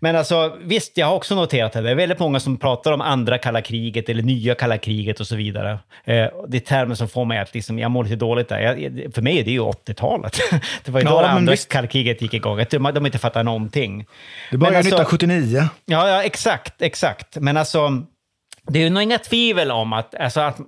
Men 0.00 0.16
alltså 0.16 0.56
visst, 0.60 0.96
jag 0.96 1.06
har 1.06 1.14
också 1.14 1.34
noterat 1.34 1.76
att 1.76 1.84
det 1.84 1.90
är 1.90 1.94
väldigt 1.94 2.18
många 2.18 2.40
som 2.40 2.56
pratar 2.56 2.92
om 2.92 3.00
andra 3.00 3.38
kalla 3.38 3.60
kriget 3.62 4.08
eller 4.08 4.22
nya 4.22 4.54
kalla 4.54 4.78
kriget 4.78 5.20
och 5.20 5.26
så 5.26 5.36
vidare. 5.36 5.70
Eh, 6.04 6.26
det 6.48 6.56
är 6.56 6.60
termer 6.60 6.94
som 6.94 7.08
får 7.08 7.24
mig 7.24 7.38
att 7.38 7.54
liksom, 7.54 7.78
jag 7.78 7.90
mår 7.90 8.04
lite 8.04 8.16
dåligt 8.16 8.48
där. 8.48 8.60
Jag, 8.60 9.14
för 9.14 9.22
mig 9.22 9.38
är 9.38 9.44
det 9.44 9.50
ju 9.50 9.60
80-talet. 9.60 10.38
Det 10.84 10.90
var 10.90 11.00
ju 11.00 11.06
Ja, 11.06 11.12
då 11.12 11.20
det 11.20 11.28
andra 11.28 11.50
visst. 11.50 11.68
kalla 11.68 11.86
kriget 11.86 12.22
gick 12.22 12.34
igång. 12.34 12.64
De, 12.70 12.90
de 12.94 13.06
inte 13.06 13.18
fattar 13.18 13.44
någonting. 13.44 14.06
Det 14.50 14.56
började 14.56 14.72
Men 14.72 14.92
alltså- 14.92 15.02
1979. 15.02 15.68
Ja, 15.86 16.08
ja, 16.08 16.22
exakt, 16.22 16.82
exakt. 16.82 17.36
Men 17.36 17.56
alltså, 17.56 18.02
det 18.68 18.82
är 18.82 18.90
nog 18.90 19.02
inga 19.02 19.18
tvivel 19.18 19.70
om 19.70 19.92
att, 19.92 20.14
alltså, 20.14 20.40
att 20.40 20.58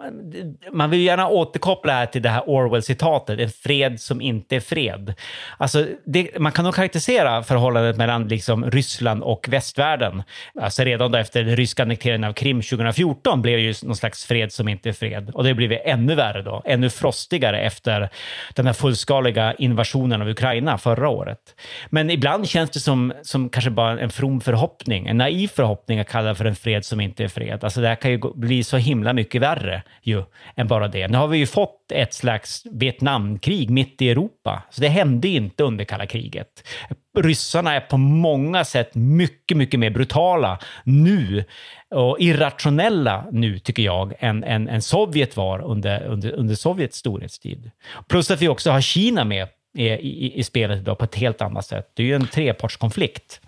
man, 0.72 0.90
vill 0.90 1.00
gärna 1.00 1.28
återkoppla 1.28 1.92
här 1.92 2.06
till 2.06 2.22
det 2.22 2.28
här 2.28 2.42
Orwell-citatet, 2.46 3.40
en 3.40 3.50
fred 3.50 4.00
som 4.00 4.20
inte 4.20 4.56
är 4.56 4.60
fred. 4.60 5.14
Alltså, 5.56 5.86
det, 6.06 6.38
man 6.38 6.52
kan 6.52 6.64
nog 6.64 6.74
karaktärisera 6.74 7.42
förhållandet 7.42 7.96
mellan 7.96 8.28
liksom, 8.28 8.70
Ryssland 8.70 9.22
och 9.22 9.48
västvärlden. 9.48 10.22
Alltså, 10.60 10.82
redan 10.82 11.12
då 11.12 11.18
efter 11.18 11.44
den 11.44 11.56
ryska 11.56 11.82
annekteringen 11.82 12.24
av 12.24 12.32
Krim 12.32 12.62
2014 12.62 13.42
blev 13.42 13.56
det 13.56 13.62
ju 13.62 13.74
någon 13.82 13.96
slags 13.96 14.24
fred 14.24 14.52
som 14.52 14.68
inte 14.68 14.88
är 14.88 14.92
fred. 14.92 15.30
Och 15.34 15.44
det 15.44 15.54
blev 15.54 15.72
ännu 15.84 16.14
värre 16.14 16.42
då, 16.42 16.62
ännu 16.64 16.90
frostigare 16.90 17.60
efter 17.60 18.08
den 18.54 18.66
här 18.66 18.72
fullskaliga 18.72 19.54
invasionen 19.54 20.22
av 20.22 20.28
Ukraina 20.28 20.78
förra 20.78 21.08
året. 21.08 21.38
Men 21.90 22.10
ibland 22.10 22.48
känns 22.48 22.70
det 22.70 22.80
som, 22.80 23.12
som 23.22 23.48
kanske 23.48 23.70
bara 23.70 24.00
en 24.00 24.10
from 24.10 24.40
förhoppning, 24.40 25.06
en 25.06 25.18
naiv 25.18 25.48
förhoppning 25.48 25.98
att 25.98 26.08
kalla 26.08 26.34
för 26.34 26.44
en 26.44 26.56
fred 26.56 26.84
som 26.84 27.00
inte 27.00 27.24
är 27.24 27.28
fred. 27.28 27.64
Alltså 27.64 27.87
det 27.88 27.90
här 27.90 27.96
kan 27.96 28.10
ju 28.10 28.20
bli 28.34 28.64
så 28.64 28.76
himla 28.76 29.12
mycket 29.12 29.42
värre 29.42 29.82
ju, 30.02 30.22
än 30.56 30.68
bara 30.68 30.88
det. 30.88 31.08
Nu 31.08 31.18
har 31.18 31.28
vi 31.28 31.38
ju 31.38 31.46
fått 31.46 31.92
ett 31.92 32.14
slags 32.14 32.62
Vietnamkrig 32.72 33.70
mitt 33.70 34.02
i 34.02 34.10
Europa, 34.10 34.62
så 34.70 34.80
det 34.80 34.88
hände 34.88 35.28
inte 35.28 35.64
under 35.64 35.84
kalla 35.84 36.06
kriget. 36.06 36.68
Ryssarna 37.18 37.74
är 37.74 37.80
på 37.80 37.96
många 37.96 38.64
sätt 38.64 38.94
mycket, 38.94 39.56
mycket 39.56 39.80
mer 39.80 39.90
brutala 39.90 40.58
nu 40.84 41.44
och 41.90 42.20
irrationella 42.20 43.24
nu, 43.32 43.58
tycker 43.58 43.82
jag, 43.82 44.14
än, 44.18 44.44
än, 44.44 44.68
än 44.68 44.82
Sovjet 44.82 45.36
var 45.36 45.60
under, 45.60 46.04
under, 46.04 46.32
under 46.32 46.54
Sovjets 46.54 46.98
storhetstid. 46.98 47.70
Plus 48.08 48.30
att 48.30 48.42
vi 48.42 48.48
också 48.48 48.70
har 48.70 48.80
Kina 48.80 49.24
med 49.24 49.48
i, 49.78 49.88
i, 49.88 50.38
i 50.38 50.44
spelet 50.44 50.78
idag 50.78 50.98
på 50.98 51.04
ett 51.04 51.14
helt 51.14 51.42
annat 51.42 51.66
sätt. 51.66 51.92
Det 51.94 52.02
är 52.02 52.06
ju 52.06 52.14
en 52.14 52.26
trepartskonflikt. 52.26 53.40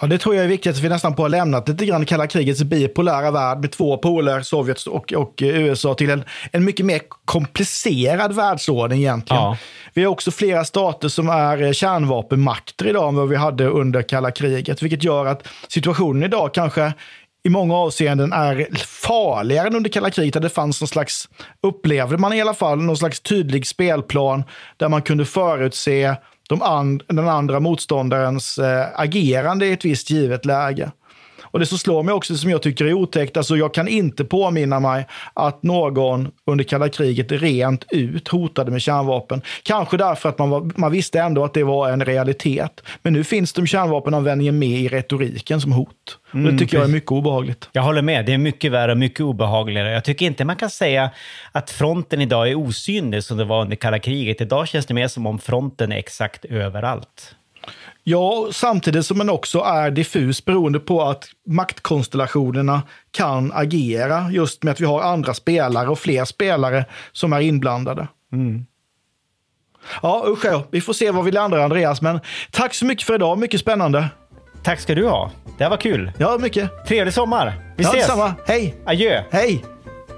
Ja, 0.00 0.06
det 0.06 0.18
tror 0.18 0.34
jag 0.34 0.44
är 0.44 0.48
viktigt 0.48 0.72
att 0.72 0.82
vi 0.82 0.88
nästan 0.88 1.14
på 1.14 1.22
har 1.22 1.28
lämnat 1.28 1.68
lite 1.68 1.86
grann 1.86 2.06
kalla 2.06 2.26
krigets 2.26 2.62
bipolära 2.62 3.30
värld 3.30 3.58
med 3.58 3.72
två 3.72 3.96
poler, 3.98 4.40
Sovjet 4.40 4.86
och, 4.86 5.12
och 5.12 5.42
eh, 5.42 5.62
USA, 5.62 5.94
till 5.94 6.10
en, 6.10 6.24
en 6.52 6.64
mycket 6.64 6.86
mer 6.86 7.00
komplicerad 7.24 8.32
världsordning 8.32 9.00
egentligen. 9.00 9.42
Ja. 9.42 9.58
Vi 9.94 10.04
har 10.04 10.12
också 10.12 10.30
flera 10.30 10.64
stater 10.64 11.08
som 11.08 11.28
är 11.28 11.62
eh, 11.62 11.72
kärnvapenmakter 11.72 12.86
idag 12.86 13.08
än 13.08 13.14
vad 13.14 13.28
vi 13.28 13.36
hade 13.36 13.66
under 13.66 14.02
kalla 14.02 14.30
kriget, 14.30 14.82
vilket 14.82 15.04
gör 15.04 15.26
att 15.26 15.46
situationen 15.68 16.22
idag 16.22 16.54
kanske 16.54 16.92
i 17.46 17.50
många 17.50 17.74
avseenden 17.74 18.32
är 18.32 18.68
farligare 18.86 19.66
än 19.66 19.76
under 19.76 19.90
kalla 19.90 20.10
kriget, 20.10 20.34
där 20.34 20.40
det 20.40 20.48
fanns 20.48 20.80
någon 20.80 20.88
slags, 20.88 21.28
upplevde 21.62 22.18
man 22.18 22.32
i 22.32 22.40
alla 22.40 22.54
fall, 22.54 22.78
någon 22.82 22.96
slags 22.96 23.20
tydlig 23.20 23.66
spelplan 23.66 24.44
där 24.76 24.88
man 24.88 25.02
kunde 25.02 25.24
förutse 25.24 26.14
de 26.48 26.62
and, 26.62 27.02
den 27.08 27.28
andra 27.28 27.60
motståndarens 27.60 28.58
eh, 28.58 28.86
agerande 28.94 29.66
i 29.66 29.72
ett 29.72 29.84
visst 29.84 30.10
givet 30.10 30.44
läge. 30.44 30.92
Och 31.54 31.60
det 31.60 31.66
som 31.66 31.78
slår 31.78 32.02
mig 32.02 32.14
också, 32.14 32.36
som 32.36 32.50
jag 32.50 32.62
tycker 32.62 32.84
är 32.84 32.92
otäckt, 32.92 33.36
alltså 33.36 33.56
jag 33.56 33.74
kan 33.74 33.88
inte 33.88 34.24
påminna 34.24 34.80
mig 34.80 35.06
att 35.34 35.62
någon 35.62 36.30
under 36.46 36.64
kalla 36.64 36.88
kriget 36.88 37.32
rent 37.32 37.84
ut 37.90 38.28
hotade 38.28 38.70
med 38.70 38.82
kärnvapen. 38.82 39.42
Kanske 39.62 39.96
därför 39.96 40.28
att 40.28 40.38
man, 40.38 40.50
var, 40.50 40.70
man 40.76 40.92
visste 40.92 41.20
ändå 41.20 41.44
att 41.44 41.54
det 41.54 41.64
var 41.64 41.90
en 41.90 42.04
realitet. 42.04 42.82
Men 43.02 43.12
nu 43.12 43.24
finns 43.24 43.52
de 43.52 43.66
kärnvapenanvändningen 43.66 44.58
med 44.58 44.68
i 44.68 44.88
retoriken 44.88 45.60
som 45.60 45.72
hot. 45.72 45.88
och 46.32 46.38
det 46.38 46.38
Mm, 46.38 46.58
tycker 46.58 46.76
jag 46.76 46.84
är 46.84 46.92
mycket 46.92 47.12
obehagligt. 47.12 47.68
Jag 47.72 47.82
håller 47.82 48.02
med. 48.02 48.26
Det 48.26 48.32
är 48.32 48.38
mycket 48.38 48.72
värre 48.72 48.92
och 48.92 48.98
mycket 48.98 49.20
obehagligare. 49.20 49.92
Jag 49.92 50.04
tycker 50.04 50.26
inte 50.26 50.44
man 50.44 50.56
kan 50.56 50.70
säga 50.70 51.10
att 51.52 51.70
fronten 51.70 52.20
idag 52.20 52.48
är 52.48 52.54
osynlig 52.54 53.24
som 53.24 53.36
det 53.36 53.44
var 53.44 53.62
under 53.62 53.76
kalla 53.76 53.98
kriget. 53.98 54.40
Idag 54.40 54.68
känns 54.68 54.86
det 54.86 54.94
mer 54.94 55.08
som 55.08 55.26
om 55.26 55.38
fronten 55.38 55.92
är 55.92 55.96
exakt 55.96 56.44
överallt. 56.44 57.34
Ja, 58.06 58.48
samtidigt 58.52 59.06
som 59.06 59.18
den 59.18 59.30
också 59.30 59.58
är 59.58 59.90
diffus 59.90 60.44
beroende 60.44 60.80
på 60.80 61.02
att 61.02 61.28
maktkonstellationerna 61.46 62.82
kan 63.10 63.52
agera 63.52 64.30
just 64.30 64.62
med 64.62 64.72
att 64.72 64.80
vi 64.80 64.84
har 64.84 65.02
andra 65.02 65.34
spelare 65.34 65.88
och 65.88 65.98
fler 65.98 66.24
spelare 66.24 66.84
som 67.12 67.32
är 67.32 67.40
inblandade. 67.40 68.08
Ja, 70.02 70.24
usch 70.28 70.44
ja. 70.44 70.62
Vi 70.70 70.80
får 70.80 70.92
se 70.92 71.10
var 71.10 71.22
vi 71.22 71.32
landar, 71.32 71.58
Andreas. 71.58 72.02
Men 72.02 72.20
tack 72.50 72.74
så 72.74 72.86
mycket 72.86 73.06
för 73.06 73.14
idag. 73.14 73.38
Mycket 73.38 73.60
spännande. 73.60 74.08
Tack 74.62 74.80
ska 74.80 74.94
du 74.94 75.08
ha. 75.08 75.30
Det 75.58 75.64
här 75.64 75.70
var 75.70 75.76
kul. 75.76 76.12
Ja, 76.18 76.38
mycket. 76.40 76.86
Trevlig 76.86 77.14
sommar. 77.14 77.74
Vi 77.76 77.84
ja, 77.84 77.88
ses. 77.88 78.02
Detsamma. 78.02 78.34
Hej! 78.46 78.74
Adjö. 78.86 79.22
Hej! 79.30 79.64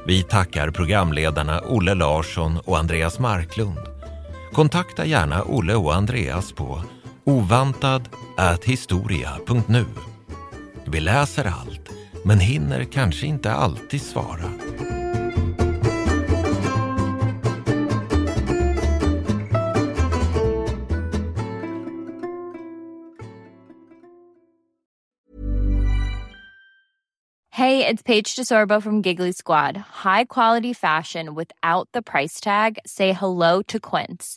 Vi 0.06 0.22
tackar 0.22 0.70
programledarna 0.70 1.60
Olle 1.60 1.94
Larsson 1.94 2.58
och 2.64 2.78
Andreas 2.78 3.18
Marklund. 3.18 3.78
Kontakta 4.52 5.04
gärna 5.04 5.42
Olle 5.42 5.74
och 5.74 5.94
Andreas 5.94 6.52
på 6.52 6.82
ovantad@historia.nu. 7.26 9.86
Vi 10.86 11.00
läser 11.00 11.44
allt, 11.44 11.90
men 12.24 12.40
hinner 12.40 12.84
kanske 12.84 13.26
inte 13.26 13.52
alltid 13.52 14.02
svara. 14.02 14.50
Hej, 27.50 27.78
det 27.78 27.88
är 27.88 27.96
Paige 28.04 28.34
DeSorbo 28.36 28.80
från 28.80 29.02
Giggly 29.02 29.32
Squad. 29.32 29.82
High 30.04 30.24
quality 30.28 30.74
fashion 30.74 31.34
without 31.34 31.92
the 31.92 32.02
price 32.02 32.44
tag. 32.44 32.78
Say 32.84 33.12
hello 33.12 33.62
to 33.66 33.80
Quince. 33.80 34.36